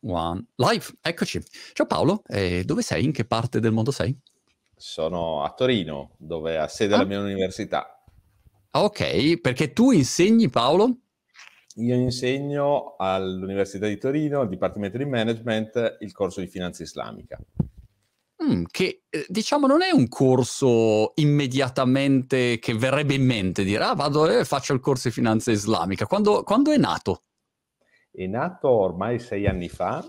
one, 0.00 0.46
live, 0.56 0.84
eccoci. 1.00 1.42
Ciao 1.72 1.86
Paolo, 1.86 2.22
eh, 2.26 2.62
dove 2.64 2.82
sei? 2.82 3.04
In 3.04 3.12
che 3.12 3.24
parte 3.24 3.60
del 3.60 3.72
mondo 3.72 3.90
sei? 3.90 4.16
Sono 4.76 5.42
a 5.42 5.52
Torino, 5.52 6.12
dove 6.18 6.56
ha 6.56 6.68
sede 6.68 6.94
ah. 6.94 6.98
la 6.98 7.04
mia 7.04 7.20
università. 7.20 8.00
Ok, 8.70 9.40
perché 9.40 9.72
tu 9.72 9.90
insegni 9.90 10.48
Paolo? 10.48 10.98
Io 11.76 11.94
insegno 11.94 12.96
all'Università 12.96 13.86
di 13.86 13.98
Torino, 13.98 14.40
al 14.40 14.48
Dipartimento 14.48 14.98
di 14.98 15.04
Management, 15.04 15.98
il 16.00 16.12
corso 16.12 16.40
di 16.40 16.48
finanza 16.48 16.82
islamica. 16.82 17.38
Mm, 18.42 18.64
che 18.70 19.02
eh, 19.08 19.26
diciamo 19.28 19.66
non 19.66 19.82
è 19.82 19.90
un 19.90 20.08
corso 20.08 21.12
immediatamente 21.16 22.60
che 22.60 22.72
verrebbe 22.74 23.14
in 23.14 23.24
mente 23.24 23.64
dire 23.64 23.82
ah 23.82 23.94
vado 23.94 24.28
e 24.28 24.44
faccio 24.44 24.72
il 24.74 24.80
corso 24.80 25.08
di 25.08 25.14
finanza 25.14 25.50
islamica. 25.50 26.06
Quando, 26.06 26.44
quando 26.44 26.70
è 26.70 26.76
nato? 26.76 27.22
È 28.18 28.26
nato 28.26 28.68
ormai 28.68 29.20
sei 29.20 29.46
anni 29.46 29.68
fa, 29.68 30.04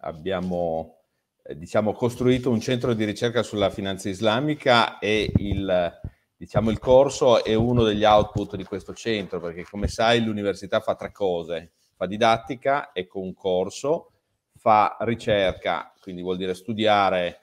abbiamo 0.00 0.96
eh, 1.44 1.56
diciamo, 1.56 1.92
costruito 1.92 2.50
un 2.50 2.58
centro 2.58 2.92
di 2.92 3.04
ricerca 3.04 3.44
sulla 3.44 3.70
finanza 3.70 4.08
islamica 4.08 4.98
e 4.98 5.30
il, 5.36 6.00
diciamo, 6.36 6.70
il 6.70 6.80
corso 6.80 7.44
è 7.44 7.54
uno 7.54 7.84
degli 7.84 8.02
output 8.02 8.56
di 8.56 8.64
questo 8.64 8.94
centro, 8.94 9.38
perché 9.38 9.62
come 9.62 9.86
sai 9.86 10.24
l'università 10.24 10.80
fa 10.80 10.96
tre 10.96 11.12
cose, 11.12 11.74
fa 11.94 12.06
didattica, 12.06 12.90
ecco 12.92 13.20
un 13.20 13.32
corso, 13.32 14.10
fa 14.56 14.96
ricerca, 15.02 15.92
quindi 16.00 16.20
vuol 16.20 16.38
dire 16.38 16.54
studiare 16.54 17.38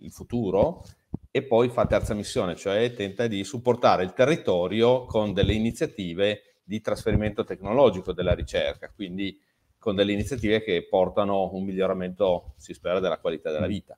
il 0.00 0.12
futuro, 0.12 0.84
e 1.30 1.44
poi 1.44 1.70
fa 1.70 1.86
terza 1.86 2.12
missione, 2.12 2.56
cioè 2.56 2.92
tenta 2.92 3.26
di 3.26 3.42
supportare 3.42 4.04
il 4.04 4.12
territorio 4.12 5.06
con 5.06 5.32
delle 5.32 5.54
iniziative 5.54 6.58
di 6.62 6.82
trasferimento 6.82 7.42
tecnologico 7.42 8.12
della 8.12 8.34
ricerca, 8.34 8.90
quindi 8.94 9.44
con 9.86 9.94
delle 9.94 10.10
iniziative 10.10 10.64
che 10.64 10.84
portano 10.90 11.48
un 11.52 11.62
miglioramento, 11.62 12.54
si 12.56 12.74
spera, 12.74 12.98
della 12.98 13.18
qualità 13.18 13.52
della 13.52 13.68
vita. 13.68 13.96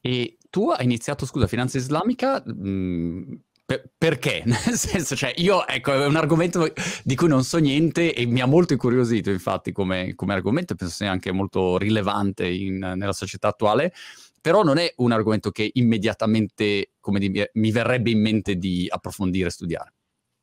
E 0.00 0.38
tu 0.48 0.70
hai 0.70 0.84
iniziato, 0.84 1.26
scusa, 1.26 1.48
finanza 1.48 1.76
islamica 1.76 2.40
mh, 2.46 2.68
mm, 2.68 3.34
per, 3.64 3.90
perché? 3.98 4.42
Nel 4.46 4.76
senso, 4.76 5.16
cioè, 5.16 5.32
io, 5.38 5.66
ecco, 5.66 5.92
è 5.92 6.06
un 6.06 6.14
argomento 6.14 6.72
di 7.02 7.16
cui 7.16 7.26
non 7.26 7.42
so 7.42 7.58
niente 7.58 8.14
e 8.14 8.26
mi 8.26 8.40
ha 8.40 8.46
molto 8.46 8.74
incuriosito, 8.74 9.30
infatti, 9.30 9.72
come, 9.72 10.14
come 10.14 10.34
argomento, 10.34 10.76
penso 10.76 10.94
sia 10.94 11.10
anche 11.10 11.32
molto 11.32 11.76
rilevante 11.76 12.46
in, 12.46 12.78
nella 12.78 13.12
società 13.12 13.48
attuale, 13.48 13.92
però 14.40 14.62
non 14.62 14.78
è 14.78 14.92
un 14.98 15.10
argomento 15.10 15.50
che 15.50 15.68
immediatamente, 15.72 16.92
come 17.00 17.18
di, 17.18 17.44
mi 17.54 17.72
verrebbe 17.72 18.10
in 18.10 18.20
mente 18.20 18.54
di 18.54 18.86
approfondire 18.88 19.48
e 19.48 19.50
studiare. 19.50 19.94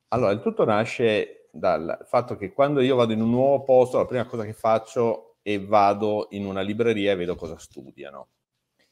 Allora, 0.10 0.32
il 0.32 0.42
tutto 0.42 0.66
nasce 0.66 1.43
dal 1.56 2.00
fatto 2.08 2.36
che 2.36 2.52
quando 2.52 2.82
io 2.82 2.96
vado 2.96 3.14
in 3.14 3.22
un 3.22 3.30
nuovo 3.30 3.64
posto, 3.64 3.98
la 4.00 4.08
prima 4.08 4.26
cosa 4.26 4.44
che 4.44 4.54
faccio 4.54 5.36
è 5.44 5.62
vado 5.62 6.30
in 6.32 6.46
una 6.46 6.62
libreria 6.62 7.12
e 7.12 7.16
vedo 7.16 7.36
cosa 7.36 7.60
studiano. 7.60 8.28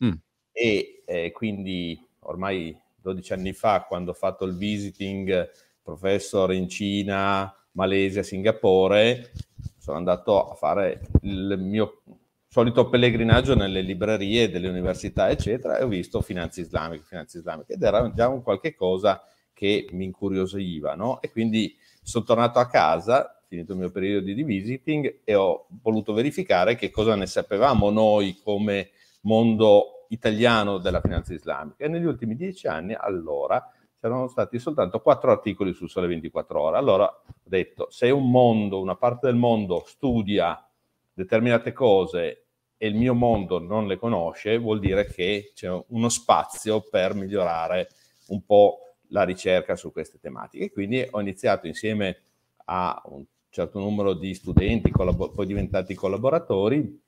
Mm. 0.06 0.12
E 0.52 1.02
eh, 1.06 1.32
quindi 1.32 2.00
ormai 2.20 2.80
12 2.98 3.34
anni 3.34 3.54
fa, 3.54 3.86
quando 3.88 4.12
ho 4.12 4.14
fatto 4.14 4.46
il 4.46 4.56
visiting 4.56 5.50
professor 5.82 6.54
in 6.54 6.70
Cina, 6.70 7.52
Malesia, 7.72 8.22
Singapore, 8.22 9.32
sono 9.80 9.98
andato 9.98 10.52
a 10.52 10.54
fare 10.54 11.02
il 11.24 11.58
mio 11.58 12.04
solito 12.48 12.90
pellegrinaggio 12.90 13.56
nelle 13.56 13.82
librerie 13.82 14.52
delle 14.52 14.68
università, 14.68 15.32
eccetera, 15.32 15.80
e 15.80 15.84
ho 15.84 15.88
visto 15.88 16.22
finanze 16.22 16.62
islamiche, 16.62 17.06
finanze 17.06 17.40
islamiche, 17.40 17.74
ed 17.74 17.82
era 17.82 18.12
già 18.14 18.28
un 18.28 18.44
qualche 18.44 18.76
cosa 18.76 19.24
che 19.52 19.88
mi 19.94 20.06
incuriosiva, 20.06 20.94
no? 20.94 21.22
E 21.22 21.32
quindi 21.32 21.76
sono 22.02 22.24
tornato 22.26 22.60
a 22.60 22.68
casa, 22.68 23.42
finito 23.48 23.74
il 23.74 23.80
mio 23.80 23.92
periodo 23.92 24.26
di 24.26 24.44
visiting, 24.44 25.22
e 25.24 25.36
ho 25.36 25.68
voluto 25.82 26.14
verificare 26.14 26.76
che 26.76 26.90
cosa 26.90 27.16
ne 27.16 27.26
sapevamo 27.26 27.90
noi 27.90 28.40
come 28.44 28.92
mondo 29.22 30.06
italiano 30.10 30.78
della 30.78 31.02
finanza 31.02 31.34
islamica. 31.34 31.86
E 31.86 31.88
negli 31.88 32.06
ultimi 32.06 32.36
dieci 32.36 32.68
anni, 32.68 32.94
allora, 32.94 33.72
c'erano 34.00 34.28
stati 34.28 34.58
soltanto 34.58 35.00
quattro 35.00 35.32
articoli 35.32 35.74
sul 35.74 35.90
Sole 35.90 36.08
24 36.08 36.60
Ore. 36.60 36.78
Allora 36.78 37.06
ho 37.06 37.34
detto, 37.44 37.88
se 37.92 38.10
un 38.10 38.30
mondo, 38.30 38.82
una 38.82 38.96
parte 38.96 39.28
del 39.28 39.36
mondo 39.36 39.84
studia 39.86 40.68
determinate 41.14 41.72
cose 41.72 42.46
e 42.78 42.88
il 42.88 42.96
mio 42.96 43.14
mondo 43.14 43.60
non 43.60 43.86
le 43.86 43.98
conosce, 43.98 44.58
vuol 44.58 44.80
dire 44.80 45.06
che 45.06 45.52
c'è 45.54 45.70
uno 45.90 46.10
spazio 46.10 46.82
per 46.82 47.14
migliorare 47.14 47.90
un 48.30 48.44
po' 48.44 48.91
la 49.12 49.24
ricerca 49.24 49.76
su 49.76 49.92
queste 49.92 50.20
tematiche. 50.20 50.72
Quindi 50.72 51.06
ho 51.10 51.22
iniziato 51.22 51.68
insieme 51.68 52.22
a 52.66 53.02
un 53.06 53.24
certo 53.50 53.80
numero 53.80 54.14
di 54.14 54.34
studenti, 54.34 54.92
collab- 54.92 55.34
poi 55.34 55.46
diventati 55.46 55.94
collaboratori, 55.94 57.00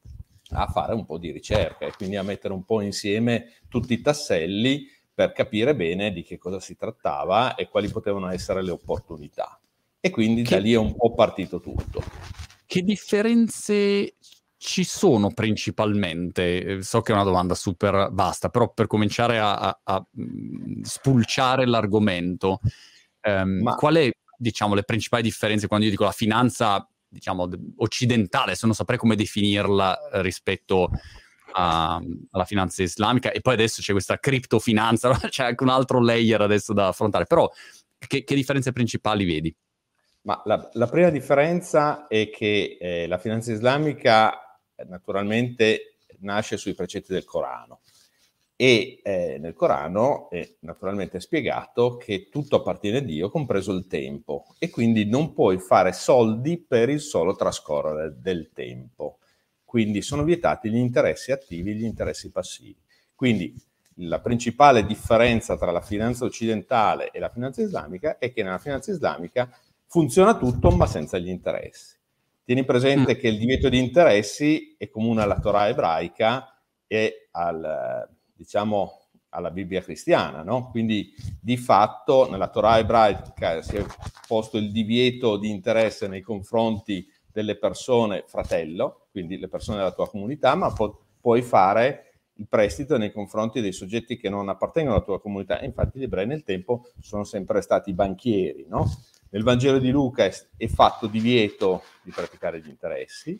a 0.56 0.68
fare 0.68 0.94
un 0.94 1.06
po' 1.06 1.18
di 1.18 1.32
ricerca 1.32 1.86
e 1.86 1.94
quindi 1.96 2.16
a 2.16 2.24
mettere 2.24 2.54
un 2.54 2.64
po' 2.64 2.82
insieme 2.82 3.54
tutti 3.70 3.94
i 3.94 4.02
tasselli 4.02 4.88
per 5.14 5.32
capire 5.32 5.76
bene 5.76 6.12
di 6.12 6.24
che 6.24 6.38
cosa 6.38 6.60
si 6.60 6.76
trattava 6.76 7.56
e 7.56 7.70
quali 7.70 7.90
potevano 7.90 8.30
essere 8.30 8.62
le 8.64 8.72
opportunità. 8.72 9.60
E 10.00 10.10
quindi 10.10 10.44
che, 10.44 10.56
da 10.56 10.62
lì 10.62 10.74
è 10.74 10.78
un 10.78 10.96
po' 10.96 11.14
partito 11.14 11.60
tutto. 11.60 12.04
Che 12.66 12.82
differenze 12.82 14.16
ci 14.64 14.86
sono 14.86 15.32
principalmente? 15.34 16.64
Eh, 16.64 16.84
so 16.84 17.02
che 17.02 17.12
è 17.12 17.16
una 17.16 17.26
domanda 17.26 17.54
super 17.54 18.10
vasta, 18.14 18.48
però 18.48 18.72
per 18.72 18.88
cominciare 18.88 19.38
a, 19.38 19.56
a, 19.56 19.80
a 19.84 20.06
mm, 20.18 20.82
spulciare 20.84 21.66
l'argomento, 21.66 22.62
ehm, 23.20 23.62
Ma... 23.62 23.76
qual 23.76 23.96
è, 23.96 24.10
diciamo, 24.38 24.74
le 24.74 24.84
principali 24.84 25.22
differenze 25.22 25.68
quando 25.68 25.86
io 25.86 25.92
dico 25.92 26.06
la 26.06 26.14
finanza, 26.14 26.88
diciamo, 27.10 27.50
occidentale, 27.78 28.56
se 28.56 28.66
non 28.66 28.74
saprei 28.74 28.98
come 28.98 29.18
definirla 29.18 30.10
eh, 30.10 30.22
rispetto 30.22 30.90
a, 31.52 32.02
alla 32.32 32.46
finanza 32.46 32.84
islamica, 32.84 33.32
e 33.32 33.42
poi 33.42 33.56
adesso 33.56 33.82
c'è 33.82 33.92
questa 33.92 34.18
criptofinanza, 34.18 35.12
c'è 35.28 35.44
anche 35.44 35.64
un 35.64 35.70
altro 35.72 36.02
layer 36.02 36.40
adesso 36.40 36.72
da 36.72 36.88
affrontare, 36.88 37.26
però 37.26 37.52
che, 37.98 38.24
che 38.24 38.36
differenze 38.36 38.72
principali 38.72 39.26
vedi? 39.26 39.54
Ma 40.22 40.42
la, 40.46 40.70
la, 40.72 40.88
prima 40.88 41.10
differenza 41.10 42.08
è 42.08 42.30
che 42.30 42.78
eh, 42.80 43.08
la 43.08 43.18
finanza 43.18 43.52
islamica 43.52 44.53
naturalmente 44.88 45.96
nasce 46.20 46.58
sui 46.58 46.74
precetti 46.74 47.14
del 47.14 47.26
Corano 47.26 47.80
e 48.56 49.00
eh, 49.04 49.38
nel 49.40 49.54
Corano 49.54 50.30
è 50.30 50.56
naturalmente 50.60 51.20
spiegato 51.20 51.98
che 51.98 52.30
tutto 52.30 52.58
appartiene 52.58 53.00
a 53.00 53.02
Dio, 53.02 53.30
compreso 53.30 53.74
il 53.74 53.88
tempo, 53.88 54.46
e 54.60 54.70
quindi 54.70 55.06
non 55.06 55.34
puoi 55.34 55.60
fare 55.60 55.92
soldi 55.92 56.60
per 56.60 56.90
il 56.90 57.02
solo 57.02 57.36
trascorrere 57.36 58.16
del 58.20 58.52
tempo. 58.54 59.18
Quindi 59.66 60.02
sono 60.02 60.24
vietati 60.24 60.70
gli 60.70 60.78
interessi 60.78 61.32
attivi 61.32 61.72
e 61.72 61.74
gli 61.74 61.84
interessi 61.84 62.32
passivi. 62.32 62.80
Quindi 63.16 63.54
la 63.98 64.20
principale 64.20 64.86
differenza 64.86 65.58
tra 65.58 65.72
la 65.72 65.82
finanza 65.82 66.26
occidentale 66.26 67.12
e 67.12 67.20
la 67.20 67.30
finanza 67.30 67.62
islamica 67.62 68.18
è 68.18 68.32
che 68.32 68.44
nella 68.44 68.60
finanza 68.60 68.92
islamica 68.92 69.50
funziona 69.88 70.38
tutto 70.38 70.70
ma 70.72 70.86
senza 70.86 71.18
gli 71.18 71.30
interessi. 71.30 71.98
Tieni 72.44 72.66
presente 72.66 73.16
mm. 73.16 73.20
che 73.20 73.28
il 73.28 73.38
divieto 73.38 73.70
di 73.70 73.80
interessi 73.80 74.76
è 74.78 74.90
comune 74.90 75.22
alla 75.22 75.40
Torah 75.40 75.70
ebraica 75.70 76.62
e 76.86 77.30
al, 77.32 78.08
diciamo, 78.34 79.04
alla 79.30 79.52
Bibbia 79.52 79.82
cristiana, 79.82 80.44
no? 80.44 80.70
Quindi 80.70 81.14
di 81.40 81.58
fatto 81.58 82.30
nella 82.30 82.50
Torah 82.50 82.80
ebraica 82.80 83.62
si 83.62 83.78
è 83.78 83.86
posto 84.28 84.58
il 84.58 84.72
divieto 84.72 85.38
di 85.38 85.50
interesse 85.50 86.08
nei 86.08 86.22
confronti 86.22 87.08
delle 87.32 87.58
persone 87.58 88.24
fratello, 88.28 89.08
quindi 89.12 89.40
le 89.40 89.48
persone 89.48 89.78
della 89.78 89.92
tua 89.92 90.10
comunità, 90.10 90.56
ma 90.56 90.72
pu- 90.72 90.96
puoi 91.20 91.42
fare 91.42 92.14
il 92.38 92.48
prestito 92.48 92.98
nei 92.98 93.12
confronti 93.12 93.62
dei 93.62 93.74
soggetti 93.74 94.18
che 94.18 94.30
non 94.30 94.50
appartengono 94.50 94.96
alla 94.96 95.06
tua 95.06 95.22
comunità. 95.22 95.62
infatti 95.62 96.00
gli 96.00 96.04
ebrei 96.04 96.28
nel 96.28 96.44
tempo 96.44 96.90
sono 97.00 97.24
sempre 97.24 97.62
stati 97.62 97.94
banchieri, 97.94 98.66
no? 98.68 98.90
Nel 99.34 99.42
Vangelo 99.42 99.80
di 99.80 99.90
Luca 99.90 100.26
è, 100.26 100.32
è 100.56 100.68
fatto 100.68 101.08
divieto 101.08 101.82
di 102.04 102.12
praticare 102.12 102.62
gli 102.62 102.70
interessi, 102.70 103.40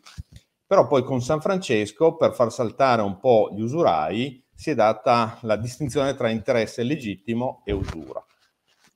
però 0.66 0.88
poi 0.88 1.04
con 1.04 1.22
San 1.22 1.40
Francesco, 1.40 2.16
per 2.16 2.34
far 2.34 2.50
saltare 2.50 3.00
un 3.02 3.20
po' 3.20 3.50
gli 3.54 3.60
usurai, 3.60 4.44
si 4.52 4.70
è 4.70 4.74
data 4.74 5.38
la 5.42 5.56
distinzione 5.56 6.16
tra 6.16 6.30
interesse 6.30 6.82
legittimo 6.82 7.62
e 7.64 7.72
usura. 7.72 8.24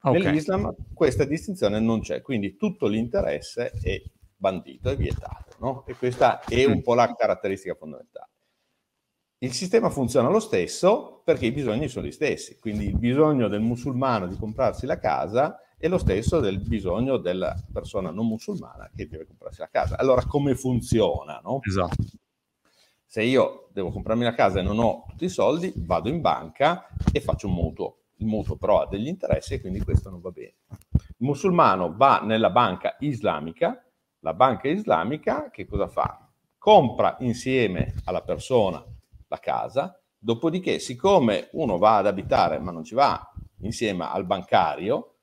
Okay. 0.00 0.22
Nell'Islam 0.22 0.74
questa 0.92 1.24
distinzione 1.24 1.78
non 1.78 2.00
c'è, 2.00 2.20
quindi 2.20 2.56
tutto 2.56 2.88
l'interesse 2.88 3.70
è 3.80 4.02
bandito, 4.34 4.90
è 4.90 4.96
vietato, 4.96 5.54
no? 5.60 5.86
E 5.86 5.94
questa 5.94 6.40
è 6.40 6.64
un 6.64 6.82
po' 6.82 6.94
la 6.94 7.14
caratteristica 7.14 7.76
fondamentale. 7.76 8.30
Il 9.38 9.52
sistema 9.52 9.88
funziona 9.88 10.30
lo 10.30 10.40
stesso 10.40 11.22
perché 11.24 11.46
i 11.46 11.52
bisogni 11.52 11.86
sono 11.86 12.06
gli 12.06 12.12
stessi, 12.12 12.58
quindi 12.58 12.86
il 12.86 12.98
bisogno 12.98 13.46
del 13.46 13.60
musulmano 13.60 14.26
di 14.26 14.36
comprarsi 14.36 14.84
la 14.84 14.98
casa 14.98 15.60
e 15.78 15.88
lo 15.88 15.98
stesso 15.98 16.40
del 16.40 16.58
bisogno 16.60 17.16
della 17.16 17.54
persona 17.72 18.10
non 18.10 18.26
musulmana 18.26 18.90
che 18.94 19.08
deve 19.08 19.26
comprarsi 19.26 19.60
la 19.60 19.68
casa. 19.68 19.96
Allora 19.96 20.24
come 20.24 20.54
funziona? 20.54 21.40
No? 21.42 21.60
Esatto. 21.62 22.04
Se 23.06 23.22
io 23.22 23.68
devo 23.72 23.90
comprarmi 23.90 24.24
la 24.24 24.34
casa 24.34 24.58
e 24.58 24.62
non 24.62 24.78
ho 24.78 25.04
tutti 25.08 25.24
i 25.24 25.30
soldi, 25.30 25.72
vado 25.76 26.08
in 26.08 26.20
banca 26.20 26.88
e 27.10 27.20
faccio 27.20 27.46
un 27.46 27.54
mutuo. 27.54 27.96
Il 28.16 28.26
mutuo 28.26 28.56
però 28.56 28.82
ha 28.82 28.86
degli 28.86 29.06
interessi 29.06 29.54
e 29.54 29.60
quindi 29.60 29.80
questo 29.80 30.10
non 30.10 30.20
va 30.20 30.30
bene. 30.30 30.54
Il 30.92 31.26
musulmano 31.26 31.94
va 31.96 32.20
nella 32.22 32.50
banca 32.50 32.96
islamica, 32.98 33.82
la 34.20 34.34
banca 34.34 34.68
islamica 34.68 35.48
che 35.50 35.64
cosa 35.64 35.86
fa? 35.86 36.28
compra 36.58 37.16
insieme 37.20 37.94
alla 38.04 38.20
persona 38.20 38.84
la 39.28 39.38
casa, 39.38 39.98
dopodiché 40.18 40.78
siccome 40.78 41.48
uno 41.52 41.78
va 41.78 41.98
ad 41.98 42.06
abitare 42.06 42.58
ma 42.58 42.72
non 42.72 42.84
ci 42.84 42.94
va 42.94 43.32
insieme 43.60 44.06
al 44.06 44.26
bancario, 44.26 45.17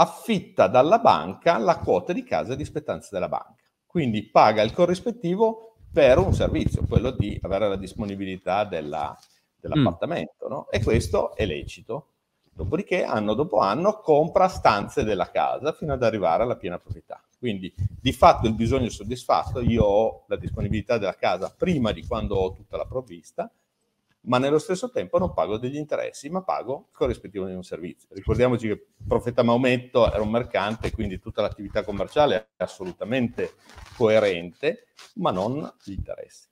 affitta 0.00 0.68
dalla 0.68 0.98
banca 0.98 1.58
la 1.58 1.78
quota 1.78 2.12
di 2.12 2.22
casa 2.22 2.54
di 2.54 2.64
spettanza 2.64 3.08
della 3.12 3.28
banca. 3.28 3.62
Quindi 3.84 4.28
paga 4.28 4.62
il 4.62 4.72
corrispettivo 4.72 5.76
per 5.92 6.18
un 6.18 6.34
servizio, 6.34 6.84
quello 6.86 7.10
di 7.10 7.38
avere 7.42 7.68
la 7.68 7.76
disponibilità 7.76 8.64
della, 8.64 9.16
dell'appartamento. 9.56 10.46
Mm. 10.46 10.50
No? 10.50 10.70
E 10.70 10.82
questo 10.82 11.34
è 11.34 11.44
lecito. 11.46 12.10
Dopodiché, 12.52 13.04
anno 13.04 13.34
dopo 13.34 13.58
anno, 13.58 14.00
compra 14.00 14.48
stanze 14.48 15.04
della 15.04 15.30
casa 15.30 15.72
fino 15.72 15.92
ad 15.92 16.02
arrivare 16.02 16.42
alla 16.42 16.56
piena 16.56 16.78
proprietà. 16.78 17.22
Quindi, 17.38 17.72
di 18.00 18.12
fatto, 18.12 18.46
il 18.46 18.54
bisogno 18.54 18.86
è 18.86 18.90
soddisfatto. 18.90 19.60
Io 19.60 19.84
ho 19.84 20.24
la 20.26 20.36
disponibilità 20.36 20.98
della 20.98 21.14
casa 21.14 21.54
prima 21.56 21.92
di 21.92 22.04
quando 22.04 22.36
ho 22.36 22.52
tutta 22.52 22.76
la 22.76 22.84
provvista 22.84 23.50
ma 24.28 24.38
nello 24.38 24.58
stesso 24.58 24.90
tempo 24.90 25.18
non 25.18 25.32
pago 25.32 25.56
degli 25.58 25.76
interessi, 25.76 26.28
ma 26.28 26.42
pago 26.42 26.88
il 26.90 26.96
corrispettivo 26.96 27.46
di 27.46 27.54
un 27.54 27.62
servizio. 27.62 28.08
Ricordiamoci 28.12 28.66
che 28.66 28.72
il 28.72 29.06
profeta 29.06 29.42
Maometto 29.42 30.10
era 30.10 30.22
un 30.22 30.30
mercante, 30.30 30.92
quindi 30.92 31.18
tutta 31.18 31.42
l'attività 31.42 31.82
commerciale 31.82 32.50
è 32.56 32.62
assolutamente 32.62 33.54
coerente, 33.96 34.88
ma 35.14 35.30
non 35.30 35.70
gli 35.82 35.92
interessi. 35.92 36.46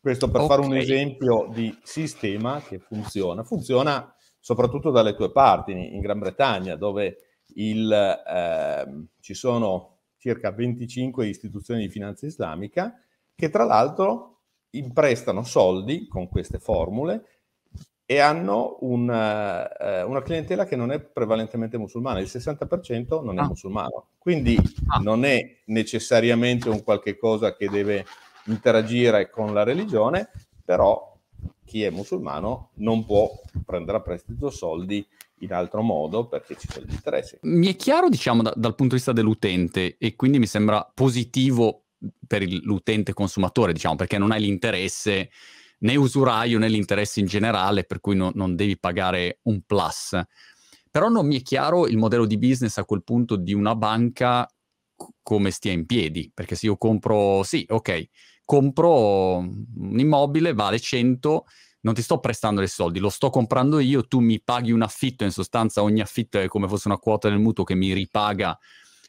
Questo 0.00 0.30
per 0.30 0.42
okay. 0.42 0.56
fare 0.56 0.68
un 0.68 0.76
esempio 0.76 1.48
di 1.52 1.76
sistema 1.82 2.60
che 2.60 2.78
funziona. 2.78 3.42
Funziona 3.42 4.14
soprattutto 4.38 4.90
dalle 4.90 5.14
tue 5.14 5.32
parti, 5.32 5.72
in 5.72 6.00
Gran 6.00 6.18
Bretagna, 6.18 6.76
dove 6.76 7.16
il, 7.54 7.90
eh, 7.92 9.06
ci 9.20 9.34
sono 9.34 9.98
circa 10.16 10.52
25 10.52 11.26
istituzioni 11.26 11.82
di 11.82 11.88
finanza 11.88 12.26
islamica 12.26 12.94
che 13.34 13.50
tra 13.50 13.64
l'altro 13.64 14.33
imprestano 14.78 15.44
soldi 15.44 16.06
con 16.08 16.28
queste 16.28 16.58
formule 16.58 17.24
e 18.06 18.18
hanno 18.18 18.76
una, 18.80 19.76
eh, 19.76 20.02
una, 20.02 20.22
clientela 20.22 20.66
che 20.66 20.76
non 20.76 20.92
è 20.92 21.00
prevalentemente 21.00 21.78
musulmana, 21.78 22.20
il 22.20 22.28
60% 22.30 23.24
non 23.24 23.38
è 23.38 23.42
ah. 23.42 23.46
musulmano, 23.46 24.08
quindi 24.18 24.58
ah. 24.88 24.98
non 24.98 25.24
è 25.24 25.62
necessariamente 25.66 26.68
un 26.68 26.82
qualche 26.82 27.16
cosa 27.16 27.56
che 27.56 27.68
deve 27.68 28.04
interagire 28.46 29.30
con 29.30 29.54
la 29.54 29.62
religione, 29.62 30.30
però 30.62 31.16
chi 31.64 31.82
è 31.82 31.90
musulmano 31.90 32.70
non 32.74 33.06
può 33.06 33.30
prendere 33.64 33.98
a 33.98 34.02
prestito 34.02 34.50
soldi 34.50 35.06
in 35.38 35.52
altro 35.52 35.82
modo 35.82 36.26
perché 36.26 36.56
ci 36.58 36.68
sono 36.70 36.86
gli 36.86 36.92
interessi. 36.92 37.38
Mi 37.42 37.68
è 37.68 37.76
chiaro, 37.76 38.08
diciamo, 38.08 38.42
da, 38.42 38.52
dal 38.54 38.74
punto 38.74 38.94
di 38.94 39.00
vista 39.00 39.12
dell'utente 39.12 39.96
e 39.98 40.14
quindi 40.14 40.38
mi 40.38 40.46
sembra 40.46 40.90
positivo 40.92 41.83
per 42.26 42.42
l'utente 42.42 43.12
consumatore, 43.12 43.72
diciamo, 43.72 43.96
perché 43.96 44.18
non 44.18 44.30
hai 44.30 44.40
l'interesse 44.40 45.30
né 45.78 45.96
usuraio 45.96 46.58
né 46.58 46.68
l'interesse 46.68 47.20
in 47.20 47.26
generale, 47.26 47.84
per 47.84 48.00
cui 48.00 48.16
no, 48.16 48.30
non 48.34 48.56
devi 48.56 48.78
pagare 48.78 49.40
un 49.42 49.62
plus. 49.62 50.18
Però 50.90 51.08
non 51.08 51.26
mi 51.26 51.38
è 51.38 51.42
chiaro 51.42 51.86
il 51.86 51.98
modello 51.98 52.26
di 52.26 52.38
business 52.38 52.78
a 52.78 52.84
quel 52.84 53.02
punto 53.02 53.36
di 53.36 53.52
una 53.52 53.74
banca 53.74 54.48
come 55.22 55.50
stia 55.50 55.72
in 55.72 55.86
piedi, 55.86 56.30
perché 56.32 56.54
se 56.54 56.66
io 56.66 56.76
compro, 56.76 57.42
sì, 57.42 57.66
ok, 57.68 58.08
compro 58.44 59.38
un 59.38 59.98
immobile, 59.98 60.52
vale 60.52 60.78
100, 60.78 61.44
non 61.80 61.94
ti 61.94 62.02
sto 62.02 62.18
prestando 62.18 62.60
dei 62.60 62.68
soldi, 62.68 62.98
lo 62.98 63.10
sto 63.10 63.30
comprando 63.30 63.78
io, 63.78 64.06
tu 64.06 64.20
mi 64.20 64.40
paghi 64.40 64.70
un 64.70 64.82
affitto, 64.82 65.24
in 65.24 65.32
sostanza 65.32 65.82
ogni 65.82 66.00
affitto 66.00 66.38
è 66.38 66.46
come 66.46 66.68
fosse 66.68 66.88
una 66.88 66.98
quota 66.98 67.28
del 67.28 67.38
mutuo 67.38 67.64
che 67.64 67.74
mi 67.74 67.92
ripaga 67.92 68.58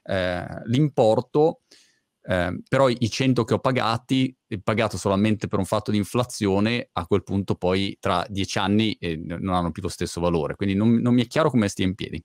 eh, 0.03 0.45
l'importo, 0.65 1.61
eh, 2.27 2.59
però 2.67 2.89
i 2.89 3.09
100 3.09 3.43
che 3.43 3.53
ho 3.53 3.59
pagati, 3.59 4.35
pagato 4.63 4.97
solamente 4.97 5.47
per 5.47 5.59
un 5.59 5.65
fatto 5.65 5.91
di 5.91 5.97
inflazione, 5.97 6.89
a 6.93 7.05
quel 7.05 7.23
punto 7.23 7.55
poi 7.55 7.95
tra 7.99 8.25
dieci 8.27 8.57
anni 8.57 8.93
eh, 8.93 9.15
non 9.15 9.53
hanno 9.53 9.71
più 9.71 9.83
lo 9.83 9.89
stesso 9.89 10.19
valore. 10.19 10.55
Quindi 10.55 10.75
non, 10.75 10.95
non 10.95 11.13
mi 11.13 11.23
è 11.23 11.27
chiaro 11.27 11.49
come 11.49 11.67
stia 11.67 11.85
in 11.85 11.93
piedi. 11.93 12.21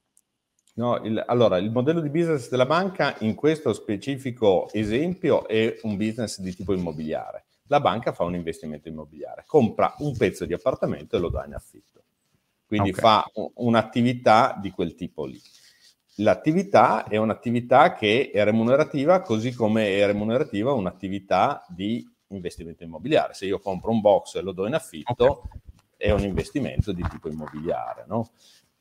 No, 0.74 0.96
il, 1.04 1.22
allora, 1.26 1.58
il 1.58 1.70
modello 1.70 2.00
di 2.00 2.08
business 2.08 2.48
della 2.48 2.64
banca 2.64 3.16
in 3.20 3.34
questo 3.34 3.72
specifico 3.74 4.70
esempio 4.72 5.46
è 5.46 5.78
un 5.82 5.96
business 5.96 6.40
di 6.40 6.54
tipo 6.54 6.72
immobiliare. 6.72 7.44
La 7.66 7.80
banca 7.80 8.12
fa 8.12 8.24
un 8.24 8.34
investimento 8.34 8.88
immobiliare, 8.88 9.44
compra 9.46 9.94
un 9.98 10.16
pezzo 10.16 10.46
di 10.46 10.54
appartamento 10.54 11.16
e 11.16 11.20
lo 11.20 11.28
dà 11.28 11.44
in 11.44 11.54
affitto. 11.54 12.02
Quindi 12.66 12.90
okay. 12.90 13.02
fa 13.02 13.30
un'attività 13.56 14.56
di 14.60 14.70
quel 14.70 14.94
tipo 14.94 15.26
lì 15.26 15.40
l'attività 16.16 17.04
è 17.04 17.16
un'attività 17.16 17.94
che 17.94 18.30
è 18.32 18.44
remunerativa 18.44 19.22
così 19.22 19.52
come 19.52 19.96
è 19.96 20.06
remunerativa 20.06 20.72
un'attività 20.72 21.64
di 21.68 22.06
investimento 22.28 22.84
immobiliare. 22.84 23.34
Se 23.34 23.46
io 23.46 23.58
compro 23.58 23.90
un 23.90 24.00
box 24.00 24.36
e 24.36 24.42
lo 24.42 24.52
do 24.52 24.66
in 24.66 24.74
affitto, 24.74 25.24
okay. 25.24 25.60
è 25.96 26.10
un 26.10 26.22
investimento 26.22 26.92
di 26.92 27.04
tipo 27.08 27.28
immobiliare. 27.28 28.04
No? 28.06 28.30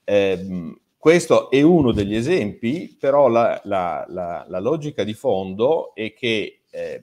Eh, 0.04 0.76
questo 0.98 1.50
è 1.50 1.62
uno 1.62 1.92
degli 1.92 2.16
esempi, 2.16 2.96
però 3.00 3.28
la, 3.30 3.60
la, 3.64 4.06
la, 4.10 4.46
la 4.48 4.60
logica 4.60 5.04
di 5.04 5.14
fondo 5.14 5.96
è 5.96 6.14
che 6.14 6.64
eh, 6.70 7.02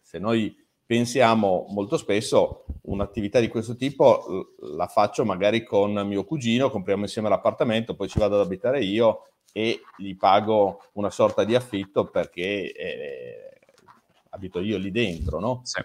se 0.00 0.18
noi 0.18 0.65
pensiamo 0.86 1.66
molto 1.70 1.96
spesso 1.96 2.64
un'attività 2.82 3.40
di 3.40 3.48
questo 3.48 3.74
tipo 3.74 4.54
la 4.60 4.86
faccio 4.86 5.24
magari 5.24 5.64
con 5.64 5.92
mio 6.06 6.24
cugino, 6.24 6.70
compriamo 6.70 7.02
insieme 7.02 7.28
l'appartamento, 7.28 7.96
poi 7.96 8.08
ci 8.08 8.20
vado 8.20 8.36
ad 8.36 8.46
abitare 8.46 8.82
io 8.84 9.26
e 9.52 9.80
gli 9.96 10.16
pago 10.16 10.82
una 10.92 11.10
sorta 11.10 11.42
di 11.44 11.54
affitto 11.54 12.04
perché 12.04 12.72
eh, 12.72 13.58
abito 14.30 14.60
io 14.60 14.78
lì 14.78 14.90
dentro, 14.90 15.40
no? 15.40 15.60
Sì. 15.64 15.82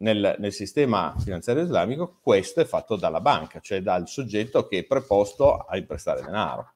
Nel, 0.00 0.36
nel, 0.38 0.52
sistema 0.52 1.12
finanziario 1.18 1.64
islamico 1.64 2.18
questo 2.22 2.60
è 2.60 2.64
fatto 2.64 2.94
dalla 2.94 3.20
banca, 3.20 3.58
cioè 3.58 3.80
dal 3.80 4.06
soggetto 4.06 4.68
che 4.68 4.78
è 4.78 4.84
preposto 4.84 5.56
a 5.56 5.76
imprestare 5.76 6.22
denaro. 6.22 6.74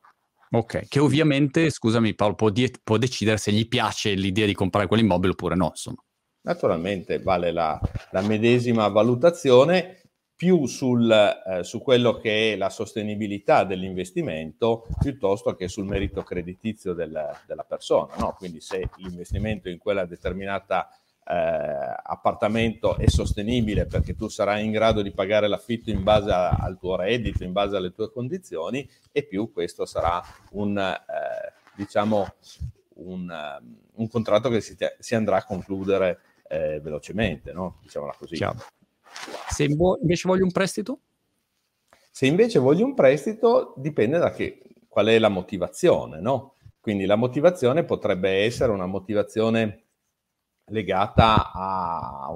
Ok, 0.51 0.89
che 0.89 0.99
ovviamente, 0.99 1.71
scusami 1.71 2.15
Paolo, 2.15 2.35
può, 2.35 2.51
di- 2.51 2.75
può 2.83 2.97
decidere 2.97 3.37
se 3.37 3.53
gli 3.53 3.69
piace 3.69 4.15
l'idea 4.15 4.47
di 4.47 4.55
comprare 4.55 4.89
quell'immobile 4.89 5.33
oppure 5.33 5.55
no, 5.55 5.69
insomma. 5.69 6.03
Naturalmente 6.43 7.19
vale 7.21 7.53
la, 7.53 7.81
la 8.11 8.21
medesima 8.23 8.89
valutazione 8.89 10.01
più 10.43 10.67
sul, 10.67 11.09
eh, 11.09 11.63
su 11.63 11.81
quello 11.81 12.17
che 12.17 12.53
è 12.53 12.57
la 12.57 12.69
sostenibilità 12.69 13.63
dell'investimento 13.63 14.89
piuttosto 14.99 15.55
che 15.55 15.69
sul 15.69 15.85
merito 15.85 16.25
creditizio 16.25 16.95
del, 16.95 17.31
della 17.47 17.63
persona. 17.63 18.17
No? 18.17 18.35
Quindi 18.37 18.61
se 18.61 18.89
l'investimento 18.97 19.69
in 19.69 19.79
quella 19.79 20.05
determinata 20.05 20.89
eh, 21.25 21.35
appartamento 22.03 22.97
è 22.97 23.09
sostenibile 23.09 23.87
perché 23.87 24.17
tu 24.17 24.27
sarai 24.27 24.65
in 24.65 24.73
grado 24.73 25.01
di 25.01 25.13
pagare 25.13 25.47
l'affitto 25.47 25.91
in 25.91 26.03
base 26.03 26.33
a, 26.33 26.49
al 26.49 26.77
tuo 26.77 26.97
reddito, 26.97 27.45
in 27.45 27.53
base 27.53 27.77
alle 27.77 27.93
tue 27.93 28.11
condizioni, 28.11 28.89
e 29.13 29.23
più 29.23 29.53
questo 29.53 29.87
sarà 29.87 30.21
un, 30.51 30.77
eh, 30.77 31.53
diciamo, 31.77 32.35
un, 32.95 33.61
un 33.95 34.09
contratto 34.09 34.49
che 34.49 34.61
si, 34.61 34.75
te, 34.75 34.97
si 34.99 35.15
andrà 35.15 35.37
a 35.37 35.45
concludere 35.45 36.19
eh, 36.53 36.81
velocemente, 36.81 37.53
no? 37.53 37.79
diciamola 37.81 38.15
così. 38.19 38.35
Chiaro. 38.35 38.59
Se 39.49 39.65
invece 39.65 40.29
voglio 40.29 40.45
un 40.45 40.53
prestito? 40.53 41.01
Se 42.11 42.27
invece 42.27 42.59
voglio 42.59 42.85
un 42.85 42.95
prestito, 42.95 43.73
dipende 43.79 44.19
da 44.19 44.31
che, 44.33 44.63
qual 44.87 45.07
è 45.07 45.19
la 45.19 45.31
motivazione, 45.31 46.21
no? 46.21 46.57
Quindi 46.79 47.07
la 47.07 47.17
motivazione 47.17 47.85
potrebbe 47.85 48.45
essere 48.45 48.71
una 48.71 48.87
motivazione 48.87 49.85
legata 50.67 51.53
a 51.53 52.31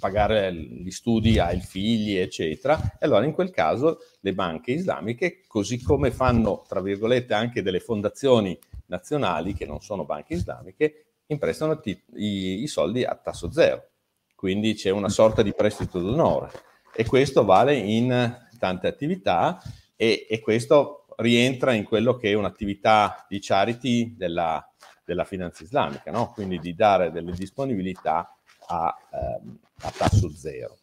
pagare 0.00 0.52
gli 0.52 0.90
studi 0.90 1.38
ai 1.38 1.60
figli, 1.60 2.16
eccetera. 2.16 2.96
E 2.98 3.06
allora 3.06 3.24
in 3.24 3.32
quel 3.32 3.50
caso 3.50 3.98
le 4.20 4.34
banche 4.34 4.72
islamiche, 4.72 5.42
così 5.46 5.80
come 5.80 6.10
fanno, 6.10 6.64
tra 6.66 6.80
virgolette, 6.80 7.34
anche 7.34 7.62
delle 7.62 7.80
fondazioni 7.80 8.58
nazionali 8.86 9.54
che 9.54 9.66
non 9.66 9.80
sono 9.80 10.04
banche 10.04 10.34
islamiche, 10.34 11.09
imprestano 11.32 11.80
t- 11.80 12.02
i, 12.14 12.62
i 12.62 12.66
soldi 12.66 13.04
a 13.04 13.14
tasso 13.14 13.50
zero. 13.50 13.88
Quindi 14.34 14.74
c'è 14.74 14.90
una 14.90 15.08
sorta 15.08 15.42
di 15.42 15.52
prestito 15.52 16.00
d'onore 16.00 16.50
e 16.94 17.04
questo 17.04 17.44
vale 17.44 17.74
in 17.74 18.38
tante 18.58 18.86
attività 18.86 19.60
e, 19.96 20.26
e 20.28 20.40
questo 20.40 21.06
rientra 21.16 21.72
in 21.72 21.84
quello 21.84 22.16
che 22.16 22.30
è 22.30 22.34
un'attività 22.34 23.26
di 23.28 23.38
charity 23.40 24.16
della, 24.16 24.66
della 25.04 25.24
finanza 25.24 25.62
islamica, 25.62 26.10
no? 26.10 26.32
quindi 26.32 26.58
di 26.58 26.74
dare 26.74 27.10
delle 27.10 27.32
disponibilità 27.32 28.34
a, 28.68 28.96
ehm, 29.12 29.58
a 29.82 29.90
tasso 29.90 30.30
zero. 30.30 30.78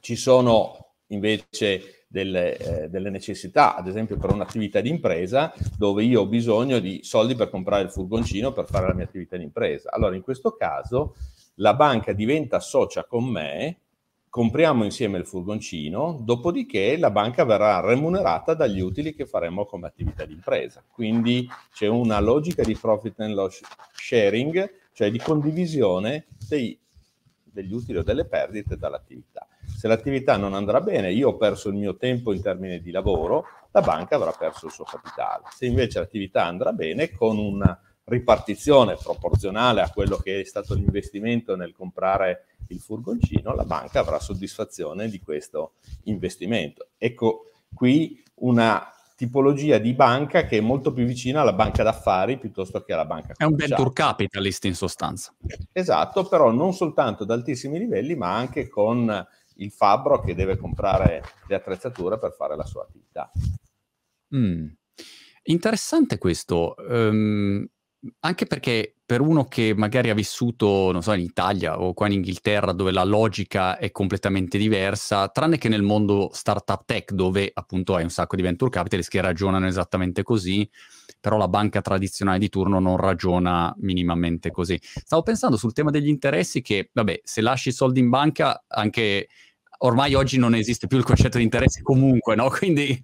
Ci 0.00 0.16
sono 0.16 0.94
invece 1.08 1.97
delle, 2.08 2.56
eh, 2.56 2.88
delle, 2.88 3.10
necessità, 3.10 3.76
ad 3.76 3.86
esempio 3.86 4.16
per 4.16 4.32
un'attività 4.32 4.80
di 4.80 4.88
impresa, 4.88 5.52
dove 5.76 6.02
io 6.02 6.22
ho 6.22 6.26
bisogno 6.26 6.78
di 6.78 7.00
soldi 7.02 7.34
per 7.34 7.50
comprare 7.50 7.82
il 7.82 7.90
furgoncino 7.90 8.52
per 8.52 8.66
fare 8.66 8.86
la 8.86 8.94
mia 8.94 9.04
attività 9.04 9.36
di 9.36 9.44
impresa. 9.44 9.90
Allora, 9.92 10.16
in 10.16 10.22
questo 10.22 10.52
caso, 10.52 11.14
la 11.56 11.74
banca 11.74 12.12
diventa 12.12 12.60
socia 12.60 13.04
con 13.04 13.24
me, 13.24 13.80
compriamo 14.30 14.84
insieme 14.84 15.18
il 15.18 15.26
furgoncino, 15.26 16.18
dopodiché 16.22 16.96
la 16.96 17.10
banca 17.10 17.44
verrà 17.44 17.80
remunerata 17.80 18.54
dagli 18.54 18.80
utili 18.80 19.14
che 19.14 19.26
faremo 19.26 19.66
come 19.66 19.86
attività 19.86 20.24
di 20.24 20.32
impresa. 20.32 20.82
Quindi 20.86 21.48
c'è 21.72 21.88
una 21.88 22.20
logica 22.20 22.62
di 22.62 22.76
profit 22.76 23.20
and 23.20 23.34
loss 23.34 23.60
sharing, 23.92 24.70
cioè 24.92 25.10
di 25.10 25.18
condivisione 25.18 26.26
dei, 26.48 26.78
degli 27.42 27.72
utili 27.72 27.98
o 27.98 28.02
delle 28.02 28.24
perdite 28.24 28.76
dall'attività. 28.76 29.47
Se 29.78 29.86
l'attività 29.86 30.36
non 30.36 30.54
andrà 30.54 30.80
bene, 30.80 31.12
io 31.12 31.28
ho 31.28 31.36
perso 31.36 31.68
il 31.68 31.76
mio 31.76 31.96
tempo 31.96 32.32
in 32.32 32.42
termini 32.42 32.80
di 32.80 32.90
lavoro, 32.90 33.44
la 33.70 33.80
banca 33.80 34.16
avrà 34.16 34.32
perso 34.32 34.66
il 34.66 34.72
suo 34.72 34.82
capitale. 34.82 35.44
Se 35.54 35.66
invece 35.66 36.00
l'attività 36.00 36.44
andrà 36.44 36.72
bene, 36.72 37.12
con 37.12 37.38
una 37.38 37.80
ripartizione 38.06 38.96
proporzionale 39.00 39.80
a 39.80 39.90
quello 39.90 40.16
che 40.16 40.40
è 40.40 40.44
stato 40.44 40.74
l'investimento 40.74 41.54
nel 41.54 41.72
comprare 41.72 42.56
il 42.70 42.80
furgoncino, 42.80 43.54
la 43.54 43.62
banca 43.62 44.00
avrà 44.00 44.18
soddisfazione 44.18 45.08
di 45.08 45.20
questo 45.20 45.74
investimento. 46.06 46.88
Ecco 46.98 47.44
qui 47.72 48.20
una 48.40 48.92
tipologia 49.14 49.78
di 49.78 49.94
banca 49.94 50.44
che 50.44 50.58
è 50.58 50.60
molto 50.60 50.92
più 50.92 51.04
vicina 51.04 51.42
alla 51.42 51.52
banca 51.52 51.84
d'affari 51.84 52.36
piuttosto 52.36 52.82
che 52.82 52.94
alla 52.94 53.04
banca 53.04 53.34
commerciale. 53.36 53.50
È 53.50 53.52
un 53.52 53.56
venture 53.56 53.92
capitalist 53.92 54.64
in 54.64 54.74
sostanza. 54.74 55.32
Esatto, 55.72 56.26
però 56.26 56.50
non 56.50 56.74
soltanto 56.74 57.22
ad 57.22 57.30
altissimi 57.30 57.78
livelli, 57.78 58.16
ma 58.16 58.34
anche 58.34 58.66
con 58.66 59.26
il 59.58 59.70
fabbro 59.70 60.20
che 60.20 60.34
deve 60.34 60.56
comprare 60.56 61.22
le 61.46 61.54
attrezzature 61.54 62.18
per 62.18 62.32
fare 62.32 62.56
la 62.56 62.64
sua 62.64 62.82
attività. 62.82 63.30
Mm. 64.34 64.66
Interessante 65.44 66.18
questo. 66.18 66.74
Um, 66.78 67.66
anche 68.20 68.46
perché 68.46 68.94
per 69.04 69.20
uno 69.20 69.46
che 69.46 69.74
magari 69.74 70.10
ha 70.10 70.14
vissuto, 70.14 70.92
non 70.92 71.02
so, 71.02 71.12
in 71.14 71.20
Italia 71.20 71.80
o 71.80 71.94
qua 71.94 72.06
in 72.06 72.12
Inghilterra, 72.12 72.72
dove 72.72 72.92
la 72.92 73.04
logica 73.04 73.78
è 73.78 73.90
completamente 73.90 74.58
diversa, 74.58 75.28
tranne 75.28 75.58
che 75.58 75.68
nel 75.68 75.82
mondo 75.82 76.28
startup 76.32 76.84
tech, 76.84 77.12
dove 77.12 77.50
appunto 77.52 77.94
hai 77.94 78.02
un 78.02 78.10
sacco 78.10 78.36
di 78.36 78.42
venture 78.42 78.70
capitalist 78.70 79.10
che 79.10 79.20
ragionano 79.20 79.66
esattamente 79.66 80.22
così, 80.22 80.68
però 81.20 81.38
la 81.38 81.48
banca 81.48 81.80
tradizionale 81.80 82.38
di 82.38 82.50
turno 82.50 82.78
non 82.78 82.98
ragiona 82.98 83.74
minimamente 83.78 84.50
così. 84.50 84.78
Stavo 84.82 85.22
pensando 85.22 85.56
sul 85.56 85.72
tema 85.72 85.90
degli 85.90 86.08
interessi 86.08 86.60
che, 86.60 86.90
vabbè, 86.92 87.20
se 87.24 87.40
lasci 87.40 87.70
i 87.70 87.72
soldi 87.72 88.00
in 88.00 88.10
banca, 88.10 88.62
anche 88.68 89.28
ormai 89.78 90.14
oggi 90.14 90.38
non 90.38 90.54
esiste 90.54 90.86
più 90.86 90.98
il 90.98 91.04
concetto 91.04 91.38
di 91.38 91.44
interesse 91.44 91.82
comunque, 91.82 92.34
no? 92.34 92.48
Quindi 92.56 92.98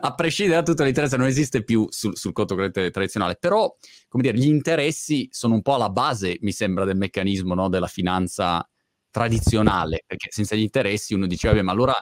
a 0.00 0.14
prescindere 0.14 0.60
da 0.60 0.64
tutto 0.64 0.84
l'interesse 0.84 1.16
non 1.16 1.26
esiste 1.26 1.64
più 1.64 1.86
sul, 1.90 2.16
sul 2.16 2.32
conto 2.32 2.54
corrente 2.54 2.90
tradizionale, 2.90 3.36
però 3.36 3.74
come 4.08 4.22
dire, 4.22 4.36
gli 4.36 4.46
interessi 4.46 5.28
sono 5.30 5.54
un 5.54 5.62
po' 5.62 5.74
alla 5.74 5.90
base, 5.90 6.38
mi 6.40 6.52
sembra, 6.52 6.84
del 6.84 6.96
meccanismo 6.96 7.54
no? 7.54 7.68
della 7.68 7.86
finanza 7.86 8.66
tradizionale, 9.10 10.02
perché 10.06 10.28
senza 10.30 10.56
gli 10.56 10.62
interessi 10.62 11.14
uno 11.14 11.26
diceva, 11.26 11.60
ma 11.62 11.72
allora 11.72 11.94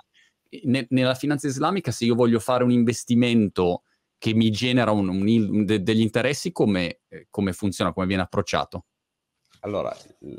ne, 0.64 0.86
nella 0.90 1.14
finanza 1.14 1.46
islamica 1.46 1.90
se 1.90 2.04
io 2.04 2.14
voglio 2.14 2.38
fare 2.38 2.64
un 2.64 2.70
investimento 2.70 3.82
che 4.18 4.34
mi 4.34 4.50
genera 4.50 4.92
un, 4.92 5.08
un, 5.08 5.26
un, 5.26 5.64
de, 5.64 5.82
degli 5.82 6.00
interessi, 6.00 6.52
come, 6.52 7.00
eh, 7.08 7.26
come 7.28 7.52
funziona, 7.52 7.92
come 7.92 8.06
viene 8.06 8.22
approcciato? 8.22 8.86
Allora, 9.64 9.96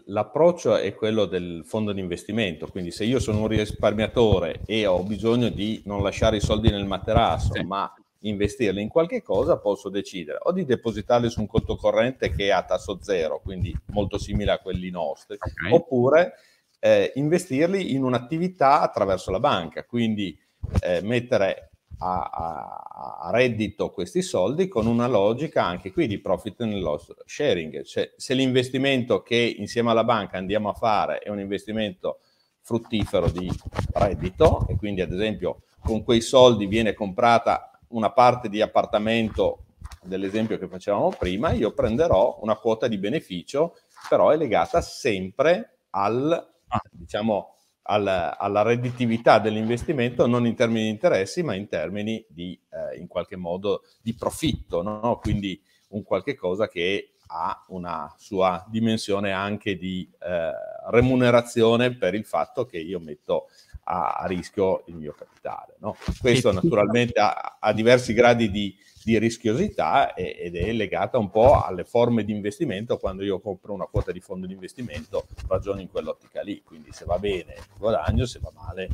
l'approccio 0.08 0.75
è 0.75 0.94
quello 0.94 1.24
del 1.25 1.63
fondo 1.65 1.94
di 1.94 2.01
investimento, 2.01 2.68
quindi 2.68 2.92
se 2.92 3.06
io 3.06 3.20
sono 3.20 3.39
un 3.39 3.48
risparmiatore 3.48 4.62
e 4.65 4.86
ho 4.86 5.01
bisogno 5.03 5.48
di 5.48 5.82
non 5.86 6.03
lasciare 6.03 6.38
i 6.38 6.42
soldi 6.42 6.70
nel 6.70 6.86
materasso, 6.86 7.53
sì. 7.53 7.63
ma 7.63 7.92
investirli 8.20 8.82
in 8.82 8.89
qualche 8.89 9.22
cosa, 9.22 9.60
posso 9.60 9.88
decidere 9.88 10.39
o 10.42 10.51
di 10.51 10.65
depositarli 10.65 11.30
su 11.30 11.39
un 11.39 11.48
conto 11.48 11.77
corrente 11.77 12.32
che 12.32 12.48
è 12.48 12.51
a 12.51 12.63
tasso 12.63 13.00
zero, 13.01 13.39
quindi 13.42 13.74
molto 13.88 14.18
simile 14.18 14.51
a 14.51 14.60
quelli 14.60 14.89
nostri, 14.89 15.38
okay. 15.39 15.72
oppure 15.72 16.34
eh, 16.80 17.13
investirli 17.15 17.94
in 17.94 18.03
un'attività 18.03 18.82
attraverso 18.82 19.32
la 19.32 19.39
banca, 19.39 19.86
quindi 19.86 20.38
eh, 20.82 21.01
mettere 21.01 21.73
a, 22.00 22.22
a, 22.24 23.20
a, 23.22 23.32
reddito 23.32 23.90
questi 23.90 24.22
soldi 24.22 24.68
con 24.68 24.88
una 24.88 25.08
logica 25.08 25.64
anche 25.64 25.92
qui 25.92 26.08
di 26.08 26.20
profit 26.20 26.62
and 26.62 26.82
loss 26.82 27.14
sharing. 27.26 27.84
Cioè, 27.84 28.14
se 28.18 28.34
l'investimento 28.34 29.22
che 29.22 29.56
insieme 29.58 29.92
alla 29.92 30.04
banca 30.04 30.38
andiamo 30.38 30.70
a 30.70 30.74
fare 30.74 31.20
è 31.20 31.30
un 31.30 31.40
investimento 31.40 32.20
fruttifero 32.62 33.30
di 33.30 33.52
reddito 33.94 34.66
e 34.68 34.76
quindi 34.78 35.02
ad 35.02 35.12
esempio 35.12 35.64
con 35.82 36.04
quei 36.04 36.22
soldi 36.22 36.66
viene 36.66 36.94
comprata 36.94 37.80
una 37.90 38.12
parte 38.12 38.50
di 38.50 38.62
appartamento 38.62 39.66
dell'esempio 40.02 40.58
che 40.58 40.68
facevamo 40.68 41.10
prima, 41.10 41.52
io 41.52 41.74
prenderò 41.74 42.40
una 42.42 42.56
quota 42.56 42.88
di 42.88 42.98
beneficio, 42.98 43.76
però 44.10 44.30
è 44.30 44.38
legata 44.38 44.82
sempre 44.82 45.78
al, 45.92 46.32
ah. 46.68 46.82
diciamo, 46.92 47.52
alla, 47.84 48.38
alla, 48.38 48.62
redditività 48.62 49.40
dell'investimento 49.40 50.25
non 50.28 50.46
in 50.46 50.56
termini 50.56 50.84
di 50.84 50.90
interessi, 50.90 51.44
ma 51.44 51.56
in 51.56 51.68
termini 51.68 52.24
di, 52.30 52.58
eh, 52.72 52.98
in 52.98 53.08
qualche 53.08 53.36
modo, 53.36 53.84
di 54.02 54.13
profitto, 54.13 54.82
no? 54.82 55.20
quindi 55.22 55.62
un 55.90 56.04
qualche 56.04 56.36
cosa 56.36 56.68
che 56.68 57.16
ha 57.28 57.66
una 57.70 58.13
sua 58.18 58.63
dimensione 58.70 59.32
anche 59.32 59.78
di 59.78 60.10
eh, 60.20 60.52
remunerazione 60.90 61.96
per 61.96 62.13
il 62.13 62.25
fatto 62.25 62.66
che 62.66 62.78
io 62.78 63.00
metto 63.00 63.48
a, 63.84 64.13
a 64.13 64.25
rischio 64.25 64.84
il 64.88 64.96
mio 64.96 65.13
capitale. 65.13 65.75
No? 65.80 65.96
Questo 66.20 66.52
naturalmente 66.52 67.20
ha, 67.20 67.58
ha 67.60 67.74
diversi 67.74 68.13
gradi 68.13 68.50
di, 68.50 68.75
di 69.04 69.18
rischiosità 69.18 70.13
ed 70.13 70.56
è 70.56 70.72
legata 70.72 71.18
un 71.18 71.30
po' 71.30 71.62
alle 71.62 71.84
forme 71.84 72.24
di 72.24 72.32
investimento. 72.32 72.98
Quando 72.98 73.24
io 73.24 73.40
compro 73.40 73.74
una 73.74 73.86
quota 73.86 74.12
di 74.12 74.20
fondo 74.20 74.46
di 74.46 74.54
investimento 74.54 75.28
ragiono 75.48 75.82
in 75.82 75.90
quell'ottica 75.90 76.42
lì, 76.42 76.62
quindi 76.63 76.92
se 76.92 77.06
va 77.06 77.18
bene 77.20 77.56
guadagno, 77.78 78.25
se 78.25 78.40
va 78.40 78.52
male 78.54 78.90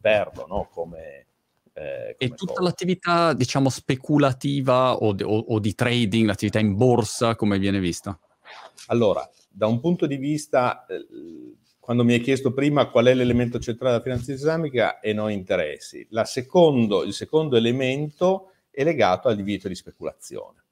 perdo, 0.00 0.46
no? 0.48 0.68
come, 0.72 1.26
eh, 1.72 2.14
e 2.18 2.28
tutta 2.30 2.54
cosa. 2.54 2.62
l'attività, 2.62 3.32
diciamo, 3.32 3.68
speculativa 3.68 4.94
o, 4.94 5.14
o, 5.14 5.38
o, 5.38 5.58
di 5.58 5.74
trading, 5.74 6.26
l'attività 6.26 6.58
in 6.58 6.76
borsa, 6.76 7.36
come 7.36 7.58
viene 7.58 7.78
vista? 7.78 8.18
Allora, 8.88 9.28
da 9.48 9.66
un 9.66 9.80
punto 9.80 10.06
di 10.06 10.16
vista, 10.16 10.84
eh, 10.86 11.06
quando 11.90 12.06
mi 12.06 12.16
hai 12.16 12.20
chiesto 12.20 12.52
prima 12.52 12.86
qual 12.86 13.06
è 13.06 13.14
l'elemento 13.14 13.58
centrale 13.58 13.90
della 13.90 14.04
finanza 14.04 14.30
islamica 14.30 15.00
e 15.00 15.12
non 15.12 15.28
interessi, 15.32 16.06
secondo, 16.22 17.02
il 17.02 17.12
secondo 17.12 17.56
elemento 17.56 18.52
è 18.70 18.84
legato 18.84 19.26
al 19.26 19.34
divieto 19.34 19.66
di 19.66 19.74
speculazione, 19.74 20.62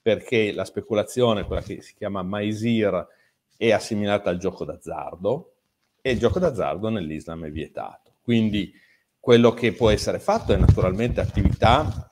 perché 0.00 0.50
la 0.50 0.64
speculazione, 0.64 1.44
quella 1.44 1.60
che 1.60 1.82
si 1.82 1.92
chiama 1.94 2.22
maisir, 2.22 3.06
è 3.54 3.70
assimilata 3.70 4.30
al 4.30 4.38
gioco 4.38 4.64
d'azzardo 4.64 5.52
e 6.00 6.12
il 6.12 6.18
gioco 6.18 6.38
d'azzardo 6.38 6.88
nell'Islam 6.88 7.44
è 7.44 7.50
vietato. 7.50 8.12
Quindi 8.22 8.72
quello 9.20 9.52
che 9.52 9.74
può 9.74 9.90
essere 9.90 10.20
fatto 10.20 10.54
è 10.54 10.56
naturalmente 10.56 11.20
attività 11.20 12.11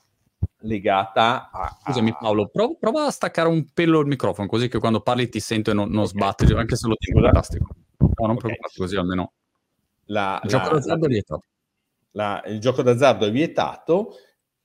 legata 0.63 1.51
a... 1.51 1.79
Scusami 1.83 2.15
Paolo, 2.19 2.49
prova, 2.49 2.75
prova, 2.79 3.07
a 3.07 3.11
staccare 3.11 3.49
un 3.49 3.71
pelo 3.73 4.01
il 4.01 4.07
microfono 4.07 4.49
così 4.49 4.69
che 4.69 4.79
quando 4.79 5.01
parli 5.01 5.29
ti 5.29 5.41
sento 5.41 5.71
e 5.71 5.75
non, 5.75 5.89
non 5.89 6.05
okay. 6.05 6.11
sbatti, 6.11 6.53
anche 6.53 6.77
se 6.77 6.89
lo 6.89 6.95
tengo 6.97 7.21
fantastico. 7.21 7.67
No, 7.99 8.09
non 8.17 8.31
okay. 8.31 8.37
preoccuparti 8.43 8.79
così 8.79 8.97
almeno. 8.97 9.33
La, 10.07 10.41
il, 10.43 10.51
gioco 10.51 10.75
d'azzardo 10.75 11.07
è 11.07 11.09
vietato. 11.09 11.45
La, 12.13 12.43
il 12.47 12.59
gioco 12.59 12.83
d'azzardo 12.83 13.27
è 13.27 13.31
vietato 13.31 14.15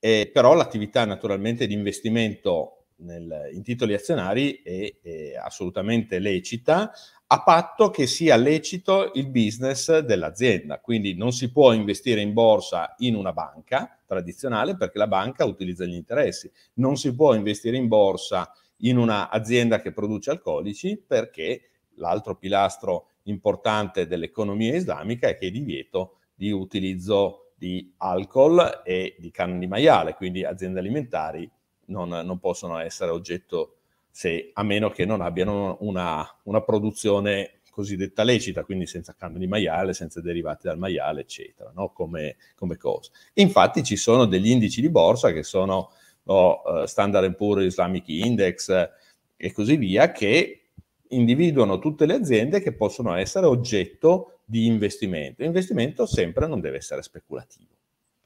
eh, 0.06 0.30
però 0.32 0.54
l'attività 0.54 1.04
naturalmente 1.04 1.66
di 1.66 1.74
investimento 1.74 2.90
nel, 2.98 3.50
in 3.54 3.64
titoli 3.64 3.96
azionari 3.96 4.62
è, 4.62 5.00
è, 5.02 5.36
assolutamente 5.36 6.20
lecita, 6.20 6.92
a 7.36 7.44
patto 7.44 7.89
che 7.89 8.08
sia 8.08 8.38
lecito 8.38 9.12
il 9.15 9.27
business 9.27 10.00
dell'azienda. 10.00 10.80
Quindi 10.80 11.15
non 11.15 11.34
si 11.34 11.51
può 11.51 11.74
investire 11.74 12.22
in 12.22 12.34
borsa 12.34 12.96
in 13.00 13.15
una 13.15 13.34
banca 13.34 14.00
tradizionale 14.06 14.77
perché 14.77 14.98
la 14.98 15.08
banca 15.08 15.44
utilizza 15.44 15.86
gli 15.86 15.96
interessi. 15.96 16.50
Non 16.75 16.96
si 16.96 17.13
può 17.13 17.34
investire 17.34 17.75
in 17.75 17.88
borsa 17.88 18.50
in 18.80 18.98
un'azienda 18.98 19.82
che 19.82 19.92
produce 19.92 20.32
alcolici 20.32 20.98
perché 20.98 21.70
l'altro 21.96 22.36
pilastro 22.36 23.08
importante 23.24 24.08
dell'economia 24.08 24.75
islamica 24.75 25.27
è 25.27 25.38
che 25.38 25.48
è 25.48 25.51
divieto 25.51 26.20
di 26.34 26.51
utilizzo 26.51 27.51
di 27.58 27.94
alcol 27.98 28.82
e 28.86 29.15
di 29.18 29.32
canne 29.32 29.60
di 29.60 29.68
maiale, 29.68 30.13
quindi 30.13 30.44
aziende 30.44 30.80
alimentari 30.80 31.50
non, 31.88 32.10
non 32.10 32.39
possono 32.39 32.77
essere 32.80 33.12
oggetto, 33.12 33.75
se, 34.15 34.51
a 34.53 34.63
meno 34.63 34.91
che 34.91 35.03
non 35.03 35.19
abbiano 35.19 35.75
una, 35.81 36.25
una 36.43 36.62
produzione 36.62 37.60
cosiddetta 37.69 38.24
lecita, 38.24 38.63
quindi 38.63 38.88
senza 38.88 39.13
canne 39.13 39.39
di 39.39 39.45
maiale, 39.45 39.93
senza 39.93 40.22
derivati 40.22 40.67
dal 40.67 40.77
maiale, 40.77 41.19
eccetera, 41.19 41.74
no? 41.75 41.89
come, 41.89 42.38
come 42.55 42.77
cosa. 42.77 43.12
Infatti 43.34 43.84
ci 43.84 43.98
sono 43.98 44.24
degli 44.24 44.50
indici 44.50 44.79
di 44.79 44.88
borsa 44.88 45.34
che 45.34 45.43
sono 45.43 45.91
no, 46.24 46.62
uh, 46.63 46.86
Standard 46.86 47.36
Poor's 47.36 47.65
Islamic 47.65 48.07
Index 48.07 48.69
eh, 48.69 48.89
e 49.36 49.51
così 49.51 49.75
via, 49.75 50.13
che 50.13 50.69
individuano 51.10 51.77
tutte 51.79 52.05
le 52.05 52.13
aziende 52.13 52.62
che 52.62 52.72
possono 52.72 53.15
essere 53.15 53.48
oggetto 53.48 54.39
di 54.45 54.65
investimento. 54.65 55.43
Investimento 55.43 56.05
sempre 56.05 56.48
non 56.48 56.62
deve 56.62 56.77
essere 56.77 57.01
speculativo, 57.01 57.74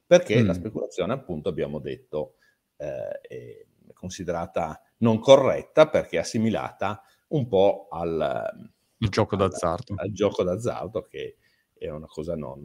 perché 0.06 0.40
mm. 0.40 0.46
la 0.46 0.54
speculazione, 0.54 1.14
appunto, 1.14 1.50
abbiamo 1.50 1.80
detto, 1.80 2.36
eh, 2.78 3.22
è 3.22 3.66
considerata 4.00 4.82
non 5.00 5.20
corretta 5.20 5.90
perché 5.90 6.18
assimilata 6.18 7.04
un 7.30 7.48
po' 7.48 7.88
al, 7.92 8.72
Il 8.98 9.10
gioco 9.10 9.36
al, 9.36 9.42
d'azzardo. 9.42 9.94
al 9.98 10.12
gioco 10.12 10.44
d'azzardo 10.44 11.02
che 11.04 11.38
è 11.78 11.90
una 11.90 12.08
cosa 12.08 12.36
non, 12.36 12.64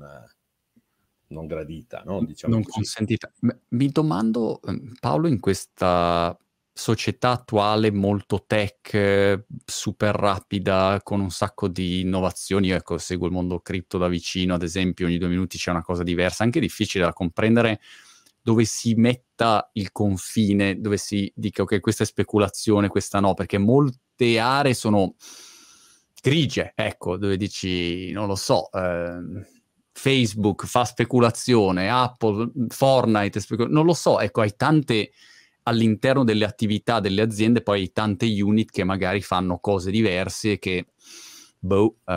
non 1.28 1.46
gradita, 1.46 2.02
no? 2.04 2.24
diciamo 2.24 2.54
non 2.54 2.62
così. 2.62 2.76
consentita. 2.76 3.32
Mi 3.68 3.88
domando, 3.88 4.60
ehm, 4.62 4.94
Paolo, 5.00 5.28
in 5.28 5.40
questa 5.40 6.36
società 6.76 7.30
attuale 7.30 7.92
molto 7.92 8.44
tech, 8.46 9.44
super 9.64 10.14
rapida, 10.14 11.00
con 11.04 11.20
un 11.20 11.30
sacco 11.30 11.68
di 11.68 12.00
innovazioni. 12.00 12.68
Io 12.68 12.76
ecco, 12.76 12.98
seguo 12.98 13.26
il 13.26 13.32
mondo 13.32 13.60
cripto 13.60 13.96
da 13.98 14.08
vicino, 14.08 14.54
ad 14.54 14.62
esempio, 14.62 15.06
ogni 15.06 15.18
due 15.18 15.28
minuti 15.28 15.56
c'è 15.56 15.70
una 15.70 15.82
cosa 15.82 16.02
diversa, 16.02 16.42
anche 16.42 16.58
difficile 16.58 17.04
da 17.04 17.12
comprendere 17.12 17.80
dove 18.44 18.66
si 18.66 18.92
metta 18.94 19.70
il 19.72 19.90
confine, 19.90 20.78
dove 20.78 20.98
si 20.98 21.32
dica 21.34 21.62
ok, 21.62 21.80
questa 21.80 22.02
è 22.02 22.06
speculazione, 22.06 22.88
questa 22.88 23.18
no, 23.18 23.32
perché 23.32 23.56
molte 23.56 24.38
aree 24.38 24.74
sono 24.74 25.14
grigie, 26.20 26.72
ecco, 26.74 27.16
dove 27.16 27.38
dici, 27.38 28.10
non 28.12 28.26
lo 28.26 28.34
so, 28.34 28.70
eh, 28.70 29.46
Facebook 29.92 30.66
fa 30.66 30.84
speculazione, 30.84 31.88
Apple, 31.88 32.50
Fortnite, 32.68 33.40
specul- 33.40 33.70
non 33.70 33.86
lo 33.86 33.94
so, 33.94 34.20
ecco, 34.20 34.42
hai 34.42 34.54
tante 34.54 35.12
all'interno 35.62 36.22
delle 36.22 36.44
attività 36.44 37.00
delle 37.00 37.22
aziende, 37.22 37.62
poi 37.62 37.80
hai 37.80 37.92
tante 37.92 38.26
unit 38.42 38.70
che 38.70 38.84
magari 38.84 39.22
fanno 39.22 39.58
cose 39.58 39.90
diverse 39.90 40.58
che 40.58 40.88
boh, 41.64 41.96
eh, 42.04 42.12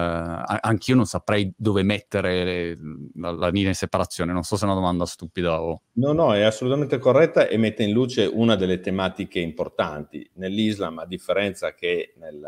anch'io 0.60 0.96
non 0.96 1.06
saprei 1.06 1.51
dove 1.56 1.82
mettere 1.82 2.77
la, 3.16 3.32
la, 3.32 3.48
linea 3.48 3.70
di 3.70 3.75
separazione. 3.75 4.34
Non 4.34 4.44
so 4.44 4.58
se 4.58 4.63
è 4.63 4.66
una 4.66 4.75
domanda 4.75 5.06
stupida 5.06 5.62
o... 5.62 5.84
No, 5.94 6.12
no, 6.12 6.36
è 6.36 6.42
assolutamente 6.42 6.98
corretta 6.98 7.48
e 7.48 7.58
mette 7.58 7.84
in 7.84 7.92
luce 7.92 8.25
una 8.25 8.56
delle 8.56 8.82
tematiche 8.82 9.39
importanti. 9.39 10.30
Nell'Islam, 10.34 11.00
a 11.00 11.06
differenza 11.06 11.74
che 11.74 12.13
nel, 12.18 12.42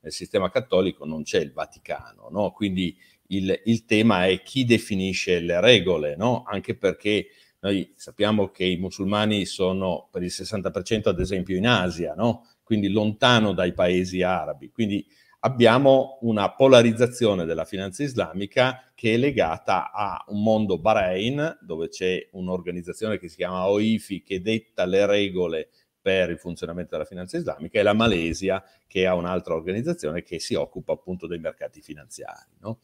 nel 0.00 0.12
sistema 0.12 0.50
cattolico, 0.50 1.04
non 1.04 1.22
c'è 1.24 1.40
il 1.40 1.52
Vaticano, 1.52 2.28
no? 2.30 2.52
Quindi 2.52 2.96
il, 3.28 3.60
il, 3.64 3.84
tema 3.84 4.26
è 4.26 4.42
chi 4.42 4.64
definisce 4.64 5.40
le 5.40 5.60
regole, 5.60 6.16
no? 6.16 6.42
Anche 6.46 6.74
perché 6.74 7.26
noi 7.60 7.92
sappiamo 7.96 8.50
che 8.50 8.64
i 8.64 8.78
musulmani 8.78 9.44
sono 9.44 10.08
per 10.10 10.22
il 10.22 10.32
60% 10.32 11.08
ad 11.08 11.20
esempio 11.20 11.56
in 11.56 11.66
Asia, 11.66 12.14
no? 12.14 12.46
Quindi 12.62 12.88
lontano 12.88 13.52
dai 13.52 13.74
paesi 13.74 14.22
arabi. 14.22 14.70
Quindi 14.70 15.06
abbiamo 15.46 16.18
una 16.22 16.52
polarizzazione 16.52 17.44
della 17.44 17.64
finanza 17.64 18.02
islamica 18.02 18.90
che 18.96 19.14
è 19.14 19.16
legata 19.16 19.92
a 19.92 20.24
un 20.28 20.42
mondo 20.42 20.76
Bahrain, 20.80 21.58
dove 21.60 21.88
c'è 21.88 22.28
un'organizzazione 22.32 23.16
che 23.16 23.28
si 23.28 23.36
chiama 23.36 23.68
OIFI 23.68 24.22
che 24.22 24.42
detta 24.42 24.84
le 24.84 25.06
regole 25.06 25.68
per 26.06 26.30
il 26.30 26.38
funzionamento 26.38 26.92
della 26.92 27.04
finanza 27.04 27.36
islamica, 27.36 27.80
e 27.80 27.82
la 27.82 27.92
Malesia 27.92 28.62
che 28.86 29.08
ha 29.08 29.14
un'altra 29.16 29.54
organizzazione 29.54 30.22
che 30.22 30.38
si 30.38 30.54
occupa 30.54 30.92
appunto 30.92 31.26
dei 31.26 31.40
mercati 31.40 31.80
finanziari. 31.80 32.46
No? 32.60 32.78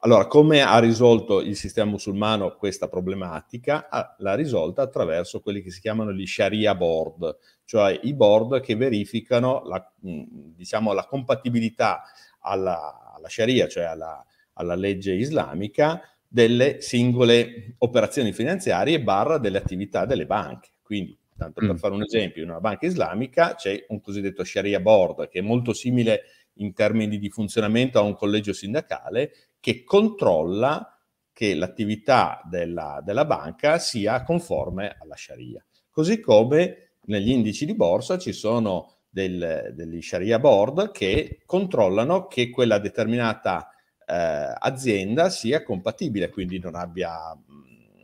Allora, 0.00 0.26
come 0.26 0.60
ha 0.60 0.76
risolto 0.80 1.40
il 1.40 1.54
sistema 1.54 1.88
musulmano 1.88 2.56
questa 2.56 2.88
problematica? 2.88 3.88
Ah, 3.88 4.16
l'ha 4.18 4.34
risolta 4.34 4.82
attraverso 4.82 5.40
quelli 5.40 5.62
che 5.62 5.70
si 5.70 5.80
chiamano 5.80 6.12
gli 6.12 6.26
Sharia 6.26 6.74
Board, 6.74 7.38
cioè 7.64 7.96
i 8.02 8.12
board 8.12 8.60
che 8.60 8.74
verificano 8.74 9.62
la, 9.66 9.92
diciamo, 10.00 10.92
la 10.92 11.06
compatibilità 11.06 12.02
alla, 12.40 13.12
alla 13.14 13.28
Sharia, 13.28 13.68
cioè 13.68 13.84
alla, 13.84 14.26
alla 14.54 14.74
legge 14.74 15.12
islamica, 15.12 16.02
delle 16.26 16.80
singole 16.80 17.76
operazioni 17.78 18.32
finanziarie 18.32 19.00
barra 19.00 19.38
delle 19.38 19.58
attività 19.58 20.06
delle 20.06 20.26
banche. 20.26 20.70
Quindi, 20.82 21.16
tanto 21.36 21.60
per 21.60 21.72
mm. 21.72 21.76
fare 21.76 21.94
un 21.94 22.02
esempio, 22.02 22.42
in 22.42 22.50
una 22.50 22.60
banca 22.60 22.86
islamica 22.86 23.54
c'è 23.54 23.84
un 23.88 24.00
cosiddetto 24.00 24.44
Sharia 24.44 24.80
Board 24.80 25.28
che 25.28 25.40
è 25.40 25.42
molto 25.42 25.72
simile 25.72 26.22
in 26.54 26.72
termini 26.72 27.18
di 27.18 27.30
funzionamento 27.30 27.98
a 27.98 28.02
un 28.02 28.14
collegio 28.14 28.52
sindacale 28.52 29.32
che 29.58 29.82
controlla 29.84 30.88
che 31.32 31.54
l'attività 31.54 32.40
della, 32.48 33.00
della 33.04 33.24
banca 33.24 33.78
sia 33.78 34.22
conforme 34.22 34.96
alla 35.00 35.16
Sharia. 35.16 35.64
Così 35.90 36.20
come 36.20 36.98
negli 37.06 37.30
indici 37.30 37.66
di 37.66 37.74
borsa 37.74 38.18
ci 38.18 38.32
sono 38.32 38.98
del, 39.08 39.72
degli 39.74 40.00
Sharia 40.00 40.38
Board 40.38 40.92
che 40.92 41.42
controllano 41.44 42.26
che 42.26 42.50
quella 42.50 42.78
determinata 42.78 43.68
eh, 44.06 44.54
azienda 44.58 45.28
sia 45.28 45.62
compatibile, 45.62 46.30
quindi 46.30 46.58
non 46.58 46.74
abbia 46.76 47.36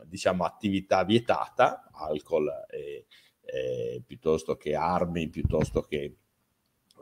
diciamo 0.05 0.43
attività 0.43 1.05
vietata, 1.05 1.89
alcol 1.93 2.49
e, 2.69 3.05
e, 3.51 4.01
piuttosto 4.05 4.55
che 4.55 4.75
armi, 4.75 5.29
piuttosto 5.29 5.81
che 5.81 6.15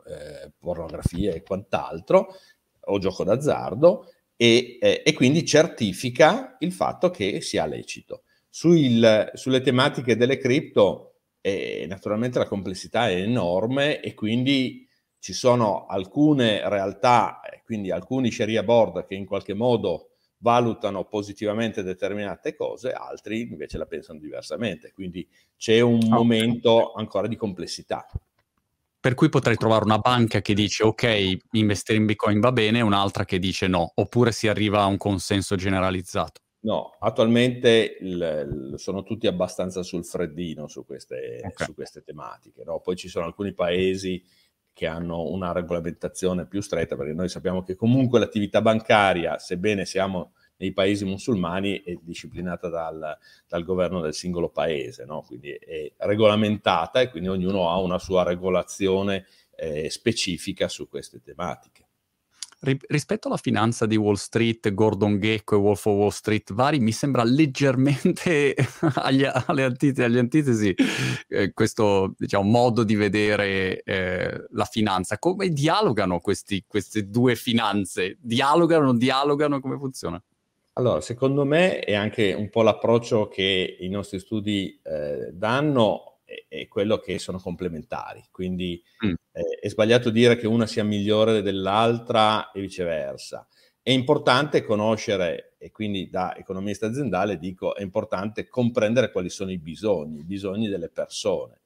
eh, 0.06 0.52
pornografia 0.58 1.32
e 1.32 1.42
quant'altro, 1.42 2.34
o 2.80 2.98
gioco 2.98 3.22
d'azzardo, 3.24 4.06
e, 4.36 4.78
eh, 4.80 5.02
e, 5.04 5.12
quindi 5.12 5.44
certifica 5.44 6.56
il 6.60 6.72
fatto 6.72 7.10
che 7.10 7.40
sia 7.40 7.66
lecito. 7.66 8.22
Sul, 8.48 9.30
sulle 9.34 9.60
tematiche 9.60 10.16
delle 10.16 10.38
cripto, 10.38 11.14
eh, 11.40 11.84
naturalmente 11.88 12.38
la 12.38 12.48
complessità 12.48 13.08
è 13.08 13.14
enorme 13.14 14.00
e 14.00 14.14
quindi 14.14 14.88
ci 15.18 15.32
sono 15.32 15.86
alcune 15.86 16.68
realtà, 16.68 17.40
quindi 17.64 17.90
alcuni 17.90 18.30
Sharia 18.30 18.62
board 18.62 19.06
che 19.06 19.14
in 19.14 19.26
qualche 19.26 19.54
modo 19.54 20.09
valutano 20.40 21.04
positivamente 21.04 21.82
determinate 21.82 22.54
cose, 22.54 22.92
altri 22.92 23.42
invece 23.42 23.78
la 23.78 23.86
pensano 23.86 24.18
diversamente. 24.18 24.92
Quindi 24.92 25.26
c'è 25.56 25.80
un 25.80 26.00
momento 26.08 26.92
ancora 26.92 27.26
di 27.26 27.36
complessità. 27.36 28.06
Per 29.00 29.14
cui 29.14 29.30
potrei 29.30 29.56
trovare 29.56 29.84
una 29.84 29.98
banca 29.98 30.42
che 30.42 30.52
dice 30.52 30.84
ok, 30.84 31.38
investire 31.52 31.98
in 31.98 32.04
Bitcoin 32.04 32.38
va 32.40 32.52
bene, 32.52 32.78
e 32.78 32.82
un'altra 32.82 33.24
che 33.24 33.38
dice 33.38 33.66
no, 33.66 33.92
oppure 33.94 34.30
si 34.30 34.46
arriva 34.46 34.82
a 34.82 34.86
un 34.86 34.98
consenso 34.98 35.56
generalizzato. 35.56 36.40
No, 36.62 36.94
attualmente 36.98 37.96
il, 38.00 38.74
sono 38.76 39.02
tutti 39.02 39.26
abbastanza 39.26 39.82
sul 39.82 40.04
freddino 40.04 40.68
su 40.68 40.84
queste, 40.84 41.40
okay. 41.42 41.66
su 41.66 41.74
queste 41.74 42.02
tematiche. 42.02 42.64
No? 42.64 42.80
Poi 42.80 42.96
ci 42.96 43.08
sono 43.08 43.24
alcuni 43.24 43.54
paesi 43.54 44.22
che 44.80 44.86
hanno 44.86 45.28
una 45.28 45.52
regolamentazione 45.52 46.46
più 46.46 46.62
stretta, 46.62 46.96
perché 46.96 47.12
noi 47.12 47.28
sappiamo 47.28 47.62
che 47.62 47.74
comunque 47.74 48.18
l'attività 48.18 48.62
bancaria, 48.62 49.38
sebbene 49.38 49.84
siamo 49.84 50.32
nei 50.56 50.72
paesi 50.72 51.04
musulmani 51.04 51.82
è 51.82 51.98
disciplinata 52.00 52.70
dal, 52.70 53.18
dal 53.46 53.62
governo 53.62 54.00
del 54.00 54.14
singolo 54.14 54.48
paese, 54.48 55.04
no? 55.04 55.20
quindi 55.26 55.50
è 55.50 55.92
regolamentata 55.98 57.02
e 57.02 57.10
quindi 57.10 57.28
ognuno 57.28 57.68
ha 57.68 57.78
una 57.78 57.98
sua 57.98 58.22
regolazione 58.22 59.26
eh, 59.54 59.90
specifica 59.90 60.66
su 60.66 60.88
queste 60.88 61.20
tematiche. 61.20 61.89
Rispetto 62.60 63.28
alla 63.28 63.38
finanza 63.38 63.86
di 63.86 63.96
Wall 63.96 64.14
Street, 64.14 64.72
Gordon 64.74 65.18
Gecko 65.18 65.54
e 65.54 65.58
Wolf 65.58 65.86
of 65.86 65.96
Wall 65.96 66.08
Street 66.10 66.52
vari, 66.52 66.78
mi 66.78 66.92
sembra 66.92 67.24
leggermente 67.24 68.54
agli, 68.96 69.24
antitesi, 69.24 70.02
agli 70.02 70.18
antitesi 70.18 70.74
eh, 71.28 71.52
questo 71.52 72.14
diciamo, 72.18 72.48
modo 72.48 72.84
di 72.84 72.96
vedere 72.96 73.82
eh, 73.82 74.46
la 74.50 74.64
finanza. 74.64 75.18
Come 75.18 75.48
dialogano 75.48 76.20
questi, 76.20 76.64
queste 76.66 77.08
due 77.08 77.34
finanze? 77.34 78.18
Dialogano, 78.20 78.94
dialogano? 78.94 79.60
Come 79.60 79.78
funziona? 79.78 80.22
Allora, 80.74 81.00
secondo 81.00 81.44
me 81.44 81.80
è 81.80 81.94
anche 81.94 82.32
un 82.32 82.48
po' 82.48 82.62
l'approccio 82.62 83.28
che 83.28 83.76
i 83.80 83.88
nostri 83.88 84.18
studi 84.18 84.80
eh, 84.82 85.30
danno 85.32 86.09
è, 86.30 86.44
è, 86.46 86.68
quello 86.68 86.98
che 86.98 87.18
sono 87.18 87.38
complementari, 87.38 88.24
quindi 88.30 88.80
mm. 89.04 89.14
eh, 89.32 89.58
è 89.60 89.68
sbagliato 89.68 90.10
dire 90.10 90.36
che 90.36 90.46
una 90.46 90.66
sia 90.66 90.84
migliore 90.84 91.42
dell'altra 91.42 92.52
e 92.52 92.60
viceversa. 92.60 93.46
È 93.82 93.90
importante 93.90 94.62
conoscere, 94.62 95.54
e 95.58 95.72
quindi 95.72 96.08
da 96.08 96.36
economista 96.36 96.86
aziendale 96.86 97.38
dico, 97.38 97.74
è 97.74 97.82
importante 97.82 98.46
comprendere 98.46 99.10
quali 99.10 99.30
sono 99.30 99.50
i 99.50 99.58
bisogni, 99.58 100.20
i 100.20 100.24
bisogni 100.24 100.68
delle 100.68 100.90
persone. 100.90 101.58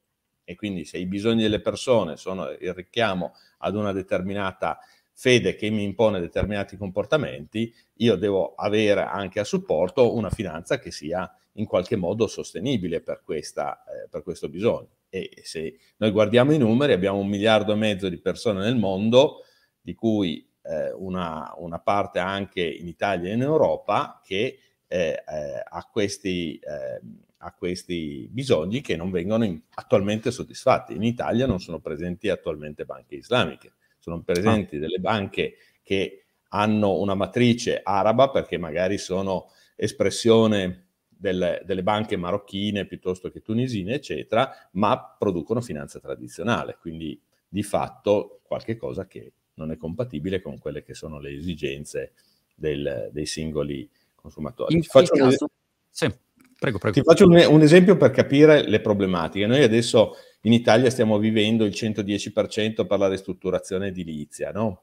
E 0.44 0.54
quindi 0.54 0.84
se 0.84 0.98
i 0.98 1.06
bisogni 1.06 1.42
delle 1.42 1.60
persone 1.60 2.16
sono 2.16 2.50
il 2.50 2.72
richiamo 2.74 3.32
ad 3.58 3.74
una 3.76 3.92
determinata 3.92 4.78
fede 5.12 5.54
che 5.54 5.70
mi 5.70 5.84
impone 5.84 6.20
determinati 6.20 6.76
comportamenti, 6.76 7.72
io 7.98 8.16
devo 8.16 8.54
avere 8.54 9.02
anche 9.02 9.40
a 9.40 9.44
supporto 9.44 10.14
una 10.14 10.30
finanza 10.30 10.78
che 10.78 10.90
sia 10.90 11.30
in 11.54 11.66
qualche 11.66 11.96
modo 11.96 12.26
sostenibile 12.26 13.00
per, 13.00 13.22
questa, 13.24 13.84
eh, 13.84 14.08
per 14.08 14.22
questo 14.22 14.48
bisogno. 14.48 14.90
E 15.08 15.30
se 15.42 15.78
noi 15.98 16.10
guardiamo 16.10 16.52
i 16.52 16.58
numeri, 16.58 16.92
abbiamo 16.92 17.18
un 17.18 17.28
miliardo 17.28 17.72
e 17.72 17.76
mezzo 17.76 18.08
di 18.08 18.18
persone 18.18 18.60
nel 18.60 18.76
mondo, 18.76 19.44
di 19.80 19.94
cui 19.94 20.48
eh, 20.62 20.92
una, 20.92 21.52
una, 21.58 21.78
parte 21.78 22.18
anche 22.18 22.62
in 22.62 22.88
Italia 22.88 23.30
e 23.30 23.34
in 23.34 23.42
Europa, 23.42 24.20
che 24.24 24.58
eh, 24.86 25.22
eh 25.26 25.62
ha, 25.64 25.88
questi, 25.90 26.58
eh, 26.58 27.00
ha, 27.38 27.52
questi, 27.52 28.28
bisogni 28.30 28.80
che 28.80 28.96
non 28.96 29.10
vengono 29.10 29.44
in, 29.44 29.60
attualmente 29.74 30.30
soddisfatti. 30.30 30.94
In 30.94 31.04
Italia 31.04 31.46
non 31.46 31.60
sono 31.60 31.78
presenti 31.78 32.28
attualmente 32.28 32.84
banche 32.84 33.14
islamiche 33.14 33.72
sono 34.04 34.20
presenti 34.20 34.76
ah. 34.76 34.80
delle 34.80 34.98
banche 34.98 35.54
che 35.82 36.26
hanno 36.48 36.98
una 36.98 37.14
matrice 37.14 37.80
araba 37.82 38.28
perché 38.28 38.58
magari 38.58 38.98
sono 38.98 39.50
espressione 39.76 40.83
delle, 41.24 41.62
delle, 41.64 41.82
banche 41.82 42.18
marocchine 42.18 42.84
piuttosto 42.84 43.30
che 43.30 43.40
tunisine, 43.40 43.94
eccetera, 43.94 44.50
ma 44.72 45.16
producono 45.18 45.62
finanza 45.62 45.98
tradizionale, 45.98 46.76
quindi 46.78 47.18
di 47.48 47.62
fatto 47.62 48.40
qualche 48.42 48.76
cosa 48.76 49.06
che 49.06 49.32
non 49.54 49.70
è 49.70 49.78
compatibile 49.78 50.42
con 50.42 50.58
quelle 50.58 50.82
che 50.82 50.92
sono 50.92 51.18
le 51.18 51.30
esigenze 51.30 52.12
del, 52.54 53.08
dei 53.10 53.24
singoli 53.24 53.88
consumatori. 54.14 54.74
In 54.74 54.82
Ti 54.82 54.88
faccio, 54.88 55.14
caso... 55.14 55.44
un... 55.44 55.48
sì, 55.88 56.14
prego, 56.58 56.76
prego. 56.76 56.94
Ti 56.94 57.02
faccio 57.02 57.26
un, 57.26 57.42
un 57.48 57.62
esempio 57.62 57.96
per 57.96 58.10
capire 58.10 58.68
le 58.68 58.80
problematiche. 58.80 59.46
Noi 59.46 59.62
adesso 59.62 60.16
in 60.42 60.52
Italia 60.52 60.90
stiamo 60.90 61.16
vivendo 61.16 61.64
il 61.64 61.72
110% 61.72 62.86
per 62.86 62.98
la 62.98 63.08
ristrutturazione 63.08 63.86
edilizia, 63.86 64.50
no? 64.50 64.82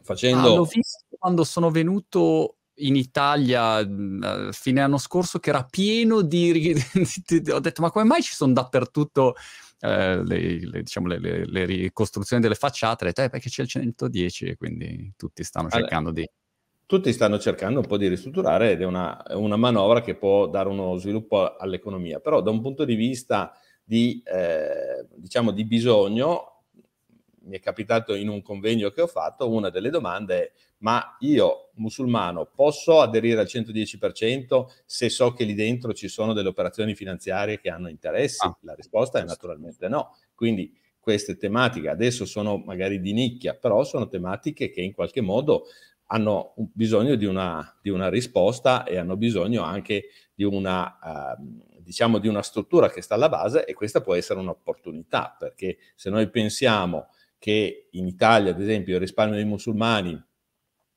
Facendo... 0.00 0.54
Ah, 0.54 0.56
l'ho 0.56 0.64
visto 0.64 1.04
quando 1.16 1.44
sono 1.44 1.70
venuto 1.70 2.56
in 2.76 2.96
Italia 2.96 3.74
a 3.74 4.52
fine 4.52 4.80
anno 4.80 4.98
scorso 4.98 5.38
che 5.38 5.50
era 5.50 5.64
pieno 5.64 6.22
di... 6.22 6.74
ho 7.52 7.60
detto 7.60 7.82
ma 7.82 7.90
come 7.90 8.04
mai 8.04 8.22
ci 8.22 8.34
sono 8.34 8.52
dappertutto 8.52 9.34
eh, 9.80 10.24
le, 10.24 10.60
le, 10.60 10.82
diciamo, 10.82 11.08
le, 11.08 11.44
le, 11.44 11.64
ricostruzioni 11.64 12.40
delle 12.40 12.54
facciate? 12.54 13.04
Ho 13.04 13.06
detto 13.08 13.22
eh, 13.22 13.28
perché 13.28 13.48
c'è 13.48 13.62
il 13.62 13.68
110 13.68 14.44
e 14.46 14.56
quindi 14.56 15.12
tutti 15.16 15.42
stanno 15.42 15.68
cercando 15.68 16.10
allora, 16.10 16.24
di... 16.24 16.30
Tutti 16.86 17.12
stanno 17.12 17.38
cercando 17.38 17.80
un 17.80 17.86
po' 17.86 17.96
di 17.96 18.08
ristrutturare 18.08 18.72
ed 18.72 18.82
è 18.82 18.84
una, 18.84 19.22
una, 19.30 19.56
manovra 19.56 20.00
che 20.00 20.14
può 20.14 20.48
dare 20.48 20.68
uno 20.68 20.96
sviluppo 20.96 21.56
all'economia, 21.56 22.20
però 22.20 22.40
da 22.42 22.50
un 22.50 22.60
punto 22.60 22.84
di 22.84 22.94
vista 22.94 23.52
di, 23.82 24.22
eh, 24.24 25.06
diciamo, 25.16 25.50
di 25.50 25.64
bisogno 25.64 26.51
mi 27.44 27.56
è 27.56 27.60
capitato 27.60 28.14
in 28.14 28.28
un 28.28 28.42
convegno 28.42 28.90
che 28.90 29.02
ho 29.02 29.06
fatto, 29.06 29.50
una 29.50 29.70
delle 29.70 29.90
domande 29.90 30.38
è 30.38 30.52
ma 30.82 31.16
io 31.20 31.70
musulmano 31.74 32.50
posso 32.54 33.00
aderire 33.00 33.40
al 33.40 33.46
110% 33.46 34.66
se 34.84 35.08
so 35.08 35.32
che 35.32 35.44
lì 35.44 35.54
dentro 35.54 35.92
ci 35.92 36.08
sono 36.08 36.32
delle 36.32 36.48
operazioni 36.48 36.94
finanziarie 36.94 37.58
che 37.58 37.70
hanno 37.70 37.88
interessi? 37.88 38.46
Ah, 38.46 38.56
La 38.60 38.74
risposta 38.74 39.20
è 39.20 39.24
naturalmente 39.24 39.88
no. 39.88 40.16
Quindi 40.34 40.76
queste 40.98 41.36
tematiche 41.36 41.88
adesso 41.88 42.24
sono 42.24 42.58
magari 42.58 43.00
di 43.00 43.12
nicchia, 43.12 43.54
però 43.54 43.82
sono 43.84 44.08
tematiche 44.08 44.70
che 44.70 44.82
in 44.82 44.92
qualche 44.92 45.20
modo 45.20 45.66
hanno 46.06 46.52
bisogno 46.56 47.14
di 47.14 47.24
una, 47.24 47.78
di 47.80 47.88
una 47.88 48.08
risposta 48.08 48.84
e 48.84 48.98
hanno 48.98 49.16
bisogno 49.16 49.62
anche 49.62 50.08
di 50.34 50.44
una, 50.44 50.98
uh, 51.38 51.80
diciamo, 51.80 52.18
di 52.18 52.28
una 52.28 52.42
struttura 52.42 52.90
che 52.90 53.00
sta 53.00 53.14
alla 53.14 53.30
base 53.30 53.64
e 53.64 53.72
questa 53.72 54.02
può 54.02 54.14
essere 54.14 54.40
un'opportunità, 54.40 55.34
perché 55.38 55.78
se 55.94 56.10
noi 56.10 56.28
pensiamo 56.28 57.08
che 57.42 57.88
in 57.90 58.06
Italia, 58.06 58.52
ad 58.52 58.60
esempio, 58.60 58.94
il 58.94 59.00
risparmio 59.00 59.34
dei 59.34 59.44
musulmani 59.44 60.16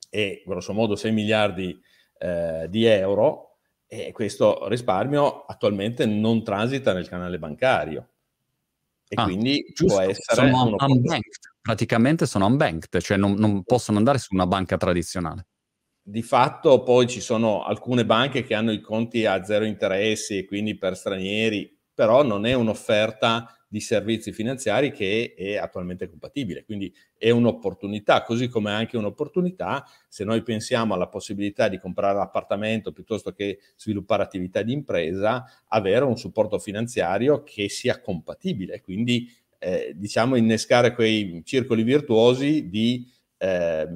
è 0.08 0.44
grosso 0.46 0.74
modo 0.74 0.96
6 0.96 1.12
miliardi 1.12 1.76
eh, 2.20 2.68
di 2.70 2.86
euro 2.86 3.58
e 3.88 4.12
questo 4.12 4.68
risparmio 4.68 5.46
attualmente 5.46 6.06
non 6.06 6.44
transita 6.44 6.94
nel 6.94 7.10
canale 7.10 7.40
bancario. 7.40 8.10
E 9.08 9.16
ah, 9.20 9.24
quindi 9.24 9.66
giusto, 9.74 9.96
può 9.96 10.04
essere... 10.04 10.50
Sono 10.52 10.76
unbanked, 10.78 11.54
praticamente 11.60 12.28
sono 12.28 12.46
unbanked, 12.46 13.02
cioè 13.02 13.18
non, 13.18 13.34
non 13.34 13.64
possono 13.64 13.98
andare 13.98 14.20
su 14.20 14.36
una 14.36 14.46
banca 14.46 14.78
tradizionale. 14.78 15.48
Di 16.00 16.22
fatto 16.22 16.84
poi 16.84 17.08
ci 17.08 17.22
sono 17.22 17.64
alcune 17.64 18.06
banche 18.06 18.44
che 18.44 18.54
hanno 18.54 18.72
i 18.72 18.82
conti 18.82 19.26
a 19.26 19.44
zero 19.44 19.66
interessi 19.66 20.38
e 20.38 20.46
quindi 20.46 20.78
per 20.78 20.96
stranieri, 20.96 21.76
però 21.92 22.22
non 22.22 22.46
è 22.46 22.54
un'offerta 22.54 23.65
di 23.76 23.82
servizi 23.82 24.32
finanziari 24.32 24.94
che 24.94 25.34
è 25.36 25.58
attualmente 25.58 26.08
compatibile. 26.08 26.64
Quindi 26.64 26.96
è 27.18 27.30
un'opportunità, 27.30 28.24
così 28.24 28.48
come 28.48 28.72
anche 28.72 28.96
un'opportunità 28.96 29.86
se 30.08 30.24
noi 30.24 30.44
pensiamo 30.44 30.94
alla 30.94 31.10
possibilità 31.10 31.68
di 31.68 31.78
comprare 31.78 32.18
l'appartamento 32.18 32.94
piuttosto 32.94 33.34
che 33.34 33.60
sviluppare 33.76 34.24
attività 34.24 34.62
di 34.62 34.72
impresa, 34.72 35.44
avere 35.68 36.06
un 36.06 36.16
supporto 36.16 36.58
finanziario 36.58 37.44
che 37.44 37.68
sia 37.68 38.00
compatibile, 38.00 38.80
quindi 38.80 39.30
eh, 39.60 39.92
diciamo 39.94 40.38
innescare 40.38 40.94
quei 40.94 41.42
circoli 41.44 41.84
virtuosi 41.84 42.70
di 42.70 43.06
eh, 43.38 43.88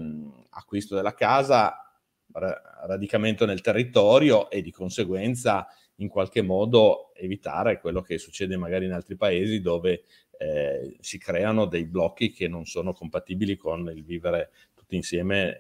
acquisto 0.49 0.93
della 0.93 1.13
casa, 1.13 1.88
radicamento 2.31 3.45
nel 3.45 3.61
territorio 3.61 4.49
e 4.49 4.61
di 4.61 4.71
conseguenza 4.71 5.67
in 5.95 6.07
qualche 6.07 6.41
modo 6.41 7.13
evitare 7.15 7.79
quello 7.79 8.01
che 8.01 8.17
succede 8.17 8.57
magari 8.57 8.85
in 8.85 8.93
altri 8.93 9.15
paesi 9.15 9.61
dove 9.61 10.03
eh, 10.37 10.95
si 11.01 11.17
creano 11.17 11.65
dei 11.65 11.85
blocchi 11.85 12.31
che 12.31 12.47
non 12.47 12.65
sono 12.65 12.93
compatibili 12.93 13.57
con 13.57 13.91
il 13.93 14.03
vivere 14.03 14.51
tutti 14.73 14.95
insieme 14.95 15.53
eh, 15.53 15.59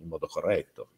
in 0.00 0.08
modo 0.08 0.26
corretto. 0.26 0.88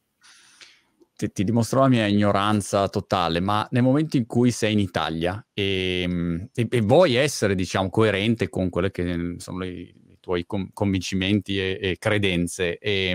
Ti, 1.17 1.31
ti, 1.31 1.45
dimostro 1.45 1.81
la 1.81 1.89
mia 1.89 2.07
ignoranza 2.07 2.89
totale, 2.89 3.39
ma 3.39 3.69
nel 3.71 3.85
momento 3.85 4.17
in 4.17 4.27
cui 4.27 4.51
sei 4.51 4.73
in 4.73 4.81
Italia 4.81 5.47
e, 5.53 6.49
e, 6.53 6.67
e 6.69 6.81
vuoi 6.81 7.15
essere, 7.15 7.55
diciamo, 7.55 7.89
coerente 7.89 8.49
con 8.49 8.69
quelle 8.69 8.91
che 8.91 9.37
sono 9.39 9.65
i 9.65 9.95
tuoi 10.25 10.47
com- 10.47 10.71
convincimenti 10.73 11.59
e, 11.59 11.79
e 11.81 11.97
credenze 11.99 12.79
e, 12.79 13.15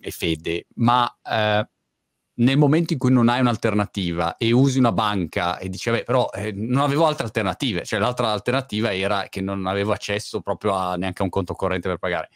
e, 0.00 0.10
fede, 0.10 0.66
ma 0.74 1.08
eh, 1.22 1.68
nel 2.40 2.58
momento 2.58 2.92
in 2.92 2.98
cui 2.98 3.12
non 3.12 3.28
hai 3.28 3.38
un'alternativa 3.40 4.36
e 4.36 4.50
usi 4.50 4.78
una 4.78 4.90
banca 4.90 5.58
e 5.58 5.68
dici, 5.68 5.88
vabbè, 5.88 6.02
però 6.02 6.28
eh, 6.32 6.50
non 6.52 6.82
avevo 6.82 7.06
altre 7.06 7.24
alternative, 7.26 7.84
cioè 7.84 8.00
l'altra 8.00 8.32
alternativa 8.32 8.92
era 8.92 9.26
che 9.28 9.40
non 9.40 9.66
avevo 9.66 9.92
accesso 9.92 10.40
proprio 10.40 10.72
a 10.72 10.96
neanche 10.96 11.22
a 11.22 11.24
un 11.24 11.30
conto 11.30 11.54
corrente 11.54 11.88
per 11.88 11.98
pagare. 11.98 12.28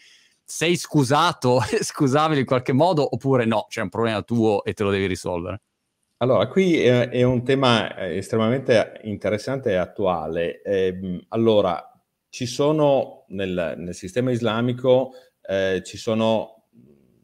Sei 0.44 0.76
scusato, 0.76 1.60
scusabile 1.82 2.40
in 2.40 2.46
qualche 2.46 2.72
modo, 2.72 3.02
oppure 3.12 3.44
no, 3.44 3.66
c'è 3.68 3.80
un 3.80 3.88
problema 3.88 4.22
tuo 4.22 4.62
e 4.62 4.72
te 4.72 4.84
lo 4.84 4.90
devi 4.90 5.06
risolvere? 5.06 5.62
Allora, 6.18 6.46
qui 6.46 6.80
è, 6.80 7.08
è 7.08 7.22
un 7.22 7.42
tema 7.42 7.96
eh, 7.96 8.18
estremamente 8.18 9.00
interessante 9.04 9.70
e 9.70 9.76
attuale. 9.76 10.62
Eh, 10.62 11.24
allora, 11.28 11.93
ci 12.34 12.46
sono 12.46 13.26
nel, 13.28 13.74
nel 13.76 13.94
sistema 13.94 14.32
islamico, 14.32 15.12
eh, 15.40 15.82
ci 15.84 15.96
sono 15.96 16.64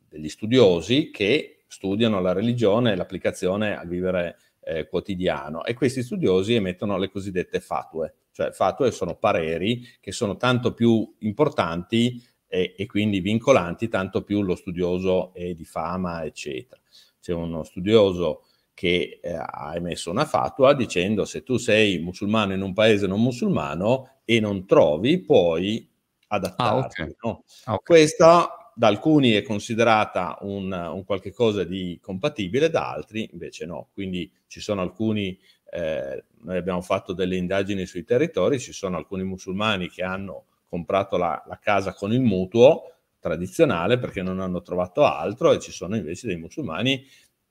degli 0.08 0.28
studiosi 0.28 1.10
che 1.10 1.64
studiano 1.66 2.20
la 2.20 2.32
religione 2.32 2.92
e 2.92 2.94
l'applicazione 2.94 3.76
al 3.76 3.88
vivere 3.88 4.36
eh, 4.60 4.86
quotidiano 4.86 5.64
e 5.64 5.74
questi 5.74 6.04
studiosi 6.04 6.54
emettono 6.54 6.96
le 6.96 7.10
cosiddette 7.10 7.58
fatue, 7.58 8.18
cioè 8.30 8.52
fatue 8.52 8.92
sono 8.92 9.16
pareri 9.16 9.82
che 9.98 10.12
sono 10.12 10.36
tanto 10.36 10.74
più 10.74 11.12
importanti 11.18 12.24
e, 12.46 12.76
e 12.78 12.86
quindi 12.86 13.18
vincolanti 13.18 13.88
tanto 13.88 14.22
più 14.22 14.42
lo 14.42 14.54
studioso 14.54 15.34
è 15.34 15.54
di 15.54 15.64
fama, 15.64 16.22
eccetera. 16.22 16.80
C'è 17.20 17.32
uno 17.32 17.64
studioso 17.64 18.44
che 18.80 19.20
eh, 19.22 19.34
ha 19.34 19.72
emesso 19.74 20.10
una 20.10 20.24
fatua 20.24 20.72
dicendo 20.72 21.26
se 21.26 21.42
tu 21.42 21.58
sei 21.58 21.98
musulmano 21.98 22.54
in 22.54 22.62
un 22.62 22.72
paese 22.72 23.06
non 23.06 23.20
musulmano 23.20 24.20
e 24.24 24.40
non 24.40 24.64
trovi, 24.64 25.20
puoi 25.20 25.86
adattarti. 26.28 27.02
Ah, 27.02 27.04
okay. 27.04 27.16
No? 27.22 27.44
Ah, 27.64 27.74
okay. 27.74 27.84
Questa 27.84 28.72
da 28.74 28.86
alcuni 28.86 29.32
è 29.32 29.42
considerata 29.42 30.38
un, 30.40 30.72
un 30.72 31.04
qualche 31.04 31.30
cosa 31.30 31.62
di 31.62 31.98
compatibile, 32.00 32.70
da 32.70 32.90
altri 32.90 33.28
invece 33.32 33.66
no. 33.66 33.88
Quindi 33.92 34.32
ci 34.46 34.60
sono 34.60 34.80
alcuni, 34.80 35.38
eh, 35.72 36.24
noi 36.40 36.56
abbiamo 36.56 36.80
fatto 36.80 37.12
delle 37.12 37.36
indagini 37.36 37.84
sui 37.84 38.04
territori, 38.04 38.58
ci 38.58 38.72
sono 38.72 38.96
alcuni 38.96 39.24
musulmani 39.24 39.90
che 39.90 40.02
hanno 40.02 40.46
comprato 40.66 41.18
la, 41.18 41.44
la 41.46 41.58
casa 41.58 41.92
con 41.92 42.14
il 42.14 42.20
mutuo 42.22 42.94
tradizionale 43.18 43.98
perché 43.98 44.22
non 44.22 44.40
hanno 44.40 44.62
trovato 44.62 45.04
altro 45.04 45.52
e 45.52 45.58
ci 45.58 45.70
sono 45.70 45.96
invece 45.96 46.28
dei 46.28 46.38
musulmani 46.38 47.04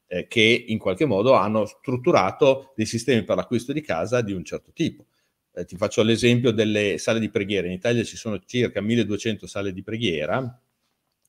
eh, 0.09 0.27
che 0.27 0.65
in 0.67 0.77
qualche 0.77 1.05
modo 1.05 1.33
hanno 1.33 1.65
strutturato 1.65 2.73
dei 2.75 2.85
sistemi 2.85 3.23
per 3.23 3.37
l'acquisto 3.37 3.71
di 3.71 3.81
casa 3.81 4.21
di 4.21 4.33
un 4.33 4.43
certo 4.43 4.71
tipo. 4.73 5.05
Eh, 5.53 5.63
ti 5.63 5.77
faccio 5.77 6.03
l'esempio 6.03 6.51
delle 6.51 6.97
sale 6.97 7.19
di 7.19 7.29
preghiera. 7.29 7.67
In 7.67 7.73
Italia 7.73 8.03
ci 8.03 8.17
sono 8.17 8.39
circa 8.45 8.81
1200 8.81 9.47
sale 9.47 9.71
di 9.71 9.83
preghiera 9.83 10.61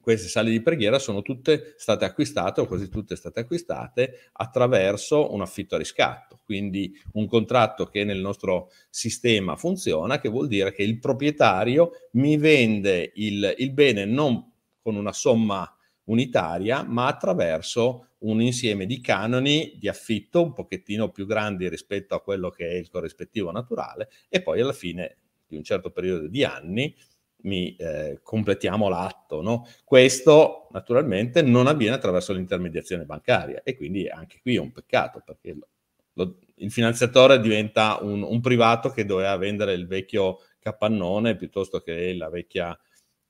queste 0.01 0.29
sale 0.29 0.51
di 0.51 0.62
preghiera 0.62 0.99
sono 0.99 1.21
tutte 1.21 1.75
state 1.77 2.07
acquistate 2.07 2.62
o 2.62 2.66
quasi 2.66 2.88
tutte 2.88 3.16
state 3.16 3.40
acquistate 3.40 4.31
attraverso 4.33 5.33
un 5.33 5.43
affitto 5.43 5.75
a 5.75 5.79
riscatto, 5.79 6.40
quindi 6.45 6.99
un 7.12 7.27
contratto 7.27 7.87
che 7.87 8.05
nel 8.05 8.19
nostro 8.19 8.71
sistema 8.88 9.57
funziona, 9.57 10.19
che 10.19 10.31
vuol 10.31 10.49
dire 10.49 10.73
che 10.73 10.83
il 10.83 10.99
proprietario 10.99 11.90
mi 12.12 12.38
vende 12.38 13.12
il, 13.16 13.55
il 13.59 13.73
bene 13.73 14.07
non 14.07 14.51
con 14.81 14.97
una 14.97 15.12
somma 15.12 15.71
unitaria, 16.11 16.83
ma 16.83 17.07
attraverso 17.07 18.07
un 18.20 18.42
insieme 18.42 18.85
di 18.85 19.01
canoni 19.01 19.77
di 19.79 19.88
affitto 19.88 20.42
un 20.42 20.53
pochettino 20.53 21.11
più 21.11 21.25
grandi 21.27 21.68
rispetto 21.68 22.14
a 22.14 22.20
quello 22.20 22.51
che 22.51 22.68
è 22.68 22.75
il 22.75 22.90
corrispettivo 22.90 23.51
naturale 23.51 24.11
e 24.29 24.42
poi 24.42 24.61
alla 24.61 24.73
fine 24.73 25.16
di 25.46 25.57
un 25.57 25.62
certo 25.62 25.90
periodo 25.90 26.27
di 26.29 26.44
anni 26.44 26.94
mi 27.42 27.75
eh, 27.77 28.20
completiamo 28.23 28.88
l'atto. 28.88 29.40
No? 29.40 29.66
Questo 29.85 30.68
naturalmente 30.73 31.40
non 31.42 31.66
avviene 31.66 31.94
attraverso 31.94 32.33
l'intermediazione 32.35 33.05
bancaria 33.05 33.62
e 33.62 33.77
quindi 33.77 34.09
anche 34.09 34.40
qui 34.42 34.57
è 34.57 34.61
un 34.61 34.73
peccato 34.73 35.23
perché 35.25 35.55
lo, 35.55 35.68
lo, 36.14 36.38
il 36.57 36.70
finanziatore 36.70 37.40
diventa 37.40 37.99
un, 38.03 38.23
un, 38.23 38.40
privato 38.40 38.90
che 38.90 39.07
doveva 39.07 39.35
vendere 39.37 39.73
il 39.73 39.87
vecchio 39.87 40.40
capannone 40.59 41.37
piuttosto 41.37 41.81
che 41.81 42.14
vecchia, 42.31 42.79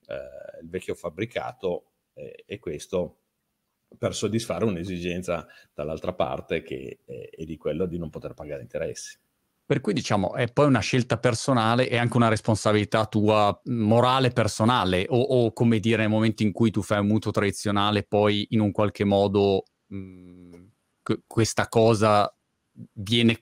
eh, 0.07 0.61
il 0.61 0.69
vecchio 0.69 0.93
fabbricato 0.95 1.90
eh, 2.21 2.43
e 2.45 2.59
questo 2.59 3.17
per 3.97 4.15
soddisfare 4.15 4.65
un'esigenza 4.65 5.47
dall'altra 5.73 6.13
parte 6.13 6.61
che 6.61 6.99
è, 7.05 7.29
è 7.29 7.43
di 7.43 7.57
quello 7.57 7.85
di 7.85 7.97
non 7.97 8.09
poter 8.09 8.33
pagare 8.33 8.61
interessi. 8.61 9.17
Per 9.65 9.79
cui 9.79 9.93
diciamo 9.93 10.35
è 10.35 10.51
poi 10.51 10.67
una 10.67 10.79
scelta 10.79 11.17
personale 11.17 11.87
e 11.87 11.97
anche 11.97 12.17
una 12.17 12.27
responsabilità 12.27 13.05
tua 13.05 13.57
morale 13.65 14.31
personale 14.31 15.05
o, 15.07 15.19
o, 15.19 15.53
come 15.53 15.79
dire 15.79 16.01
nel 16.01 16.09
momento 16.09 16.43
in 16.43 16.51
cui 16.51 16.71
tu 16.71 16.81
fai 16.81 16.99
un 16.99 17.07
mutuo 17.07 17.31
tradizionale 17.31 18.03
poi 18.03 18.47
in 18.49 18.59
un 18.59 18.71
qualche 18.71 19.05
modo 19.05 19.63
mh, 19.87 20.65
questa 21.25 21.67
cosa 21.69 22.33
viene 22.93 23.41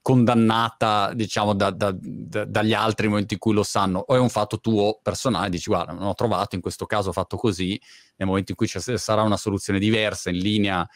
condannata, 0.00 1.12
diciamo, 1.14 1.54
da, 1.54 1.70
da, 1.70 1.94
da, 1.98 2.44
dagli 2.44 2.74
altri 2.74 3.04
nel 3.04 3.12
momento 3.12 3.34
in 3.34 3.40
cui 3.40 3.54
lo 3.54 3.62
sanno, 3.62 4.04
o 4.06 4.14
è 4.14 4.18
un 4.18 4.28
fatto 4.28 4.60
tuo 4.60 4.98
personale, 5.02 5.50
dici 5.50 5.70
guarda, 5.70 5.92
non 5.92 6.06
ho 6.06 6.14
trovato, 6.14 6.54
in 6.54 6.60
questo 6.60 6.86
caso 6.86 7.10
ho 7.10 7.12
fatto 7.12 7.36
così, 7.36 7.80
nel 8.16 8.28
momento 8.28 8.50
in 8.52 8.56
cui 8.56 8.66
ci 8.66 8.78
sarà 8.80 9.22
una 9.22 9.36
soluzione 9.36 9.78
diversa, 9.78 10.30
in 10.30 10.38
linea 10.38 10.88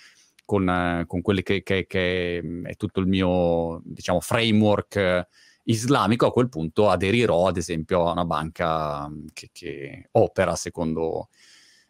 con, 0.44 0.68
eh, 0.68 1.04
con 1.06 1.22
quelli 1.22 1.42
che, 1.42 1.62
che, 1.62 1.86
che, 1.86 2.42
è 2.64 2.76
tutto 2.76 3.00
il 3.00 3.06
mio, 3.06 3.80
diciamo, 3.84 4.20
framework 4.20 4.96
eh, 4.96 5.26
islamico, 5.64 6.26
a 6.26 6.32
quel 6.32 6.48
punto 6.48 6.88
aderirò, 6.88 7.48
ad 7.48 7.56
esempio, 7.56 8.06
a 8.06 8.12
una 8.12 8.24
banca 8.24 9.10
che, 9.32 9.50
che 9.52 10.08
opera 10.12 10.54
secondo 10.54 11.28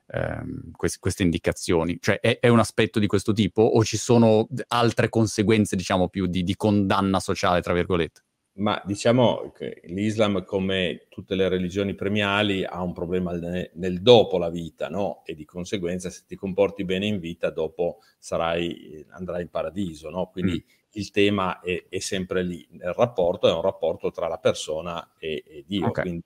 ehm, 0.07 0.71
quest- 0.73 0.99
queste 0.99 1.23
indicazioni? 1.23 1.99
Cioè 2.01 2.21
è, 2.21 2.38
è, 2.40 2.49
un 2.49 2.59
aspetto 2.59 2.99
di 2.99 3.07
questo 3.07 3.33
tipo 3.33 3.62
o 3.62 3.85
ci 3.85 3.97
sono 3.97 4.49
altre 4.69 5.09
conseguenze, 5.09 5.77
diciamo, 5.77 6.09
più 6.09 6.27
di, 6.27 6.42
di 6.42 6.57
condanna 6.57 7.21
sociale, 7.21 7.61
tra 7.61 7.73
virgolette? 7.73 8.23
Ma 8.57 8.81
diciamo 8.87 9.53
che 9.55 9.83
l'Islam, 9.85 10.42
come 10.45 11.09
tutte 11.11 11.35
le 11.35 11.49
religioni 11.49 11.95
premiali, 11.95 12.64
ha 12.64 12.83
un 12.83 12.95
problema 12.95 13.33
nel, 13.33 13.71
nel 13.75 14.01
dopo 14.01 14.38
la 14.38 14.49
vita, 14.49 14.88
no? 14.88 15.23
E 15.27 15.35
di 15.35 15.45
conseguenza, 15.45 16.09
se 16.09 16.23
ti 16.27 16.37
comporti 16.37 16.85
bene 16.85 17.07
in 17.07 17.19
vita, 17.19 17.51
dopo 17.51 17.99
sarai, 18.19 19.05
andrai 19.11 19.42
in 19.42 19.51
paradiso, 19.51 20.09
no? 20.09 20.31
Quindi 20.31 20.53
mm. 20.53 20.88
il 20.92 21.11
tema 21.11 21.61
è, 21.61 21.85
è, 21.90 21.99
sempre 21.99 22.42
lì. 22.42 22.66
Il 22.71 22.95
rapporto 22.95 23.47
è 23.47 23.53
un 23.53 23.61
rapporto 23.61 24.11
tra 24.11 24.27
la 24.27 24.38
persona 24.38 25.12
e, 25.19 25.45
e 25.47 25.64
Dio, 25.66 25.88
okay. 25.88 26.05
quindi 26.05 26.25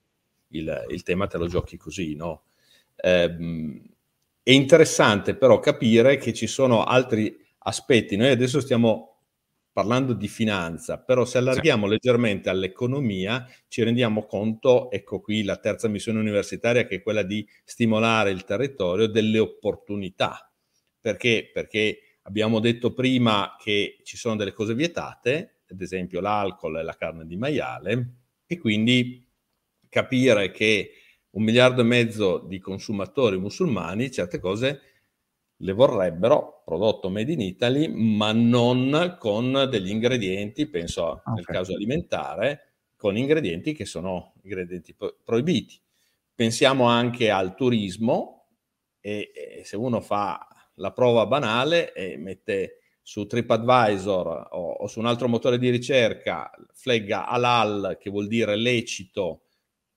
il, 0.51 0.87
il, 0.91 1.03
tema 1.03 1.27
te 1.27 1.37
lo 1.37 1.49
giochi 1.49 1.77
così, 1.77 2.15
no? 2.15 2.45
Eh, 3.03 3.37
è 4.43 4.51
interessante 4.53 5.37
però 5.37 5.59
capire 5.59 6.17
che 6.17 6.33
ci 6.33 6.47
sono 6.47 6.85
altri 6.85 7.37
aspetti. 7.59 8.17
Noi 8.17 8.31
adesso 8.31 8.61
stiamo 8.61 9.11
parlando 9.73 10.13
di 10.13 10.29
finanza, 10.29 10.99
però 10.99 11.25
se 11.25 11.39
allarghiamo 11.39 11.87
sì. 11.87 11.93
leggermente 11.93 12.51
all'economia 12.51 13.47
ci 13.69 13.83
rendiamo 13.83 14.27
conto, 14.27 14.91
ecco 14.91 15.21
qui 15.21 15.43
la 15.43 15.57
terza 15.57 15.89
missione 15.89 16.19
universitaria 16.19 16.85
che 16.87 16.97
è 16.97 17.03
quella 17.03 17.23
di 17.23 17.47
stimolare 17.65 18.31
il 18.31 18.45
territorio 18.45 19.07
delle 19.07 19.39
opportunità. 19.39 20.53
Perché? 21.01 21.51
Perché 21.53 22.19
abbiamo 22.23 22.61
detto 22.61 22.93
prima 22.93 23.57
che 23.59 24.01
ci 24.03 24.17
sono 24.17 24.37
delle 24.37 24.53
cose 24.53 24.75
vietate, 24.75 25.61
ad 25.71 25.81
esempio 25.81 26.21
l'alcol 26.21 26.79
e 26.79 26.83
la 26.83 26.97
carne 26.97 27.25
di 27.25 27.37
maiale, 27.37 28.15
e 28.47 28.59
quindi 28.59 29.25
capire 29.89 30.51
che 30.51 30.93
un 31.31 31.43
miliardo 31.43 31.81
e 31.83 31.85
mezzo 31.85 32.39
di 32.39 32.59
consumatori 32.59 33.39
musulmani 33.39 34.11
certe 34.11 34.39
cose 34.41 34.81
le 35.63 35.73
vorrebbero 35.73 36.63
prodotto 36.65 37.11
made 37.11 37.33
in 37.33 37.41
Italy, 37.41 37.89
ma 37.89 38.33
non 38.33 39.17
con 39.19 39.69
degli 39.71 39.91
ingredienti, 39.91 40.67
penso 40.67 41.05
okay. 41.05 41.35
nel 41.35 41.45
caso 41.45 41.75
alimentare, 41.75 42.71
con 42.97 43.17
ingredienti 43.17 43.73
che 43.75 43.85
sono 43.85 44.35
ingredienti 44.43 44.95
pro- 44.95 45.17
proibiti. 45.23 45.79
Pensiamo 46.35 46.85
anche 46.85 47.31
al 47.31 47.55
turismo 47.55 48.47
e, 49.01 49.31
e, 49.35 49.65
se 49.65 49.77
uno 49.77 50.01
fa 50.01 50.47
la 50.75 50.93
prova 50.93 51.27
banale 51.27 51.93
e 51.93 52.17
mette 52.17 52.79
su 53.03 53.27
TripAdvisor 53.27 54.49
o, 54.53 54.71
o 54.73 54.87
su 54.87 54.99
un 54.99 55.07
altro 55.07 55.29
motore 55.29 55.59
di 55.59 55.69
ricerca 55.69 56.51
flegga 56.73 57.27
halal, 57.27 57.99
che 58.01 58.09
vuol 58.09 58.29
dire 58.29 58.57
lecito, 58.57 59.43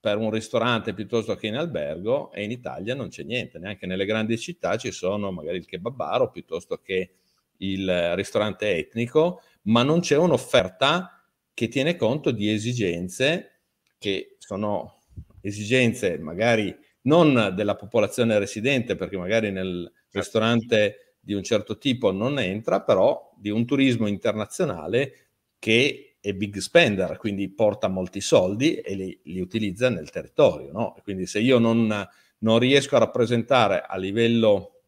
per 0.04 0.18
un 0.18 0.32
ristorante 0.32 0.94
piuttosto 0.94 1.34
che 1.36 1.48
in 1.48 1.56
albergo 1.56 2.30
e 2.34 2.44
in 2.44 2.52
Italia 2.52 2.94
non 2.94 3.08
c'è 3.08 3.24
niente, 3.24 3.58
neanche 3.58 3.86
nelle 3.86 4.04
grandi 4.04 4.38
città 4.38 4.76
ci 4.76 4.92
sono 4.92 5.32
magari 5.32 5.60
il 5.60 5.66
kebabaro 5.66 6.30
piuttosto 6.30 6.82
che 6.82 7.12
il 7.60 8.14
ristorante 8.16 8.76
etnico, 8.76 9.40
ma 9.62 9.82
non 9.82 10.02
c'è 10.02 10.18
un'offerta 10.18 11.24
che 11.54 11.70
tiene 11.70 11.96
conto 11.96 12.32
di 12.32 12.52
esigenze 12.52 13.62
che 13.98 14.36
sono 14.40 15.04
esigenze 15.40 16.18
magari 16.18 16.76
non 17.04 17.54
della 17.56 17.76
popolazione 17.76 18.38
residente, 18.38 18.98
perché 18.98 19.16
magari 19.16 19.52
nel 19.52 19.90
certo. 19.90 20.20
ristorante 20.20 21.16
di 21.18 21.34
un 21.34 21.44
certo 21.44 21.78
tipo 21.78 22.12
non 22.12 22.40
entra, 22.40 22.82
però 22.82 23.32
di 23.38 23.52
un 23.52 23.66
turismo 23.66 24.08
internazionale 24.08 25.28
che 25.60 26.13
è 26.24 26.32
big 26.32 26.60
spender, 26.60 27.18
quindi 27.18 27.50
porta 27.50 27.90
molti 27.90 28.22
soldi 28.22 28.76
e 28.76 28.96
li, 28.96 29.20
li 29.24 29.42
utilizza 29.42 29.90
nel 29.90 30.10
territorio. 30.10 30.72
No? 30.72 30.96
Quindi 31.04 31.26
se 31.26 31.40
io 31.40 31.60
non, 31.60 32.08
non, 32.38 32.60
riesco 32.60 32.96
a 32.96 33.00
rappresentare 33.00 33.82
a 33.82 33.98
livello 33.98 34.84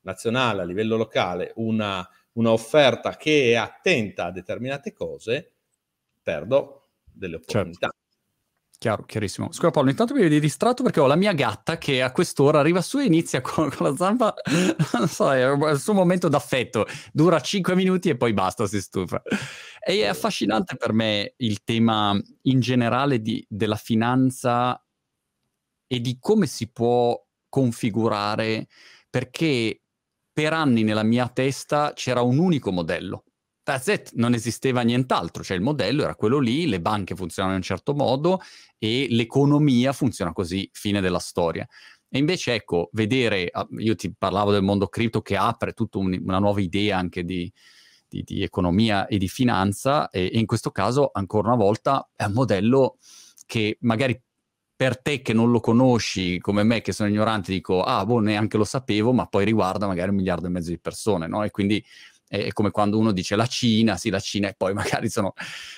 nazionale, 0.00 0.62
a 0.62 0.64
livello 0.64 0.96
locale, 0.96 1.52
una, 1.58 2.04
una 2.32 2.50
offerta 2.50 3.14
che 3.16 3.52
è 3.52 3.54
attenta 3.54 4.24
a 4.24 4.32
determinate 4.32 4.92
cose, 4.92 5.52
perdo 6.20 6.88
delle 7.04 7.36
opportunità. 7.36 7.86
Certo. 7.86 8.03
Chiaro, 8.84 9.04
chiarissimo. 9.04 9.50
Scusa 9.50 9.70
Paolo, 9.70 9.88
intanto 9.88 10.12
mi 10.12 10.20
vedi 10.20 10.38
distratto 10.38 10.82
perché 10.82 11.00
ho 11.00 11.06
la 11.06 11.16
mia 11.16 11.32
gatta 11.32 11.78
che 11.78 12.02
a 12.02 12.12
quest'ora 12.12 12.58
arriva 12.58 12.82
su 12.82 12.98
e 12.98 13.04
inizia 13.04 13.40
con, 13.40 13.70
con 13.74 13.86
la 13.86 13.96
zampa, 13.96 14.34
non 14.92 15.08
so, 15.08 15.32
è 15.32 15.50
il 15.72 15.78
suo 15.78 15.94
momento 15.94 16.28
d'affetto, 16.28 16.84
dura 17.10 17.40
5 17.40 17.74
minuti 17.74 18.10
e 18.10 18.18
poi 18.18 18.34
basta, 18.34 18.66
si 18.66 18.82
stufa. 18.82 19.22
E 19.82 20.02
è 20.02 20.06
affascinante 20.06 20.76
per 20.76 20.92
me 20.92 21.32
il 21.38 21.64
tema 21.64 22.14
in 22.42 22.60
generale 22.60 23.22
di, 23.22 23.42
della 23.48 23.76
finanza 23.76 24.78
e 25.86 26.00
di 26.02 26.18
come 26.20 26.44
si 26.44 26.70
può 26.70 27.18
configurare, 27.48 28.66
perché 29.08 29.80
per 30.30 30.52
anni 30.52 30.82
nella 30.82 31.04
mia 31.04 31.26
testa 31.28 31.94
c'era 31.94 32.20
un 32.20 32.36
unico 32.36 32.70
modello 32.70 33.24
That's 33.64 33.86
it, 33.86 34.10
non 34.12 34.34
esisteva 34.34 34.82
nient'altro, 34.82 35.42
cioè 35.42 35.56
il 35.56 35.62
modello 35.62 36.02
era 36.02 36.14
quello 36.14 36.38
lì, 36.38 36.66
le 36.66 36.82
banche 36.82 37.16
funzionano 37.16 37.54
in 37.54 37.60
un 37.60 37.66
certo 37.66 37.94
modo 37.94 38.40
e 38.76 39.06
l'economia 39.08 39.94
funziona 39.94 40.34
così, 40.34 40.68
fine 40.70 41.00
della 41.00 41.18
storia. 41.18 41.66
E 42.10 42.18
invece 42.18 42.52
ecco, 42.54 42.90
vedere, 42.92 43.48
ah, 43.50 43.66
io 43.78 43.94
ti 43.94 44.12
parlavo 44.16 44.52
del 44.52 44.62
mondo 44.62 44.86
cripto 44.88 45.22
che 45.22 45.36
apre 45.36 45.72
tutta 45.72 45.96
un, 45.96 46.16
una 46.22 46.38
nuova 46.38 46.60
idea 46.60 46.98
anche 46.98 47.24
di, 47.24 47.50
di, 48.06 48.22
di, 48.22 48.42
economia 48.42 49.06
e 49.06 49.16
di 49.16 49.28
finanza 49.28 50.10
e, 50.10 50.30
e 50.32 50.38
in 50.38 50.46
questo 50.46 50.70
caso 50.70 51.08
ancora 51.10 51.48
una 51.48 51.56
volta 51.56 52.08
è 52.14 52.24
un 52.24 52.34
modello 52.34 52.98
che 53.46 53.78
magari 53.80 54.20
per 54.76 55.00
te 55.00 55.22
che 55.22 55.32
non 55.32 55.50
lo 55.50 55.60
conosci, 55.60 56.38
come 56.38 56.64
me 56.64 56.82
che 56.82 56.92
sono 56.92 57.08
ignorante, 57.08 57.50
dico, 57.50 57.82
ah, 57.82 58.04
boh, 58.04 58.18
neanche 58.18 58.58
lo 58.58 58.64
sapevo, 58.64 59.12
ma 59.12 59.26
poi 59.26 59.44
riguarda 59.44 59.86
magari 59.86 60.10
un 60.10 60.16
miliardo 60.16 60.46
e 60.46 60.50
mezzo 60.50 60.70
di 60.70 60.78
persone, 60.78 61.26
no? 61.26 61.44
E 61.44 61.50
quindi 61.50 61.82
è 62.42 62.52
come 62.52 62.70
quando 62.70 62.98
uno 62.98 63.12
dice 63.12 63.36
la 63.36 63.46
Cina, 63.46 63.96
sì, 63.96 64.10
la 64.10 64.20
Cina, 64.20 64.48
e 64.48 64.54
poi 64.56 64.72
magari 64.74 65.08
sono, 65.08 65.34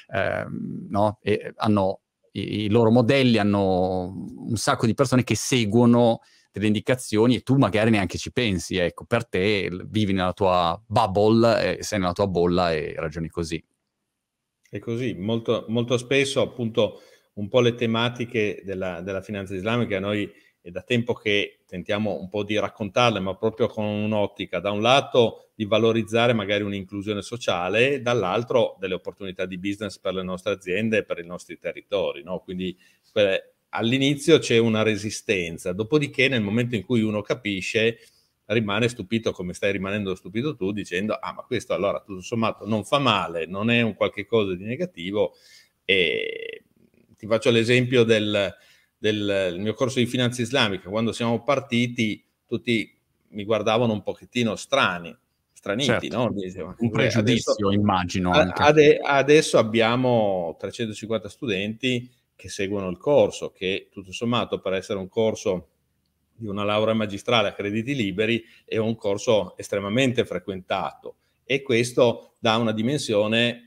eh, 0.08 0.46
no? 0.88 1.18
E 1.22 1.52
hanno 1.56 2.00
i, 2.32 2.64
i, 2.64 2.68
loro 2.68 2.90
modelli, 2.90 3.38
hanno 3.38 4.12
un 4.36 4.56
sacco 4.56 4.86
di 4.86 4.94
persone 4.94 5.24
che 5.24 5.34
seguono 5.34 6.20
delle 6.52 6.68
indicazioni 6.68 7.36
e 7.36 7.42
tu 7.42 7.56
magari 7.56 7.90
neanche 7.90 8.16
ci 8.16 8.32
pensi, 8.32 8.76
ecco, 8.76 9.04
per 9.04 9.26
te 9.26 9.68
vivi 9.88 10.12
nella 10.12 10.32
tua 10.32 10.80
bubble, 10.86 11.78
eh, 11.78 11.82
sei 11.82 11.98
nella 11.98 12.12
tua 12.12 12.26
bolla 12.26 12.72
e 12.72 12.94
ragioni 12.96 13.28
così. 13.28 13.62
È 14.68 14.78
così, 14.78 15.14
molto, 15.14 15.66
molto 15.68 15.96
spesso 15.96 16.40
appunto 16.40 17.00
un 17.34 17.48
po' 17.48 17.60
le 17.60 17.74
tematiche 17.74 18.62
della, 18.64 19.00
della 19.02 19.20
finanza 19.20 19.54
islamica 19.54 20.00
noi 20.00 20.30
è 20.66 20.72
da 20.72 20.82
tempo 20.82 21.12
che 21.12 21.60
tentiamo 21.64 22.18
un 22.18 22.28
po' 22.28 22.42
di 22.42 22.58
raccontarle, 22.58 23.20
ma 23.20 23.36
proprio 23.36 23.68
con 23.68 23.84
un'ottica, 23.84 24.58
da 24.58 24.72
un 24.72 24.82
lato 24.82 25.50
di 25.54 25.64
valorizzare 25.64 26.32
magari 26.32 26.64
un'inclusione 26.64 27.22
sociale, 27.22 28.02
dall'altro 28.02 28.76
delle 28.80 28.94
opportunità 28.94 29.46
di 29.46 29.58
business 29.58 30.00
per 30.00 30.14
le 30.14 30.24
nostre 30.24 30.54
aziende 30.54 30.98
e 30.98 31.04
per 31.04 31.20
i 31.20 31.24
nostri 31.24 31.56
territori. 31.60 32.24
No? 32.24 32.40
Quindi 32.40 32.76
per, 33.12 33.54
all'inizio 33.70 34.40
c'è 34.40 34.58
una 34.58 34.82
resistenza, 34.82 35.72
dopodiché 35.72 36.26
nel 36.26 36.42
momento 36.42 36.74
in 36.74 36.84
cui 36.84 37.00
uno 37.00 37.22
capisce 37.22 37.98
rimane 38.46 38.88
stupito 38.88 39.30
come 39.30 39.54
stai 39.54 39.70
rimanendo 39.72 40.14
stupito 40.14 40.54
tu 40.54 40.70
dicendo 40.70 41.14
ah 41.14 41.32
ma 41.32 41.42
questo 41.42 41.74
allora 41.74 42.00
tutto 42.00 42.20
sommato 42.20 42.64
non 42.64 42.84
fa 42.84 42.98
male, 43.00 43.46
non 43.46 43.70
è 43.70 43.82
un 43.82 43.94
qualche 43.94 44.24
cosa 44.24 44.54
di 44.54 44.64
negativo 44.64 45.34
e 45.84 46.62
ti 47.16 47.26
faccio 47.26 47.50
l'esempio 47.50 48.04
del, 48.04 48.54
del 48.98 49.56
mio 49.58 49.74
corso 49.74 49.98
di 49.98 50.06
finanza 50.06 50.42
islamica, 50.42 50.88
quando 50.88 51.12
siamo 51.12 51.42
partiti, 51.42 52.24
tutti 52.46 52.94
mi 53.28 53.44
guardavano 53.44 53.92
un 53.92 54.02
pochettino 54.02 54.56
strani, 54.56 55.14
straniti, 55.52 56.08
certo. 56.08 56.16
no? 56.16 56.32
Diceva, 56.32 56.74
un 56.78 56.90
pregiudizio, 56.90 57.52
adesso, 57.52 57.70
immagino. 57.72 58.30
Ade, 58.30 58.98
adesso 58.98 59.58
abbiamo 59.58 60.56
350 60.58 61.28
studenti 61.28 62.10
che 62.34 62.48
seguono 62.48 62.88
il 62.88 62.98
corso, 62.98 63.50
che 63.50 63.88
tutto 63.90 64.12
sommato 64.12 64.60
per 64.60 64.74
essere 64.74 64.98
un 64.98 65.08
corso 65.08 65.68
di 66.36 66.46
una 66.46 66.64
laurea 66.64 66.94
magistrale 66.94 67.48
a 67.48 67.52
crediti 67.52 67.94
liberi 67.94 68.44
è 68.64 68.76
un 68.76 68.94
corso 68.94 69.56
estremamente 69.56 70.26
frequentato 70.26 71.16
e 71.44 71.62
questo 71.62 72.34
dà 72.38 72.56
una 72.56 72.72
dimensione 72.72 73.62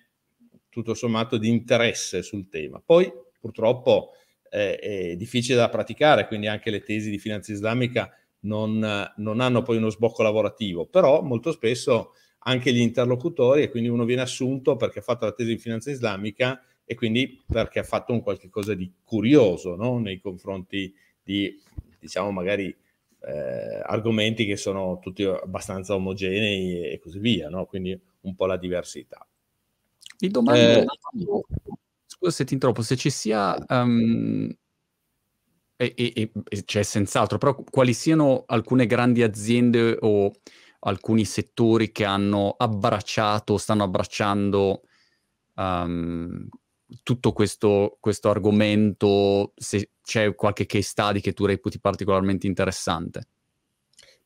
tutto 0.69 0.93
sommato 0.93 1.37
di 1.37 1.49
interesse 1.49 2.21
sul 2.21 2.47
tema. 2.47 2.81
Poi 2.83 3.11
purtroppo 3.39 4.11
è, 4.49 5.15
difficile 5.15 5.57
da 5.57 5.69
praticare, 5.69 6.27
quindi 6.27 6.47
anche 6.47 6.69
le 6.71 6.81
tesi 6.81 7.09
di 7.09 7.19
finanza 7.19 7.51
islamica 7.51 8.11
non, 8.41 9.11
non, 9.17 9.39
hanno 9.39 9.61
poi 9.61 9.77
uno 9.77 9.89
sbocco 9.89 10.23
lavorativo, 10.23 10.85
però 10.85 11.21
molto 11.21 11.51
spesso 11.51 12.13
anche 12.43 12.71
gli 12.71 12.79
interlocutori 12.79 13.63
e 13.63 13.69
quindi 13.69 13.89
uno 13.89 14.05
viene 14.05 14.21
assunto 14.21 14.75
perché 14.75 14.99
ha 14.99 15.03
fatto 15.03 15.25
la 15.25 15.33
tesi 15.33 15.51
in 15.51 15.59
finanza 15.59 15.91
islamica 15.91 16.63
e 16.85 16.95
quindi 16.95 17.43
perché 17.45 17.79
ha 17.79 17.83
fatto 17.83 18.13
un 18.13 18.21
qualche 18.21 18.49
cosa 18.49 18.73
di 18.73 18.91
curioso 19.03 19.75
no? 19.75 19.99
nei 19.99 20.19
confronti 20.19 20.93
di, 21.21 21.61
diciamo, 21.99 22.31
magari 22.31 22.75
eh, 23.21 23.81
argomenti 23.83 24.45
che 24.45 24.55
sono 24.55 24.99
tutti 24.99 25.23
abbastanza 25.23 25.93
omogenei 25.93 26.91
e 26.91 26.99
così 26.99 27.19
via, 27.19 27.49
no? 27.49 27.65
quindi 27.65 27.99
un 28.21 28.35
po' 28.35 28.45
la 28.45 28.57
diversità. 28.57 29.25
Mi 30.21 30.29
domando, 30.29 30.61
eh, 30.61 30.85
scusa 32.19 32.31
se 32.31 32.43
ti 32.43 32.53
interrompo, 32.53 32.81
se 32.81 32.97
ci 32.97 33.09
sia, 33.09 33.55
um, 33.69 34.49
e, 35.77 35.93
e, 35.95 36.31
e, 36.49 36.63
c'è 36.65 36.83
senz'altro, 36.83 37.37
però 37.37 37.55
quali 37.55 37.93
siano 37.93 38.43
alcune 38.45 38.85
grandi 38.85 39.23
aziende 39.23 39.97
o 40.01 40.31
alcuni 40.79 41.23
settori 41.23 41.91
che 41.93 42.03
hanno 42.03 42.53
abbracciato, 42.57 43.57
stanno 43.57 43.83
abbracciando 43.83 44.81
um, 45.55 46.47
tutto 47.03 47.31
questo, 47.31 47.97
questo, 48.01 48.29
argomento, 48.29 49.53
se 49.55 49.91
c'è 50.01 50.35
qualche 50.35 50.65
case 50.65 50.83
study 50.83 51.21
che 51.21 51.31
tu 51.33 51.45
reputi 51.45 51.79
particolarmente 51.79 52.47
interessante. 52.47 53.27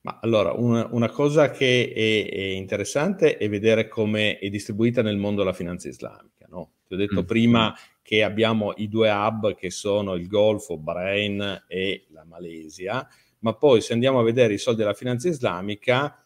Ma 0.02 0.20
allora, 0.22 0.54
una, 0.54 0.88
una 0.92 1.10
cosa 1.10 1.52
che 1.52 1.92
è, 1.94 2.30
è, 2.30 2.42
interessante 2.42 3.38
è 3.38 3.48
vedere 3.48 3.88
come 3.88 4.38
è 4.38 4.50
distribuita 4.50 5.02
nel 5.02 5.18
mondo 5.18 5.44
la 5.44 5.54
finanza 5.54 5.88
islamica. 5.88 6.46
No? 6.50 6.72
Ti 6.96 7.02
ho 7.02 7.06
detto 7.08 7.24
mm. 7.24 7.26
prima 7.26 7.76
che 8.02 8.22
abbiamo 8.22 8.74
i 8.78 8.88
due 8.88 9.10
hub 9.10 9.56
che 9.56 9.72
sono 9.72 10.14
il 10.14 10.28
Golfo, 10.28 10.78
Bahrain 10.78 11.64
e 11.68 12.06
la 12.10 12.24
Malesia, 12.24 13.08
ma 13.40 13.54
poi 13.54 13.82
se 13.82 13.94
andiamo 13.94 14.20
a 14.20 14.24
vedere 14.24 14.54
i 14.54 14.58
soldi 14.58 14.82
della 14.82 14.94
finanza 14.94 15.28
islamica, 15.28 16.24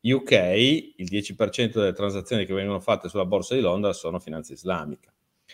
UK, 0.00 0.32
il 0.96 1.08
10% 1.10 1.72
delle 1.74 1.92
transazioni 1.92 2.46
che 2.46 2.54
vengono 2.54 2.80
fatte 2.80 3.08
sulla 3.08 3.26
borsa 3.26 3.54
di 3.54 3.60
Londra 3.60 3.92
sono 3.92 4.18
finanza 4.18 4.52
islamica. 4.52 5.12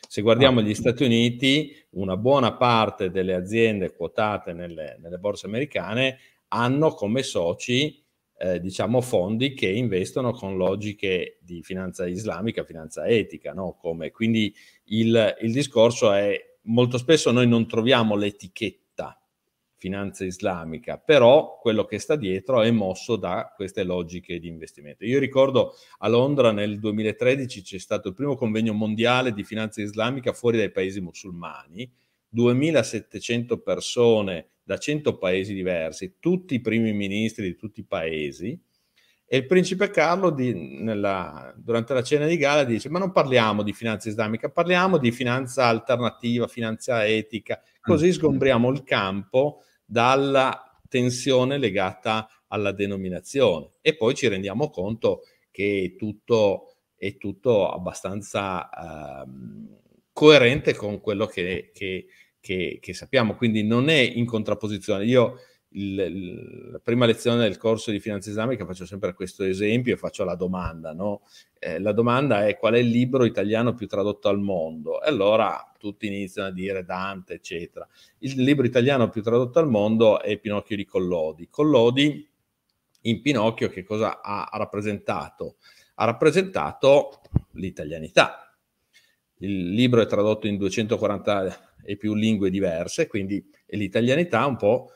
Se 0.09 0.23
guardiamo 0.23 0.63
gli 0.63 0.75
Stati 0.75 1.05
Uniti, 1.05 1.75
una 1.91 2.17
buona 2.17 2.55
parte 2.55 3.11
delle 3.11 3.35
aziende 3.35 3.95
quotate 3.95 4.53
nelle, 4.53 4.97
nelle 5.01 5.19
borse 5.19 5.47
americane 5.47 6.19
hanno 6.49 6.95
come 6.95 7.23
soci 7.23 8.03
eh, 8.39 8.61
diciamo 8.61 9.01
fondi 9.01 9.55
che 9.55 9.69
investono 9.69 10.33
con 10.33 10.57
logiche 10.57 11.39
di 11.41 11.63
finanza 11.63 12.07
islamica, 12.07 12.65
finanza 12.65 13.07
etica, 13.07 13.53
no? 13.53 13.77
Come, 13.81 14.11
quindi 14.11 14.55
il, 14.85 15.37
il 15.41 15.53
discorso 15.53 16.13
è 16.13 16.57
molto 16.63 16.99
spesso 16.99 17.31
noi 17.31 17.49
non 17.49 17.67
troviamo 17.67 18.15
l'etichetta 18.15 19.21
finanza 19.79 20.25
islamica, 20.25 20.99
però 20.99 21.59
quello 21.61 21.85
che 21.85 21.99
sta 21.99 22.17
dietro 22.17 22.63
è 22.63 22.71
mosso 22.71 23.17
da 23.17 23.53
queste 23.55 23.85
logiche 23.85 24.41
di 24.41 24.49
investimento. 24.49 25.05
Io 25.05 25.21
ricordo 25.21 25.75
a 25.99 26.09
Londra 26.09 26.51
nel 26.51 26.79
2013 26.81 27.63
c'è 27.63 27.79
stato 27.79 28.09
il 28.09 28.15
primo 28.15 28.35
convegno 28.35 28.73
mondiale 28.73 29.33
di 29.33 29.45
finanza 29.45 29.81
islamica 29.81 30.33
fuori 30.33 30.59
dai 30.59 30.73
paesi 30.73 31.01
musulmani, 31.01 31.91
2700 32.29 33.61
persone 33.61 34.51
da 34.63 34.79
100 34.79 35.17
paesi 35.17 35.55
diversi, 35.55 36.17
tutti 36.19 36.55
i 36.55 36.61
primi 36.61 36.93
ministri 36.93 37.45
di 37.45 37.57
tutti 37.57 37.81
i 37.81 37.87
paesi, 37.87 38.61
e 39.31 39.37
il 39.37 39.47
principe 39.47 39.91
Carlo 39.91 40.31
di, 40.31 40.55
nella, 40.81 41.53
durante 41.55 41.93
la 41.93 42.03
cena 42.03 42.27
di 42.27 42.39
gala 42.39 42.65
dice: 42.65 42.89
Ma 42.89 42.99
non 42.99 43.13
parliamo 43.13 43.63
di 43.63 43.75
finanza 43.75 44.09
islamica, 44.09 44.49
parliamo 44.49 44.97
di 44.97 45.13
finanza 45.13 45.67
alternativa, 45.67 46.47
finanza 46.47 47.07
etica, 47.07 47.61
così 47.79 48.09
mm. 48.09 48.13
sgombriamo 48.13 48.71
il 48.71 48.85
campo 48.85 49.65
dalla 49.85 50.81
tensione 50.89 51.59
legata 51.59 52.27
alla 52.49 52.73
denominazione 52.73 53.73
e 53.83 53.97
poi 53.97 54.15
ci 54.15 54.29
rendiamo 54.29 54.71
conto 54.71 55.21
che 55.51 55.93
è 55.93 55.97
tutto, 55.97 56.77
è 56.97 57.19
tutto 57.19 57.71
abbastanza 57.71 58.67
uh, 58.71 59.79
coerente 60.19 60.75
con 60.75 61.01
quello 61.01 61.27
che, 61.27 61.71
che, 61.73 62.07
che, 62.41 62.79
che, 62.83 62.93
sappiamo, 62.93 63.37
quindi 63.37 63.63
non 63.63 63.89
è 63.89 64.01
in 64.01 64.27
contrapposizione. 64.27 65.05
Io 65.05 65.39
il, 65.75 65.97
il, 65.97 66.71
la 66.73 66.81
prima 66.81 67.07
lezione 67.07 67.43
del 67.43 67.57
corso 67.57 67.93
di 67.93 68.01
finanza 68.01 68.29
islamica 68.29 68.67
faccio 68.67 68.85
sempre 68.85 69.15
questo 69.15 69.45
esempio 69.45 69.95
e 69.95 69.97
faccio 69.97 70.25
la 70.25 70.35
domanda, 70.35 70.93
no? 70.93 71.23
eh, 71.57 71.79
la 71.79 71.93
domanda 71.93 72.49
è 72.49 72.57
qual 72.57 72.75
è 72.75 72.79
il 72.79 72.89
libro 72.89 73.25
italiano 73.27 73.75
più 73.75 73.87
tradotto 73.87 74.29
al 74.29 74.41
mondo? 74.41 75.01
E 75.01 75.07
allora 75.07 75.73
tutti 75.79 76.09
iniziano 76.09 76.49
a 76.49 76.53
dire 76.53 76.85
Dante, 76.85 77.35
eccetera. 77.35 77.87
Il 78.19 78.43
libro 78.43 78.67
italiano 78.67 79.11
più 79.11 79.23
tradotto 79.23 79.61
al 79.61 79.69
mondo 79.69 80.21
è 80.21 80.37
Pinocchio 80.39 80.75
di 80.75 80.85
Collodi. 80.85 81.47
Collodi 81.49 82.29
in 83.03 83.23
Pinocchio 83.23 83.69
che 83.69 83.85
cosa 83.85 84.21
ha 84.21 84.49
rappresentato? 84.55 85.59
Ha 85.95 86.07
rappresentato 86.07 87.21
l'italianità. 87.53 88.48
Il 89.39 89.71
libro 89.71 90.01
è 90.01 90.07
tradotto 90.07 90.47
in 90.47 90.57
240 90.57 91.75
e 91.85 91.97
più 91.97 92.15
lingue 92.15 92.51
diverse, 92.51 93.07
quindi 93.07 93.45
è 93.65 93.77
l'italianità 93.77 94.45
un 94.47 94.57
po' 94.57 94.91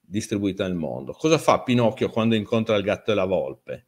distribuita 0.00 0.66
nel 0.66 0.76
mondo. 0.76 1.12
Cosa 1.12 1.38
fa 1.38 1.62
Pinocchio 1.62 2.08
quando 2.08 2.34
incontra 2.34 2.76
il 2.76 2.82
gatto 2.82 3.12
e 3.12 3.14
la 3.14 3.24
volpe? 3.24 3.86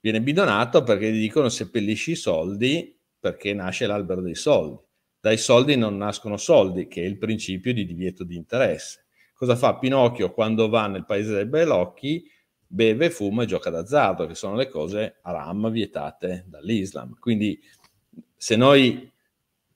Viene 0.00 0.22
bidonato 0.22 0.82
perché 0.82 1.10
gli 1.10 1.20
dicono 1.20 1.48
seppellisci 1.48 2.12
i 2.12 2.16
soldi 2.16 2.96
perché 3.18 3.52
nasce 3.52 3.86
l'albero 3.86 4.20
dei 4.20 4.36
soldi. 4.36 4.78
Dai 5.20 5.36
soldi 5.36 5.76
non 5.76 5.96
nascono 5.96 6.36
soldi, 6.36 6.86
che 6.86 7.02
è 7.02 7.04
il 7.04 7.18
principio 7.18 7.74
di 7.74 7.84
divieto 7.84 8.22
di 8.22 8.36
interesse. 8.36 9.06
Cosa 9.34 9.56
fa 9.56 9.76
Pinocchio 9.76 10.32
quando 10.32 10.68
va 10.68 10.86
nel 10.86 11.04
paese 11.04 11.34
dei 11.34 11.46
Belocchi? 11.46 12.30
Beve, 12.70 13.10
fuma 13.10 13.42
e 13.42 13.46
gioca 13.46 13.70
d'azzardo, 13.70 14.26
che 14.26 14.34
sono 14.34 14.54
le 14.54 14.68
cose 14.68 15.18
haram 15.22 15.70
vietate 15.70 16.44
dall'Islam. 16.46 17.18
Quindi 17.18 17.58
se 18.38 18.54
noi 18.56 19.10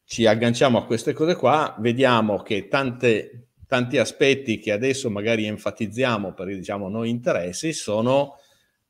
ci 0.05 0.25
agganciamo 0.25 0.79
a 0.79 0.85
queste 0.87 1.13
cose 1.13 1.35
qua, 1.35 1.75
vediamo 1.81 2.43
che 2.43 2.69
tante, 2.69 3.49
tanti 3.67 3.99
aspetti 3.99 4.59
che 4.59 4.71
adesso 4.71 5.11
magari 5.11 5.47
enfatizziamo 5.47 6.33
per 6.33 6.47
diciamo, 6.47 6.89
noi 6.89 7.11
interessi 7.11 7.73
sono 7.73 8.37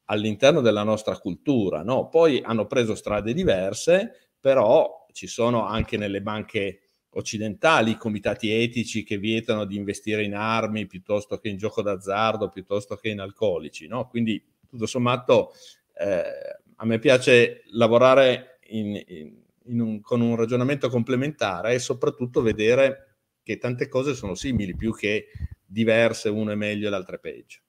all'interno 0.06 0.60
della 0.60 0.82
nostra 0.82 1.16
cultura. 1.18 1.82
No? 1.82 2.08
Poi 2.08 2.42
hanno 2.44 2.66
preso 2.66 2.94
strade 2.94 3.32
diverse, 3.32 4.30
però 4.38 5.06
ci 5.12 5.26
sono 5.26 5.64
anche 5.64 5.96
nelle 5.96 6.20
banche 6.20 6.80
occidentali 7.14 7.96
comitati 7.96 8.50
etici 8.50 9.02
che 9.02 9.16
vietano 9.16 9.64
di 9.64 9.76
investire 9.76 10.22
in 10.22 10.34
armi 10.34 10.86
piuttosto 10.86 11.38
che 11.38 11.48
in 11.48 11.56
gioco 11.56 11.80
d'azzardo, 11.82 12.50
piuttosto 12.50 12.96
che 12.96 13.08
in 13.08 13.20
alcolici. 13.20 13.86
No? 13.86 14.06
Quindi, 14.08 14.42
tutto 14.68 14.86
sommato, 14.86 15.52
eh, 15.94 16.22
a 16.76 16.84
me 16.84 16.98
piace 16.98 17.62
lavorare 17.70 18.58
in, 18.68 19.02
in, 19.06 19.41
un, 19.66 20.00
con 20.00 20.20
un 20.20 20.36
ragionamento 20.36 20.88
complementare 20.88 21.74
e 21.74 21.78
soprattutto 21.78 22.42
vedere 22.42 23.18
che 23.42 23.58
tante 23.58 23.88
cose 23.88 24.14
sono 24.14 24.34
simili 24.34 24.74
più 24.76 24.94
che 24.94 25.26
diverse, 25.64 26.28
una 26.28 26.52
è 26.52 26.54
meglio 26.54 26.86
e 26.86 26.90
l'altra 26.90 27.16
è 27.16 27.18
peggio. 27.18 27.60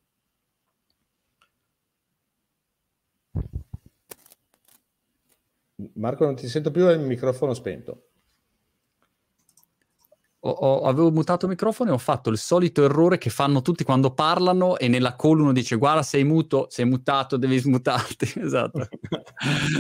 Marco, 5.95 6.25
non 6.25 6.35
ti 6.35 6.47
sento 6.47 6.71
più, 6.71 6.85
hai 6.85 6.95
il 6.95 7.01
microfono 7.01 7.53
spento. 7.53 8.12
Ho, 10.45 10.49
ho, 10.49 10.81
avevo 10.81 11.09
mutato 11.09 11.45
il 11.45 11.51
microfono 11.51 11.91
e 11.91 11.93
ho 11.93 11.97
fatto 11.97 12.29
il 12.29 12.37
solito 12.37 12.83
errore 12.83 13.17
che 13.17 13.29
fanno 13.29 13.61
tutti 13.61 13.85
quando 13.85 14.13
parlano 14.13 14.77
e 14.77 14.89
nella 14.89 15.15
call 15.15 15.39
uno 15.39 15.53
dice 15.53 15.77
guarda 15.77 16.03
sei 16.03 16.25
muto, 16.25 16.67
sei 16.69 16.85
mutato, 16.85 17.37
devi 17.37 17.57
smutarti. 17.57 18.33
esatto. 18.43 18.87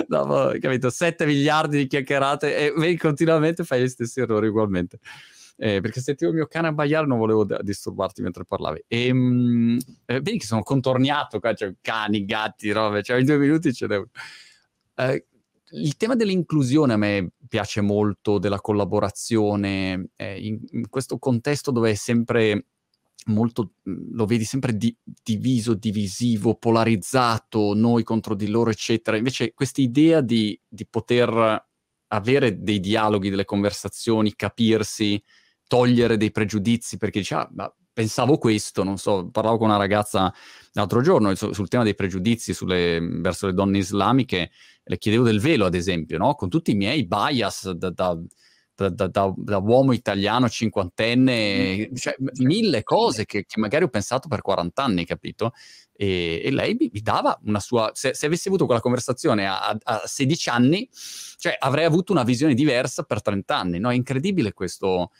Dopo, 0.07 0.51
capito, 0.59 0.89
7 0.89 1.25
miliardi 1.25 1.77
di 1.77 1.87
chiacchierate 1.87 2.55
e 2.55 2.73
vedi 2.75 2.97
continuamente 2.97 3.65
fai 3.65 3.83
gli 3.83 3.89
stessi 3.89 4.21
errori 4.21 4.47
ugualmente. 4.47 4.99
Eh, 5.57 5.81
perché 5.81 6.01
sentivo 6.01 6.31
il 6.31 6.37
mio 6.37 6.47
cane 6.47 6.69
abbaiare 6.69 7.05
non 7.05 7.17
volevo 7.17 7.43
d- 7.43 7.61
disturbarti 7.61 8.21
mentre 8.21 8.45
parlavi. 8.45 8.85
E, 8.87 9.13
mh, 9.13 9.77
eh, 10.05 10.21
vedi 10.21 10.37
che 10.37 10.45
sono 10.45 10.63
contorniato 10.63 11.39
qua, 11.39 11.53
cioè 11.53 11.73
cani, 11.81 12.25
gatti, 12.25 12.71
robe, 12.71 13.03
cioè 13.03 13.19
in 13.19 13.25
due 13.25 13.37
minuti 13.37 13.73
ce 13.73 13.87
n'è 13.87 14.01
eh, 14.95 15.25
il 15.73 15.97
tema 15.97 16.15
dell'inclusione 16.15 16.93
a 16.93 16.97
me 16.97 17.31
piace 17.47 17.81
molto, 17.81 18.37
della 18.37 18.61
collaborazione, 18.61 20.09
eh, 20.15 20.39
in, 20.39 20.59
in, 20.71 20.89
questo 20.89 21.17
contesto 21.17 21.71
dove 21.71 21.91
è 21.91 21.95
sempre 21.95 22.67
molto, 23.25 23.73
mm, 23.89 24.15
lo 24.15 24.25
vedi 24.25 24.43
sempre 24.43 24.75
di, 24.75 24.95
diviso, 25.03 25.73
divisivo, 25.73 26.55
polarizzato, 26.55 27.73
noi 27.73 28.03
contro 28.03 28.35
di 28.35 28.47
loro, 28.47 28.69
eccetera. 28.69 29.17
Invece 29.17 29.53
questa 29.53 29.81
idea 29.81 30.21
di, 30.21 30.59
di 30.67 30.85
poter 30.85 31.65
avere 32.07 32.61
dei 32.61 32.79
dialoghi, 32.79 33.29
delle 33.29 33.45
conversazioni, 33.45 34.35
capirsi, 34.35 35.21
togliere 35.67 36.17
dei 36.17 36.31
pregiudizi, 36.31 36.97
perché 36.97 37.19
dice, 37.19 37.35
ah, 37.35 37.49
pensavo 37.93 38.37
questo, 38.37 38.83
non 38.83 38.97
so, 38.97 39.29
parlavo 39.29 39.57
con 39.57 39.67
una 39.67 39.77
ragazza 39.77 40.33
l'altro 40.73 41.01
giorno 41.01 41.33
sul, 41.35 41.53
sul 41.53 41.67
tema 41.67 41.83
dei 41.83 41.95
pregiudizi 41.95 42.53
sulle, 42.53 42.99
verso 42.99 43.45
le 43.45 43.53
donne 43.53 43.77
islamiche, 43.77 44.51
le 44.83 44.97
chiedevo 44.97 45.23
del 45.23 45.39
velo, 45.39 45.65
ad 45.65 45.75
esempio, 45.75 46.17
no? 46.17 46.33
con 46.35 46.49
tutti 46.49 46.71
i 46.71 46.75
miei 46.75 47.05
bias 47.05 47.69
da, 47.71 47.89
da, 47.91 48.17
da, 48.75 49.07
da, 49.35 49.57
uomo 49.57 49.93
italiano 49.93 50.49
cinquantenne, 50.49 51.91
cioè 51.93 52.15
mille 52.39 52.83
cose 52.83 53.25
che, 53.25 53.45
che, 53.45 53.59
magari 53.59 53.83
ho 53.83 53.89
pensato 53.89 54.27
per 54.27 54.41
40 54.41 54.83
anni, 54.83 55.05
capito? 55.05 55.53
E, 55.95 56.41
e 56.43 56.51
lei 56.51 56.75
mi, 56.77 56.89
mi, 56.91 57.01
dava 57.01 57.39
una 57.45 57.59
sua... 57.59 57.91
Se, 57.93 58.15
se, 58.15 58.25
avessi 58.25 58.47
avuto 58.47 58.65
quella 58.65 58.81
conversazione 58.81 59.47
a, 59.47 59.77
a 59.83 60.01
16 60.05 60.49
anni, 60.49 60.89
cioè 61.37 61.55
avrei 61.59 61.85
avuto 61.85 62.11
una 62.11 62.23
visione 62.23 62.55
diversa 62.55 63.03
per 63.03 63.21
30 63.21 63.55
anni, 63.55 63.79
no? 63.79 63.91
È 63.91 63.93
incredibile 63.93 64.53
questo, 64.53 65.11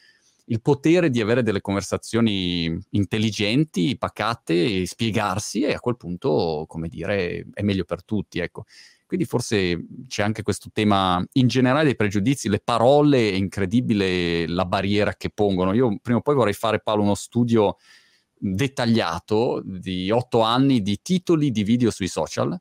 il 0.45 0.61
potere 0.61 1.09
di 1.09 1.21
avere 1.21 1.43
delle 1.43 1.61
conversazioni 1.61 2.77
intelligenti, 2.91 3.97
pacate, 3.97 4.85
spiegarsi 4.85 5.61
e 5.61 5.73
a 5.73 5.79
quel 5.79 5.97
punto, 5.97 6.65
come 6.67 6.89
dire, 6.89 7.45
è 7.53 7.61
meglio 7.61 7.85
per 7.85 8.03
tutti, 8.03 8.39
ecco. 8.39 8.65
Quindi 9.05 9.25
forse 9.25 9.85
c'è 10.07 10.23
anche 10.23 10.41
questo 10.41 10.69
tema 10.73 11.23
in 11.33 11.47
generale 11.47 11.85
dei 11.85 11.95
pregiudizi, 11.95 12.49
le 12.49 12.59
parole, 12.59 13.29
è 13.29 13.35
incredibile 13.35 14.47
la 14.47 14.65
barriera 14.65 15.13
che 15.13 15.29
pongono. 15.29 15.73
Io 15.73 15.99
prima 16.01 16.17
o 16.17 16.21
poi 16.21 16.35
vorrei 16.35 16.53
fare, 16.53 16.81
Paolo, 16.81 17.03
uno 17.03 17.15
studio 17.15 17.77
dettagliato 18.35 19.61
di 19.63 20.09
otto 20.09 20.41
anni 20.41 20.81
di 20.81 20.99
titoli 21.01 21.51
di 21.51 21.63
video 21.63 21.91
sui 21.91 22.07
social 22.07 22.59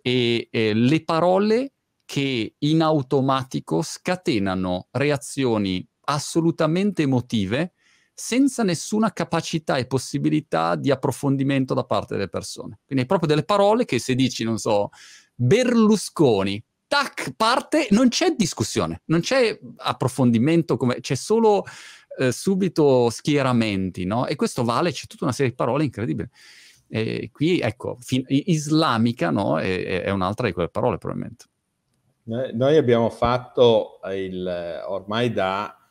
e, 0.00 0.48
e 0.50 0.74
le 0.74 1.02
parole 1.02 1.72
che 2.04 2.54
in 2.58 2.82
automatico 2.82 3.82
scatenano 3.82 4.86
reazioni 4.92 5.84
assolutamente 6.06 7.02
emotive 7.02 7.72
senza 8.18 8.62
nessuna 8.62 9.12
capacità 9.12 9.76
e 9.76 9.86
possibilità 9.86 10.74
di 10.74 10.90
approfondimento 10.90 11.74
da 11.74 11.84
parte 11.84 12.14
delle 12.14 12.28
persone. 12.28 12.80
Quindi 12.86 13.04
è 13.04 13.06
proprio 13.06 13.28
delle 13.28 13.44
parole 13.44 13.84
che 13.84 13.98
se 13.98 14.14
dici, 14.14 14.42
non 14.42 14.56
so, 14.56 14.88
Berlusconi, 15.34 16.64
tac, 16.86 17.34
parte, 17.36 17.88
non 17.90 18.08
c'è 18.08 18.30
discussione, 18.30 19.02
non 19.06 19.20
c'è 19.20 19.58
approfondimento, 19.76 20.78
come, 20.78 21.00
c'è 21.00 21.14
solo 21.14 21.64
eh, 22.18 22.32
subito 22.32 23.10
schieramenti, 23.10 24.04
no? 24.06 24.26
E 24.26 24.34
questo 24.34 24.64
vale, 24.64 24.92
c'è 24.92 25.06
tutta 25.06 25.24
una 25.24 25.34
serie 25.34 25.50
di 25.50 25.56
parole 25.56 25.84
incredibili. 25.84 26.28
E 26.88 27.30
qui, 27.32 27.60
ecco, 27.60 27.98
fin- 28.00 28.24
islamica, 28.28 29.30
no? 29.30 29.58
È, 29.58 30.02
è 30.04 30.10
un'altra 30.10 30.46
di 30.46 30.54
quelle 30.54 30.70
parole, 30.70 30.96
probabilmente. 30.96 31.44
Noi 32.24 32.76
abbiamo 32.76 33.10
fatto 33.10 34.00
il, 34.10 34.82
ormai 34.86 35.32
da, 35.32 35.85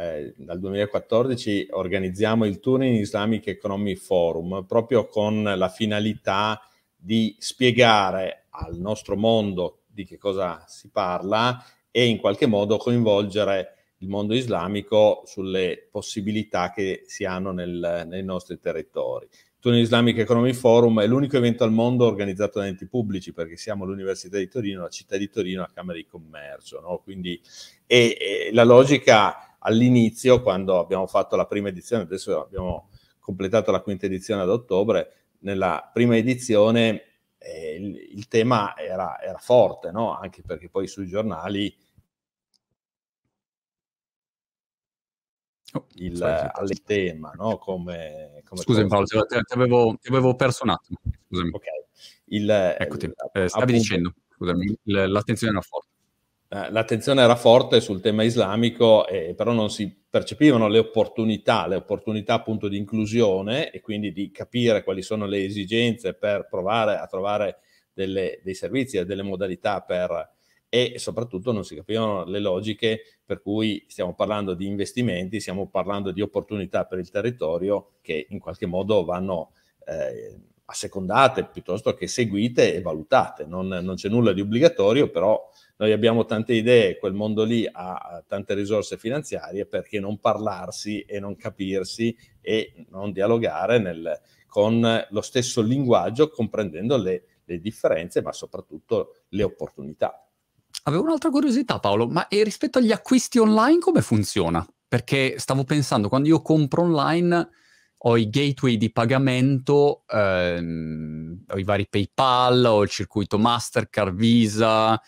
eh, 0.00 0.32
dal 0.36 0.58
2014 0.58 1.68
organizziamo 1.72 2.46
il 2.46 2.58
Turing 2.58 2.98
Islamic 2.98 3.48
Economy 3.48 3.96
Forum 3.96 4.64
proprio 4.66 5.06
con 5.06 5.42
la 5.42 5.68
finalità 5.68 6.60
di 6.96 7.36
spiegare 7.38 8.46
al 8.50 8.78
nostro 8.78 9.16
mondo 9.16 9.82
di 9.86 10.04
che 10.04 10.16
cosa 10.16 10.64
si 10.66 10.88
parla 10.88 11.62
e 11.90 12.06
in 12.06 12.18
qualche 12.18 12.46
modo 12.46 12.78
coinvolgere 12.78 13.74
il 13.98 14.08
mondo 14.08 14.34
islamico 14.34 15.22
sulle 15.26 15.88
possibilità 15.90 16.72
che 16.72 17.02
si 17.06 17.26
hanno 17.26 17.52
nel, 17.52 18.06
nei 18.08 18.24
nostri 18.24 18.58
territori. 18.58 19.28
Tunnel 19.58 19.80
Islamic 19.80 20.16
Economy 20.16 20.54
Forum 20.54 21.02
è 21.02 21.06
l'unico 21.06 21.36
evento 21.36 21.64
al 21.64 21.72
mondo 21.72 22.06
organizzato 22.06 22.60
da 22.60 22.66
enti 22.66 22.86
pubblici 22.86 23.34
perché 23.34 23.58
siamo 23.58 23.84
l'Università 23.84 24.38
di 24.38 24.48
Torino, 24.48 24.82
la 24.82 24.88
città 24.88 25.18
di 25.18 25.28
Torino, 25.28 25.60
la 25.60 25.70
Camera 25.74 25.98
di 25.98 26.06
Commercio. 26.06 26.80
No? 26.80 27.02
Quindi, 27.04 27.38
e, 27.86 28.16
e 28.18 28.50
la 28.54 28.64
logica 28.64 29.49
all'inizio, 29.60 30.42
quando 30.42 30.78
abbiamo 30.78 31.06
fatto 31.06 31.36
la 31.36 31.46
prima 31.46 31.68
edizione, 31.68 32.02
adesso 32.02 32.42
abbiamo 32.42 32.90
completato 33.18 33.70
la 33.70 33.80
quinta 33.80 34.06
edizione 34.06 34.42
ad 34.42 34.48
ottobre, 34.48 35.14
nella 35.40 35.88
prima 35.92 36.16
edizione 36.16 37.04
eh, 37.38 37.74
il, 37.76 37.96
il, 38.16 38.28
tema 38.28 38.76
era, 38.76 39.20
era 39.20 39.38
forte, 39.38 39.90
no? 39.90 40.16
anche 40.16 40.42
perché 40.42 40.68
poi 40.68 40.86
sui 40.86 41.06
giornali 41.06 41.74
oh, 45.72 45.86
il, 45.94 46.22
al 46.22 46.82
tema, 46.82 47.32
no? 47.34 47.56
come, 47.58 48.42
come 48.44 48.60
Scusami 48.60 48.88
Paolo, 48.88 49.06
ti, 49.06 49.18
ti, 49.26 49.54
avevo, 49.54 49.96
ti, 50.00 50.08
avevo, 50.08 50.34
perso 50.34 50.64
un 50.64 50.70
attimo. 50.70 50.98
Scusami. 51.28 51.50
Ok. 51.52 51.64
Il, 52.26 52.50
Eccoti, 52.50 53.06
eh, 53.06 53.48
stavi 53.48 53.48
appunto, 53.48 53.72
dicendo, 53.72 54.14
scusami, 54.36 54.78
l'attenzione 54.84 55.52
era 55.52 55.62
forte. 55.62 55.89
Eh, 56.52 56.68
l'attenzione 56.72 57.22
era 57.22 57.36
forte 57.36 57.80
sul 57.80 58.00
tema 58.00 58.24
islamico, 58.24 59.06
eh, 59.06 59.34
però 59.36 59.52
non 59.52 59.70
si 59.70 59.88
percepivano 60.10 60.66
le 60.66 60.78
opportunità, 60.78 61.68
le 61.68 61.76
opportunità 61.76 62.34
appunto 62.34 62.66
di 62.66 62.76
inclusione 62.76 63.70
e 63.70 63.80
quindi 63.80 64.10
di 64.12 64.32
capire 64.32 64.82
quali 64.82 65.00
sono 65.00 65.26
le 65.26 65.44
esigenze 65.44 66.14
per 66.14 66.48
provare 66.50 66.96
a 66.96 67.06
trovare 67.06 67.58
delle, 67.92 68.40
dei 68.42 68.54
servizi 68.54 68.96
e 68.96 69.04
delle 69.04 69.22
modalità 69.22 69.80
per 69.82 70.38
e 70.68 70.94
soprattutto 70.98 71.52
non 71.52 71.64
si 71.64 71.74
capivano 71.76 72.24
le 72.24 72.38
logiche 72.40 73.00
per 73.24 73.40
cui 73.42 73.84
stiamo 73.88 74.14
parlando 74.14 74.54
di 74.54 74.66
investimenti, 74.66 75.40
stiamo 75.40 75.68
parlando 75.68 76.10
di 76.10 76.20
opportunità 76.20 76.84
per 76.84 76.98
il 76.98 77.10
territorio 77.10 77.92
che 78.00 78.26
in 78.28 78.40
qualche 78.40 78.66
modo 78.66 79.04
vanno 79.04 79.52
eh, 79.86 80.36
assecondate 80.64 81.46
piuttosto 81.46 81.94
che 81.94 82.06
seguite 82.06 82.74
e 82.74 82.80
valutate. 82.82 83.44
Non, 83.46 83.66
non 83.66 83.94
c'è 83.96 84.08
nulla 84.08 84.32
di 84.32 84.40
obbligatorio, 84.40 85.10
però 85.10 85.48
noi 85.80 85.92
abbiamo 85.92 86.26
tante 86.26 86.52
idee, 86.52 86.98
quel 86.98 87.14
mondo 87.14 87.42
lì 87.42 87.66
ha 87.70 88.22
tante 88.28 88.52
risorse 88.52 88.98
finanziarie, 88.98 89.64
perché 89.64 89.98
non 89.98 90.18
parlarsi 90.18 91.00
e 91.00 91.18
non 91.18 91.36
capirsi 91.36 92.14
e 92.42 92.84
non 92.90 93.12
dialogare 93.12 93.78
nel, 93.78 94.20
con 94.46 95.06
lo 95.08 95.20
stesso 95.22 95.62
linguaggio, 95.62 96.28
comprendendo 96.28 96.98
le, 96.98 97.24
le 97.46 97.60
differenze, 97.60 98.20
ma 98.20 98.30
soprattutto 98.30 99.22
le 99.30 99.42
opportunità. 99.42 100.28
Avevo 100.82 101.04
un'altra 101.04 101.30
curiosità, 101.30 101.78
Paolo, 101.78 102.06
ma 102.08 102.26
rispetto 102.28 102.76
agli 102.76 102.92
acquisti 102.92 103.38
online 103.38 103.78
come 103.78 104.02
funziona? 104.02 104.66
Perché 104.86 105.38
stavo 105.38 105.64
pensando, 105.64 106.10
quando 106.10 106.28
io 106.28 106.42
compro 106.42 106.82
online 106.82 107.48
ho 107.96 108.18
i 108.18 108.28
gateway 108.28 108.76
di 108.76 108.92
pagamento, 108.92 110.02
ehm, 110.08 111.44
ho 111.48 111.58
i 111.58 111.64
vari 111.64 111.88
PayPal, 111.88 112.66
ho 112.66 112.82
il 112.82 112.90
circuito 112.90 113.38
Mastercard, 113.38 114.14
Visa, 114.14 115.00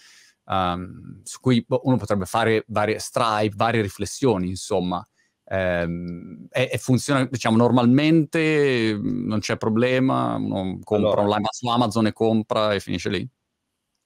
um, 0.45 1.21
su 1.23 1.41
cui 1.41 1.65
boh, 1.67 1.83
uno 1.85 1.97
potrebbe 1.97 2.25
fare 2.25 2.65
varie 2.69 2.99
Stripe, 2.99 3.55
varie 3.57 3.83
riflessioni, 3.83 4.49
insomma. 4.49 5.07
Um, 5.45 6.47
e, 6.51 6.71
e, 6.73 6.79
funziona, 6.79 7.25
diciamo, 7.25 7.57
normalmente, 7.57 8.99
non 9.01 9.41
c'è 9.41 9.57
problema, 9.57 10.37
uno 10.37 10.79
compra 10.83 11.11
allora, 11.11 11.23
online 11.23 11.49
su 11.51 11.69
Amazon 11.69 12.07
e 12.07 12.13
compra 12.13 12.73
e 12.73 12.81
finisce 12.81 13.11
lì. 13.11 13.29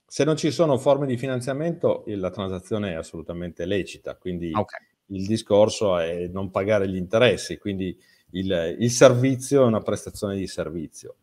Se 0.08 0.24
non 0.24 0.36
ci 0.36 0.50
sono 0.50 0.78
forme 0.78 1.06
di 1.06 1.16
finanziamento, 1.16 2.04
la 2.06 2.30
transazione 2.30 2.92
è 2.92 2.94
assolutamente 2.94 3.64
lecita, 3.64 4.16
quindi 4.16 4.50
okay. 4.52 4.80
il 5.06 5.26
discorso 5.26 5.98
è 5.98 6.28
non 6.28 6.50
pagare 6.50 6.88
gli 6.88 6.96
interessi, 6.96 7.58
quindi 7.58 7.96
il, 8.30 8.76
il 8.78 8.90
servizio 8.90 9.62
è 9.62 9.66
una 9.66 9.82
prestazione 9.82 10.36
di 10.36 10.46
servizio. 10.46 11.16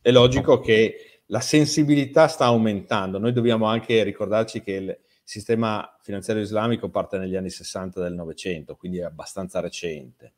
È 0.00 0.10
logico 0.10 0.60
che 0.60 1.15
la 1.26 1.40
sensibilità 1.40 2.28
sta 2.28 2.46
aumentando. 2.46 3.18
Noi 3.18 3.32
dobbiamo 3.32 3.66
anche 3.66 4.02
ricordarci 4.02 4.62
che 4.62 4.72
il 4.72 4.98
sistema 5.22 5.96
finanziario 6.02 6.42
islamico 6.42 6.88
parte 6.88 7.18
negli 7.18 7.34
anni 7.34 7.50
60 7.50 8.00
del 8.00 8.14
Novecento, 8.14 8.76
quindi 8.76 8.98
è 8.98 9.02
abbastanza 9.02 9.60
recente. 9.60 10.32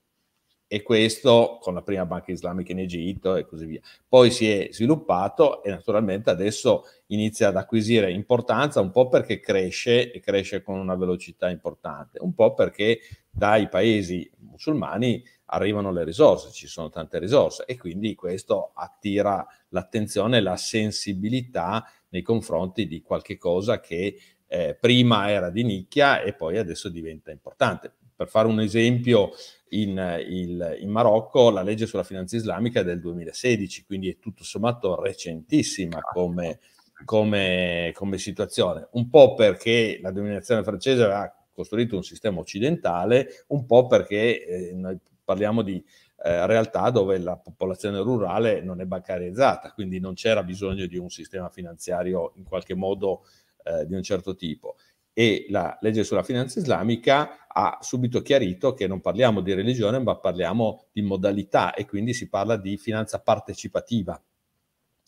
E 0.70 0.82
questo 0.82 1.58
con 1.62 1.72
la 1.72 1.82
prima 1.82 2.04
banca 2.04 2.30
islamica 2.30 2.72
in 2.72 2.80
Egitto 2.80 3.36
e 3.36 3.46
così 3.46 3.64
via. 3.64 3.80
Poi 4.06 4.30
si 4.30 4.50
è 4.50 4.68
sviluppato 4.70 5.62
e 5.62 5.70
naturalmente 5.70 6.28
adesso 6.28 6.84
inizia 7.06 7.48
ad 7.48 7.56
acquisire 7.56 8.12
importanza 8.12 8.80
un 8.80 8.90
po' 8.90 9.08
perché 9.08 9.40
cresce 9.40 10.12
e 10.12 10.20
cresce 10.20 10.62
con 10.62 10.78
una 10.78 10.94
velocità 10.94 11.48
importante, 11.48 12.18
un 12.20 12.34
po' 12.34 12.52
perché 12.52 13.00
dai 13.30 13.68
paesi 13.68 14.30
musulmani 14.40 15.24
arrivano 15.50 15.92
le 15.92 16.04
risorse, 16.04 16.50
ci 16.50 16.66
sono 16.66 16.90
tante 16.90 17.18
risorse 17.18 17.64
e 17.66 17.76
quindi 17.76 18.14
questo 18.14 18.72
attira 18.74 19.46
l'attenzione 19.68 20.38
e 20.38 20.40
la 20.40 20.56
sensibilità 20.56 21.84
nei 22.10 22.22
confronti 22.22 22.86
di 22.86 23.02
qualche 23.02 23.36
cosa 23.36 23.80
che 23.80 24.18
eh, 24.46 24.76
prima 24.78 25.30
era 25.30 25.50
di 25.50 25.62
nicchia 25.62 26.22
e 26.22 26.34
poi 26.34 26.58
adesso 26.58 26.88
diventa 26.88 27.30
importante. 27.30 27.92
Per 28.14 28.28
fare 28.28 28.48
un 28.48 28.60
esempio, 28.60 29.30
in, 29.70 30.24
il, 30.26 30.78
in 30.80 30.90
Marocco 30.90 31.50
la 31.50 31.62
legge 31.62 31.86
sulla 31.86 32.02
finanza 32.02 32.36
islamica 32.36 32.80
è 32.80 32.84
del 32.84 33.00
2016, 33.00 33.84
quindi 33.84 34.10
è 34.10 34.18
tutto 34.18 34.42
sommato 34.42 35.00
recentissima 35.00 36.00
come, 36.00 36.58
come, 37.04 37.92
come 37.94 38.18
situazione, 38.18 38.88
un 38.92 39.08
po' 39.08 39.34
perché 39.34 39.98
la 40.02 40.10
dominazione 40.10 40.64
francese 40.64 41.02
aveva 41.02 41.32
costruito 41.52 41.96
un 41.96 42.04
sistema 42.04 42.40
occidentale, 42.40 43.44
un 43.48 43.66
po' 43.66 43.86
perché 43.86 44.44
eh, 44.44 44.72
noi 44.74 44.98
parliamo 45.28 45.60
di 45.60 45.84
eh, 46.24 46.46
realtà 46.46 46.88
dove 46.88 47.18
la 47.18 47.36
popolazione 47.36 48.00
rurale 48.00 48.62
non 48.62 48.80
è 48.80 48.86
bancarizzata, 48.86 49.72
quindi 49.72 50.00
non 50.00 50.14
c'era 50.14 50.42
bisogno 50.42 50.86
di 50.86 50.96
un 50.96 51.10
sistema 51.10 51.50
finanziario 51.50 52.32
in 52.36 52.44
qualche 52.44 52.74
modo 52.74 53.26
eh, 53.64 53.84
di 53.84 53.94
un 53.94 54.02
certo 54.02 54.34
tipo. 54.34 54.76
E 55.12 55.44
la 55.50 55.76
legge 55.82 56.02
sulla 56.02 56.22
finanza 56.22 56.60
islamica 56.60 57.46
ha 57.46 57.76
subito 57.82 58.22
chiarito 58.22 58.72
che 58.72 58.86
non 58.86 59.02
parliamo 59.02 59.42
di 59.42 59.52
religione, 59.52 59.98
ma 59.98 60.16
parliamo 60.16 60.86
di 60.92 61.02
modalità 61.02 61.74
e 61.74 61.84
quindi 61.84 62.14
si 62.14 62.30
parla 62.30 62.56
di 62.56 62.78
finanza 62.78 63.20
partecipativa. 63.20 64.18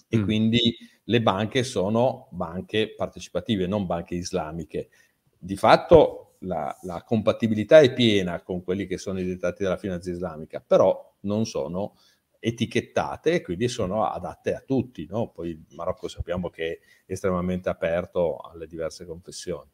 E 0.06 0.18
mm. 0.18 0.22
quindi 0.22 0.76
le 1.04 1.22
banche 1.22 1.62
sono 1.62 2.28
banche 2.32 2.92
partecipative, 2.94 3.66
non 3.66 3.86
banche 3.86 4.16
islamiche. 4.16 4.90
Di 5.38 5.56
fatto 5.56 6.29
la, 6.40 6.76
la, 6.82 7.02
compatibilità 7.02 7.80
è 7.80 7.92
piena 7.92 8.42
con 8.42 8.62
quelli 8.62 8.86
che 8.86 8.98
sono 8.98 9.20
i 9.20 9.24
dettati 9.24 9.62
della 9.62 9.76
finanza 9.76 10.10
islamica, 10.10 10.62
però 10.64 11.16
non 11.20 11.46
sono 11.46 11.96
etichettate 12.38 13.34
e 13.34 13.42
quindi 13.42 13.68
sono 13.68 14.06
adatte 14.06 14.54
a 14.54 14.62
tutti. 14.64 15.06
No? 15.08 15.30
Poi 15.30 15.50
il 15.50 15.64
Marocco 15.74 16.08
sappiamo 16.08 16.48
che 16.48 16.80
è 17.06 17.12
estremamente 17.12 17.68
aperto 17.68 18.38
alle 18.38 18.66
diverse 18.66 19.04
confessioni. 19.04 19.68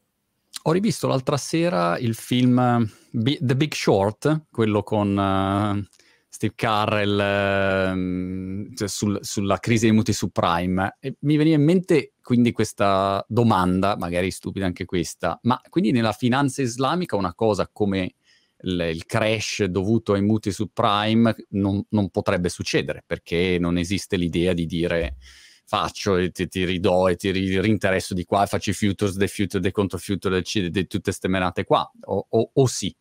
Ho 0.62 0.73
rivisto 0.73 1.07
l'altra 1.07 1.37
sera 1.37 1.97
il 1.99 2.14
film 2.14 2.91
The 3.12 3.57
Big 3.57 3.73
Short, 3.73 4.47
quello 4.51 4.83
con 4.83 5.17
uh, 5.17 5.97
Steve 6.37 6.53
Carrell 6.55 7.16
uh, 7.16 8.74
cioè 8.74 8.89
sul, 8.89 9.18
sulla 9.22 9.59
crisi 9.59 9.87
dei 9.87 9.95
mutui 9.95 10.12
subprime. 10.12 10.99
E 11.01 11.16
mi 11.20 11.37
veniva 11.37 11.57
in 11.57 11.64
mente 11.64 12.12
quindi 12.20 12.53
questa 12.53 13.24
domanda, 13.26 13.97
magari 13.97 14.30
stupida 14.30 14.66
anche 14.66 14.84
questa, 14.84 15.39
ma 15.45 15.59
quindi 15.70 15.93
nella 15.93 16.12
finanza 16.12 16.61
islamica 16.61 17.16
una 17.16 17.34
cosa 17.34 17.70
come 17.72 18.16
il, 18.64 19.03
crash 19.07 19.64
dovuto 19.64 20.12
ai 20.12 20.20
mutui 20.20 20.53
subprime 20.53 21.34
non, 21.51 21.82
non 21.91 22.11
potrebbe 22.11 22.51
succedere 22.51 23.03
perché 23.07 23.57
non 23.59 23.78
esiste 23.78 24.16
l'idea 24.16 24.53
di 24.53 24.66
dire 24.66 25.16
faccio 25.64 26.16
e 26.16 26.30
ti, 26.32 26.49
ti, 26.49 26.64
ridò 26.64 27.09
e 27.09 27.16
ti 27.16 27.30
rinteresso 27.30 28.12
di 28.12 28.24
qua 28.24 28.45
e 28.45 28.47
faccio 28.47 28.70
i 28.70 28.74
futures, 28.74 29.16
dei 29.16 29.28
future, 29.28 29.62
dei 29.62 29.72
contro 29.72 29.99
future, 29.99 30.43
di 30.43 30.70
tutte 30.87 31.01
queste 31.01 31.28
menate 31.28 31.64
qua, 31.64 31.91
o, 32.03 32.26
o, 32.28 32.51
o 32.53 32.66
sì? 32.66 32.95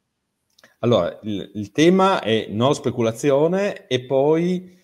Allora, 0.79 1.19
il, 1.23 1.51
il, 1.55 1.71
tema 1.71 2.21
è 2.21 2.47
non 2.49 2.75
speculazione 2.75 3.87
e 3.87 4.05
poi 4.05 4.75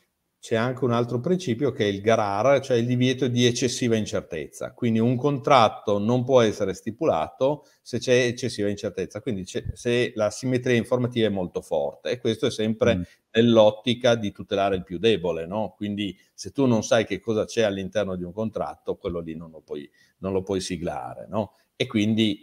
c'è 0.42 0.56
anche 0.56 0.84
un 0.86 0.92
altro 0.92 1.20
principio 1.20 1.72
che 1.72 1.84
è 1.84 1.88
il 1.88 2.02
GARAR, 2.02 2.62
cioè 2.62 2.78
il 2.78 2.88
divieto 2.88 3.28
di 3.28 3.46
eccessiva 3.46 3.96
incertezza. 3.96 4.74
Quindi 4.74 4.98
un 4.98 5.16
contratto 5.16 6.00
non 6.00 6.24
può 6.24 6.42
essere 6.42 6.74
stipulato 6.74 7.68
se 7.84 8.00
c'è 8.00 8.26
eccessiva 8.26 8.68
incertezza, 8.68 9.22
quindi 9.22 9.46
se 9.46 10.12
la 10.16 10.32
simmetria 10.32 10.76
informativa 10.76 11.28
è 11.28 11.30
molto 11.30 11.62
forte 11.62 12.10
e 12.10 12.20
questo 12.20 12.48
è 12.48 12.52
sempre 12.52 12.96
mm. 12.96 13.02
nell'ottica 13.34 14.16
di 14.16 14.32
tutelare 14.32 14.78
il 14.78 14.84
più 14.84 14.98
debole, 14.98 15.46
no? 15.46 15.76
Quindi 15.78 16.18
se 16.34 16.50
tu 16.50 16.66
non 16.66 16.82
sai 16.82 17.06
che 17.06 17.20
cosa 17.20 17.46
c'è 17.46 17.62
all'interno 17.62 18.16
di 18.16 18.24
un 18.24 18.34
contratto, 18.34 18.96
quello 18.96 19.20
lì 19.20 19.36
non 19.36 19.52
lo 19.52 19.62
puoi, 19.62 19.88
non 20.20 20.34
lo 20.34 20.42
puoi 20.42 20.60
siglare, 20.60 21.28
no? 21.30 21.54
E 21.76 21.86
quindi 21.86 22.42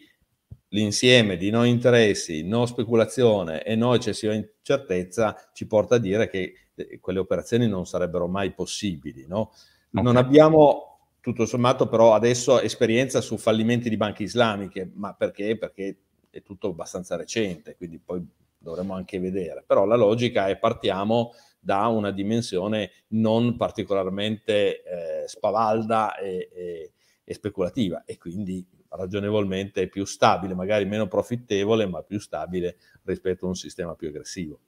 l'insieme 0.68 1.36
di 1.36 1.50
no 1.50 1.64
interessi, 1.64 2.42
no 2.42 2.66
speculazione 2.66 3.62
e 3.64 3.74
no 3.74 3.94
eccessiva 3.94 4.34
incertezza 4.34 5.36
ci 5.52 5.66
porta 5.66 5.94
a 5.94 5.98
dire 5.98 6.28
che 6.28 6.54
eh, 6.74 6.98
quelle 7.00 7.18
operazioni 7.18 7.66
non 7.66 7.86
sarebbero 7.86 8.26
mai 8.28 8.52
possibili. 8.52 9.26
No? 9.26 9.52
Okay. 9.90 10.02
Non 10.02 10.16
abbiamo 10.16 10.98
tutto 11.20 11.46
sommato 11.46 11.88
però 11.88 12.14
adesso 12.14 12.60
esperienza 12.60 13.20
su 13.20 13.36
fallimenti 13.36 13.88
di 13.88 13.96
banche 13.96 14.22
islamiche, 14.22 14.90
ma 14.94 15.14
perché? 15.14 15.56
Perché 15.56 15.96
è 16.30 16.42
tutto 16.42 16.68
abbastanza 16.68 17.16
recente, 17.16 17.76
quindi 17.76 17.98
poi 17.98 18.24
dovremmo 18.58 18.94
anche 18.94 19.18
vedere. 19.18 19.64
Però 19.66 19.84
la 19.84 19.96
logica 19.96 20.48
è 20.48 20.58
partiamo 20.58 21.32
da 21.60 21.86
una 21.86 22.10
dimensione 22.10 22.90
non 23.08 23.56
particolarmente 23.56 24.82
eh, 24.82 25.28
spavalda 25.28 26.16
e, 26.16 26.48
e, 26.52 26.92
e 27.24 27.34
speculativa 27.34 28.04
e 28.04 28.16
quindi 28.16 28.66
ragionevolmente 28.90 29.88
più 29.88 30.04
stabile, 30.04 30.54
magari 30.54 30.84
meno 30.84 31.08
profittevole, 31.08 31.86
ma 31.86 32.02
più 32.02 32.18
stabile 32.18 32.76
rispetto 33.04 33.44
a 33.44 33.48
un 33.48 33.56
sistema 33.56 33.94
più 33.94 34.08
aggressivo. 34.08 34.60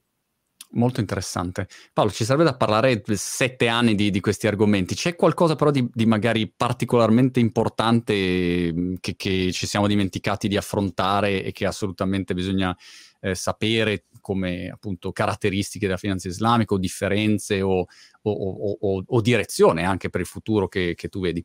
Molto 0.73 1.01
interessante. 1.01 1.67
Paolo, 1.91 2.11
ci 2.11 2.23
sarebbe 2.23 2.45
da 2.45 2.55
parlare 2.55 3.01
sette 3.05 3.67
anni 3.67 3.93
di, 3.93 4.09
di 4.09 4.21
questi 4.21 4.47
argomenti. 4.47 4.95
C'è 4.95 5.17
qualcosa 5.17 5.55
però 5.55 5.69
di, 5.69 5.85
di 5.91 6.05
magari 6.05 6.49
particolarmente 6.49 7.41
importante 7.41 8.71
mm, 8.73 8.95
che, 9.01 9.15
che, 9.17 9.51
ci 9.51 9.67
siamo 9.67 9.87
dimenticati 9.87 10.47
di 10.47 10.55
affrontare 10.55 11.43
e 11.43 11.51
che 11.51 11.65
assolutamente 11.65 12.33
bisogna 12.33 12.75
eh, 13.19 13.35
sapere 13.35 14.05
come 14.21 14.69
appunto 14.69 15.11
caratteristiche 15.11 15.87
della 15.87 15.97
finanza 15.97 16.29
islamica 16.29 16.73
o 16.73 16.77
differenze 16.77 17.61
o, 17.61 17.85
o, 18.21 18.31
o, 18.31 19.03
o 19.05 19.21
direzione 19.21 19.83
anche 19.83 20.09
per 20.09 20.21
il 20.21 20.27
futuro 20.27 20.69
che, 20.69 20.93
che 20.95 21.09
tu 21.09 21.19
vedi? 21.19 21.43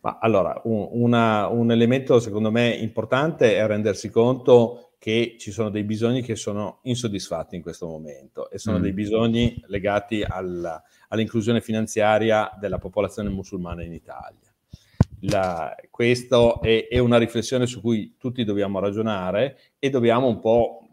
Ma 0.00 0.18
allora, 0.20 0.60
un, 0.64 0.88
una, 0.92 1.48
un 1.48 1.70
elemento 1.70 2.20
secondo 2.20 2.50
me 2.50 2.70
importante 2.70 3.56
è 3.56 3.66
rendersi 3.66 4.10
conto 4.10 4.92
che 4.98 5.36
ci 5.38 5.52
sono 5.52 5.70
dei 5.70 5.84
bisogni 5.84 6.22
che 6.22 6.34
sono 6.34 6.80
insoddisfatti 6.82 7.54
in 7.54 7.62
questo 7.62 7.86
momento 7.86 8.50
e 8.50 8.58
sono 8.58 8.78
mm. 8.78 8.82
dei 8.82 8.92
bisogni 8.92 9.62
legati 9.66 10.22
alla, 10.22 10.82
all'inclusione 11.08 11.60
finanziaria 11.60 12.50
della 12.58 12.78
popolazione 12.78 13.28
musulmana 13.28 13.84
in 13.84 13.92
Italia. 13.92 14.52
La, 15.22 15.74
questo 15.90 16.60
è, 16.60 16.86
è, 16.88 16.98
una 16.98 17.18
riflessione 17.18 17.66
su 17.66 17.80
cui 17.80 18.16
tutti 18.18 18.44
dobbiamo 18.44 18.78
ragionare 18.78 19.58
e 19.78 19.90
dobbiamo 19.90 20.28
un 20.28 20.38
po' 20.38 20.87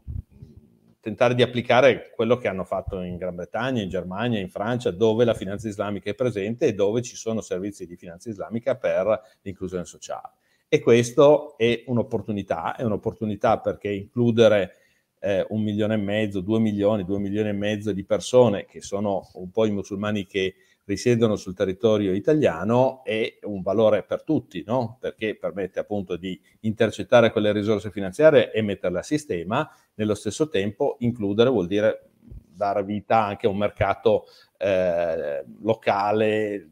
tentare 1.05 1.35
di 1.35 1.43
applicare 1.43 2.09
quello 2.15 2.35
che 2.35 2.47
hanno 2.47 2.63
fatto 2.63 2.99
in 3.01 3.17
Gran 3.17 3.35
Bretagna, 3.35 3.79
in 3.79 3.89
Germania, 3.89 4.39
in 4.39 4.49
Francia, 4.49 4.89
dove 4.89 5.23
la 5.23 5.35
finanza 5.35 5.67
islamica 5.67 6.09
è 6.09 6.15
presente 6.15 6.65
e 6.65 6.73
dove 6.73 7.03
ci 7.03 7.15
sono 7.15 7.41
servizi 7.41 7.85
di 7.85 7.95
finanza 7.95 8.31
islamica 8.31 8.75
per 8.75 9.21
l'inclusione 9.43 9.85
sociale. 9.85 10.31
E 10.67 10.79
questo 10.79 11.59
è 11.59 11.83
un'opportunità, 11.85 12.75
è 12.75 12.81
un'opportunità 12.81 13.59
perché 13.59 13.91
includere 13.91 14.77
eh, 15.19 15.45
un 15.49 15.61
milione 15.61 15.93
e 15.93 15.97
mezzo, 15.97 16.41
due 16.41 16.57
milioni, 16.57 17.05
due 17.05 17.19
milioni 17.19 17.49
e 17.49 17.53
mezzo 17.53 17.91
di 17.91 18.03
persone 18.03 18.65
che 18.65 18.81
sono 18.81 19.29
un 19.33 19.51
po' 19.51 19.67
i 19.67 19.71
musulmani 19.71 20.25
che 20.25 20.55
risiedono 20.85 21.35
sul 21.35 21.55
territorio 21.55 22.13
italiano 22.13 23.03
è 23.03 23.39
un 23.43 23.61
valore 23.61 24.03
per 24.03 24.23
tutti, 24.23 24.63
no? 24.65 24.97
perché 24.99 25.35
permette 25.35 25.79
appunto 25.79 26.15
di 26.15 26.39
intercettare 26.61 27.31
quelle 27.31 27.51
risorse 27.51 27.91
finanziarie 27.91 28.51
e 28.51 28.61
metterle 28.61 28.99
a 28.99 29.03
sistema, 29.03 29.69
nello 29.95 30.15
stesso 30.15 30.47
tempo 30.47 30.95
includere 30.99 31.49
vuol 31.49 31.67
dire 31.67 32.09
dare 32.55 32.83
vita 32.83 33.23
anche 33.23 33.47
a 33.47 33.49
un 33.49 33.57
mercato 33.57 34.25
eh, 34.57 35.43
locale 35.61 36.69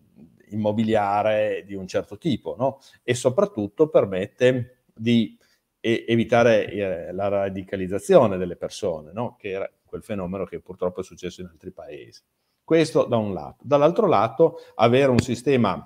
immobiliare 0.49 1.63
di 1.65 1.73
un 1.73 1.87
certo 1.87 2.17
tipo, 2.17 2.55
no? 2.57 2.79
e 3.03 3.15
soprattutto 3.15 3.89
permette 3.89 4.83
di 4.93 5.37
evitare 5.79 6.69
eh, 6.69 7.11
la 7.11 7.27
radicalizzazione 7.27 8.37
delle 8.37 8.55
persone, 8.55 9.11
no? 9.11 9.35
che 9.37 9.49
era 9.49 9.69
quel 9.83 10.03
fenomeno 10.03 10.45
che 10.45 10.61
purtroppo 10.61 11.01
è 11.01 11.03
successo 11.03 11.41
in 11.41 11.47
altri 11.47 11.71
paesi. 11.71 12.21
Questo 12.63 13.05
da 13.05 13.17
un 13.17 13.33
lato. 13.33 13.63
Dall'altro 13.65 14.07
lato, 14.07 14.57
avere 14.75 15.11
un 15.11 15.19
sistema 15.19 15.85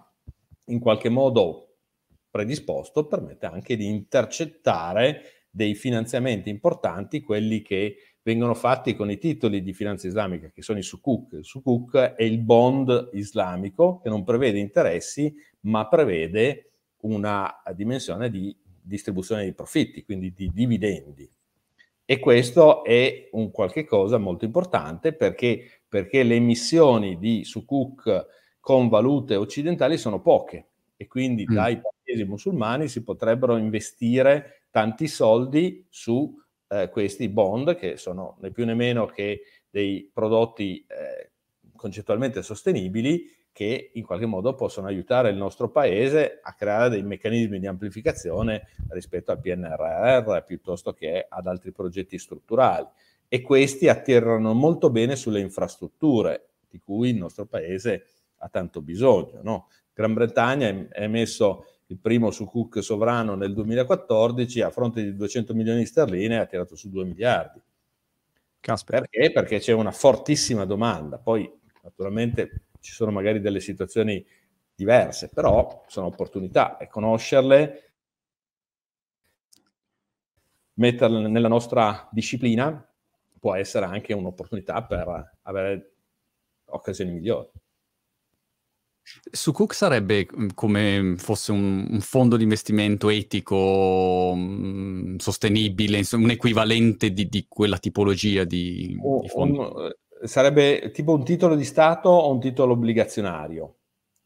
in 0.65 0.79
qualche 0.79 1.09
modo 1.09 1.77
predisposto 2.29 3.07
permette 3.07 3.47
anche 3.47 3.75
di 3.75 3.87
intercettare 3.87 5.45
dei 5.49 5.73
finanziamenti 5.73 6.49
importanti, 6.49 7.21
quelli 7.21 7.63
che 7.63 7.95
vengono 8.21 8.53
fatti 8.53 8.95
con 8.95 9.09
i 9.09 9.17
titoli 9.17 9.63
di 9.63 9.73
finanza 9.73 10.05
islamica, 10.05 10.51
che 10.51 10.61
sono 10.61 10.77
i 10.77 10.83
sukuk. 10.83 11.33
Il 11.33 11.45
sukuk 11.45 11.95
è 11.95 12.23
il 12.23 12.39
bond 12.39 13.09
islamico 13.13 13.99
che 13.99 14.09
non 14.09 14.23
prevede 14.23 14.59
interessi, 14.59 15.33
ma 15.61 15.87
prevede 15.87 16.73
una 17.01 17.51
dimensione 17.73 18.29
di 18.29 18.55
distribuzione 18.81 19.45
di 19.45 19.53
profitti, 19.53 20.03
quindi 20.03 20.31
di 20.31 20.51
dividendi. 20.53 21.29
E 22.09 22.19
questo 22.19 22.85
è 22.85 23.27
un 23.33 23.51
qualche 23.51 23.83
cosa 23.83 24.17
molto 24.17 24.45
importante 24.45 25.11
perché, 25.11 25.81
perché 25.85 26.23
le 26.23 26.35
emissioni 26.35 27.17
di 27.17 27.43
sukuk 27.43 28.27
con 28.61 28.87
valute 28.87 29.35
occidentali 29.35 29.97
sono 29.97 30.21
poche 30.21 30.67
e 30.95 31.05
quindi 31.07 31.45
mm. 31.45 31.53
dai 31.53 31.81
paesi 31.81 32.23
musulmani 32.23 32.87
si 32.87 33.03
potrebbero 33.03 33.57
investire 33.57 34.67
tanti 34.71 35.09
soldi 35.09 35.85
su 35.89 36.33
eh, 36.69 36.87
questi 36.87 37.27
bond, 37.27 37.75
che 37.75 37.97
sono 37.97 38.37
né 38.39 38.51
più 38.51 38.63
né 38.63 38.73
meno 38.73 39.05
che 39.05 39.41
dei 39.69 40.09
prodotti 40.13 40.85
eh, 40.87 41.31
concettualmente 41.75 42.41
sostenibili, 42.41 43.29
che 43.57 43.89
in 43.93 44.05
qualche 44.05 44.27
modo 44.27 44.53
possono 44.53 44.85
aiutare 44.85 45.31
il 45.31 45.35
nostro 45.35 45.71
paese 45.71 46.39
a 46.43 46.53
creare 46.53 46.89
dei 46.89 47.01
meccanismi 47.01 47.57
di 47.57 47.65
amplificazione 47.65 48.67
rispetto 48.89 49.31
al 49.31 49.39
PNRR 49.39 50.43
piuttosto 50.43 50.93
che 50.93 51.25
ad 51.27 51.47
altri 51.47 51.71
progetti 51.71 52.19
strutturali. 52.19 52.85
E 53.27 53.41
questi 53.41 53.87
attirano 53.87 54.53
molto 54.53 54.91
bene 54.91 55.15
sulle 55.15 55.39
infrastrutture 55.39 56.49
di 56.69 56.77
cui 56.77 57.09
il 57.09 57.15
nostro 57.15 57.47
paese 57.47 58.05
ha 58.37 58.47
tanto 58.47 58.83
bisogno. 58.83 59.39
No? 59.41 59.69
Gran 59.91 60.13
Bretagna 60.13 60.67
ha 60.67 61.01
emesso 61.01 61.65
il 61.87 61.97
primo 61.97 62.29
su 62.29 62.45
Cook 62.45 62.83
sovrano 62.83 63.33
nel 63.33 63.55
2014, 63.55 64.61
a 64.61 64.69
fronte 64.69 65.01
di 65.01 65.15
200 65.15 65.55
milioni 65.55 65.79
di 65.79 65.87
sterline 65.87 66.37
ha 66.37 66.45
tirato 66.45 66.75
su 66.75 66.91
2 66.91 67.05
miliardi. 67.05 67.59
Caspita. 68.59 68.99
Perché? 68.99 69.31
Perché 69.31 69.57
c'è 69.57 69.73
una 69.73 69.91
fortissima 69.91 70.63
domanda. 70.65 71.17
Poi, 71.17 71.51
naturalmente, 71.81 72.66
ci 72.87 72.93
sono 72.93 73.11
magari 73.11 73.41
delle 73.41 73.59
situazioni 73.59 74.25
diverse, 74.73 75.27
però 75.27 75.83
sono 75.87 76.05
opportunità 76.05 76.77
e 76.77 76.87
conoscerle, 76.87 77.91
metterle 80.75 81.27
nella 81.27 81.49
nostra 81.49 82.07
disciplina 82.13 82.81
può 83.39 83.55
essere 83.55 83.85
anche 83.85 84.13
un'opportunità 84.13 84.85
per 84.85 85.33
avere 85.41 85.95
occasioni 86.67 87.11
migliori. 87.11 87.49
Sukuk 89.31 89.73
sarebbe 89.73 90.25
mm, 90.33 90.47
come 90.53 91.15
fosse 91.17 91.51
un, 91.51 91.87
un 91.89 91.99
fondo 91.99 92.37
di 92.37 92.43
investimento 92.43 93.09
etico 93.09 94.33
mh, 94.33 94.39
mm, 94.39 95.15
sostenibile, 95.17 95.97
insomma, 95.97 96.25
un 96.25 96.31
equivalente 96.31 97.11
di, 97.11 97.27
di, 97.27 97.45
quella 97.49 97.79
tipologia 97.79 98.45
di, 98.45 98.97
o, 99.01 99.19
di 99.21 99.27
fondo? 99.27 99.73
Un, 99.75 99.91
sarebbe 100.23 100.91
tipo 100.91 101.13
un 101.13 101.23
titolo 101.23 101.55
di 101.55 101.63
Stato 101.63 102.09
o 102.09 102.31
un 102.31 102.39
titolo 102.39 102.73
obbligazionario. 102.73 103.75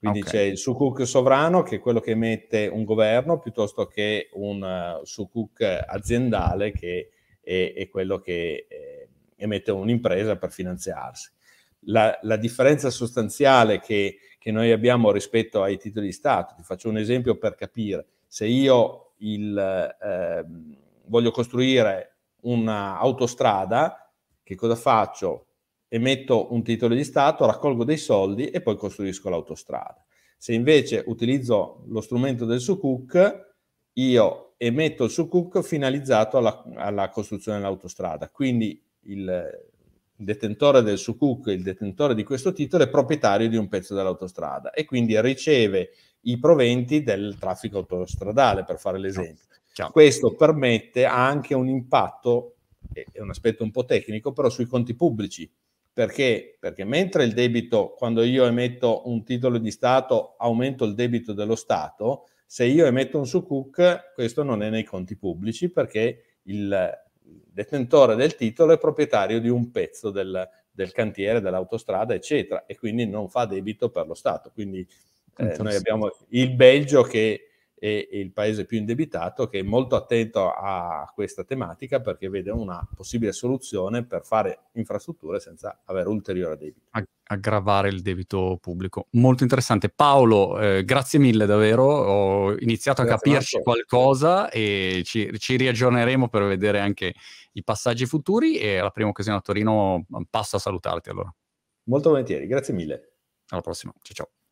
Quindi 0.01 0.21
okay. 0.21 0.31
c'è 0.31 0.41
il 0.41 0.57
Sukuk 0.57 1.05
sovrano, 1.05 1.61
che 1.61 1.75
è 1.75 1.79
quello 1.79 1.99
che 1.99 2.11
emette 2.11 2.67
un 2.67 2.83
governo, 2.83 3.37
piuttosto 3.37 3.85
che 3.85 4.29
un 4.33 4.61
uh, 4.99 5.05
Sukuk 5.05 5.61
aziendale, 5.61 6.71
che 6.71 7.11
è, 7.39 7.73
è 7.75 7.87
quello 7.87 8.19
che 8.19 8.65
eh, 8.67 9.09
emette 9.35 9.71
un'impresa 9.71 10.37
per 10.37 10.51
finanziarsi. 10.51 11.29
La, 11.85 12.17
la 12.23 12.35
differenza 12.37 12.89
sostanziale 12.89 13.79
che, 13.79 14.17
che, 14.39 14.51
noi 14.51 14.71
abbiamo 14.71 15.11
rispetto 15.11 15.61
ai 15.61 15.77
titoli 15.77 16.07
di 16.07 16.11
Stato, 16.11 16.55
ti 16.55 16.63
faccio 16.63 16.89
un 16.89 16.97
esempio 16.97 17.37
per 17.37 17.53
capire, 17.53 18.07
se 18.25 18.47
io 18.47 19.13
il, 19.17 19.55
eh, 20.01 20.45
voglio 21.05 21.31
costruire 21.31 22.17
un'autostrada, 22.41 24.11
che 24.41 24.55
cosa 24.55 24.75
faccio? 24.75 25.45
Emetto 25.93 26.53
un 26.53 26.63
titolo 26.63 26.95
di 26.95 27.03
Stato, 27.03 27.45
raccolgo 27.45 27.83
dei 27.83 27.97
soldi 27.97 28.45
e 28.45 28.61
poi 28.61 28.77
costruisco 28.77 29.29
l'autostrada. 29.29 30.01
Se 30.37 30.53
invece 30.53 31.03
utilizzo 31.05 31.83
lo 31.87 31.99
strumento 31.99 32.45
del 32.45 32.61
Sukuk, 32.61 33.55
io 33.93 34.53
emetto 34.55 35.03
il 35.03 35.09
Sukuk 35.09 35.61
finalizzato 35.61 36.37
alla, 36.37 36.63
alla 36.75 37.09
costruzione 37.09 37.57
dell'autostrada. 37.57 38.29
Quindi 38.29 38.81
il 39.01 39.49
detentore 40.15 40.81
del 40.81 40.97
Sukuk, 40.97 41.47
il 41.47 41.61
detentore 41.61 42.15
di 42.15 42.23
questo 42.23 42.53
titolo, 42.53 42.85
è 42.85 42.89
proprietario 42.89 43.49
di 43.49 43.57
un 43.57 43.67
pezzo 43.67 43.93
dell'autostrada 43.93 44.71
e 44.71 44.85
quindi 44.85 45.19
riceve 45.19 45.89
i 46.21 46.39
proventi 46.39 47.03
del 47.03 47.35
traffico 47.37 47.79
autostradale, 47.79 48.63
per 48.63 48.79
fare 48.79 48.97
l'esempio. 48.97 49.43
Ciao. 49.73 49.91
Questo 49.91 50.35
permette 50.35 51.03
anche 51.03 51.53
un 51.53 51.67
impatto, 51.67 52.55
è 52.93 53.19
un 53.19 53.29
aspetto 53.29 53.63
un 53.63 53.71
po' 53.71 53.83
tecnico, 53.83 54.31
però 54.31 54.49
sui 54.49 54.65
conti 54.65 54.93
pubblici, 54.93 55.51
perché? 56.01 56.57
Perché 56.59 56.83
mentre 56.83 57.25
il 57.25 57.33
debito, 57.33 57.93
quando 57.95 58.23
io 58.23 58.45
emetto 58.45 59.07
un 59.07 59.23
titolo 59.23 59.59
di 59.59 59.69
Stato, 59.69 60.33
aumento 60.39 60.83
il 60.83 60.95
debito 60.95 61.31
dello 61.31 61.53
Stato, 61.53 62.27
se 62.43 62.65
io 62.65 62.87
emetto 62.87 63.19
un 63.19 63.27
sukuk, 63.27 64.13
questo 64.15 64.41
non 64.41 64.63
è 64.63 64.71
nei 64.71 64.83
conti 64.83 65.15
pubblici 65.15 65.69
perché 65.69 66.39
il 66.45 66.91
detentore 67.21 68.15
del 68.15 68.35
titolo 68.35 68.73
è 68.73 68.79
proprietario 68.79 69.39
di 69.39 69.47
un 69.47 69.69
pezzo 69.69 70.09
del, 70.09 70.49
del 70.71 70.91
cantiere, 70.91 71.39
dell'autostrada, 71.39 72.15
eccetera, 72.15 72.65
e 72.65 72.75
quindi 72.75 73.05
non 73.05 73.29
fa 73.29 73.45
debito 73.45 73.91
per 73.91 74.07
lo 74.07 74.15
Stato. 74.15 74.49
Quindi 74.51 74.83
eh, 75.37 75.55
noi 75.59 75.75
abbiamo 75.75 76.09
il 76.29 76.51
Belgio 76.55 77.03
che 77.03 77.50
è 77.81 78.07
il 78.11 78.31
paese 78.31 78.65
più 78.65 78.77
indebitato 78.77 79.47
che 79.47 79.57
è 79.57 79.63
molto 79.63 79.95
attento 79.95 80.51
a 80.51 81.11
questa 81.15 81.43
tematica 81.43 81.99
perché 81.99 82.29
vede 82.29 82.51
una 82.51 82.87
possibile 82.95 83.31
soluzione 83.31 84.05
per 84.05 84.23
fare 84.23 84.65
infrastrutture 84.73 85.39
senza 85.39 85.81
avere 85.85 86.07
ulteriore 86.07 86.57
debito. 86.57 86.89
Aggravare 87.23 87.89
il 87.89 88.03
debito 88.03 88.59
pubblico. 88.61 89.07
Molto 89.13 89.41
interessante. 89.41 89.89
Paolo, 89.89 90.59
eh, 90.59 90.85
grazie 90.85 91.17
mille 91.17 91.47
davvero. 91.47 91.85
Ho 91.85 92.55
iniziato 92.59 93.01
grazie 93.01 93.15
a 93.15 93.17
capirci 93.17 93.55
Marco. 93.55 93.71
qualcosa 93.71 94.49
e 94.51 95.01
ci, 95.03 95.31
ci, 95.39 95.55
riaggiorneremo 95.55 96.29
per 96.29 96.43
vedere 96.43 96.79
anche 96.79 97.15
i 97.53 97.63
passaggi 97.63 98.05
futuri 98.05 98.57
e 98.59 98.77
alla 98.77 98.91
prima 98.91 99.09
occasione 99.09 99.39
a 99.39 99.41
Torino 99.41 100.05
passo 100.29 100.57
a 100.57 100.59
salutarti 100.59 101.09
allora. 101.09 101.33
Molto 101.85 102.09
volentieri, 102.09 102.45
grazie 102.45 102.75
mille. 102.75 103.13
Alla 103.47 103.61
prossima. 103.61 103.91
Ciao 104.03 104.13
ciao. 104.13 104.40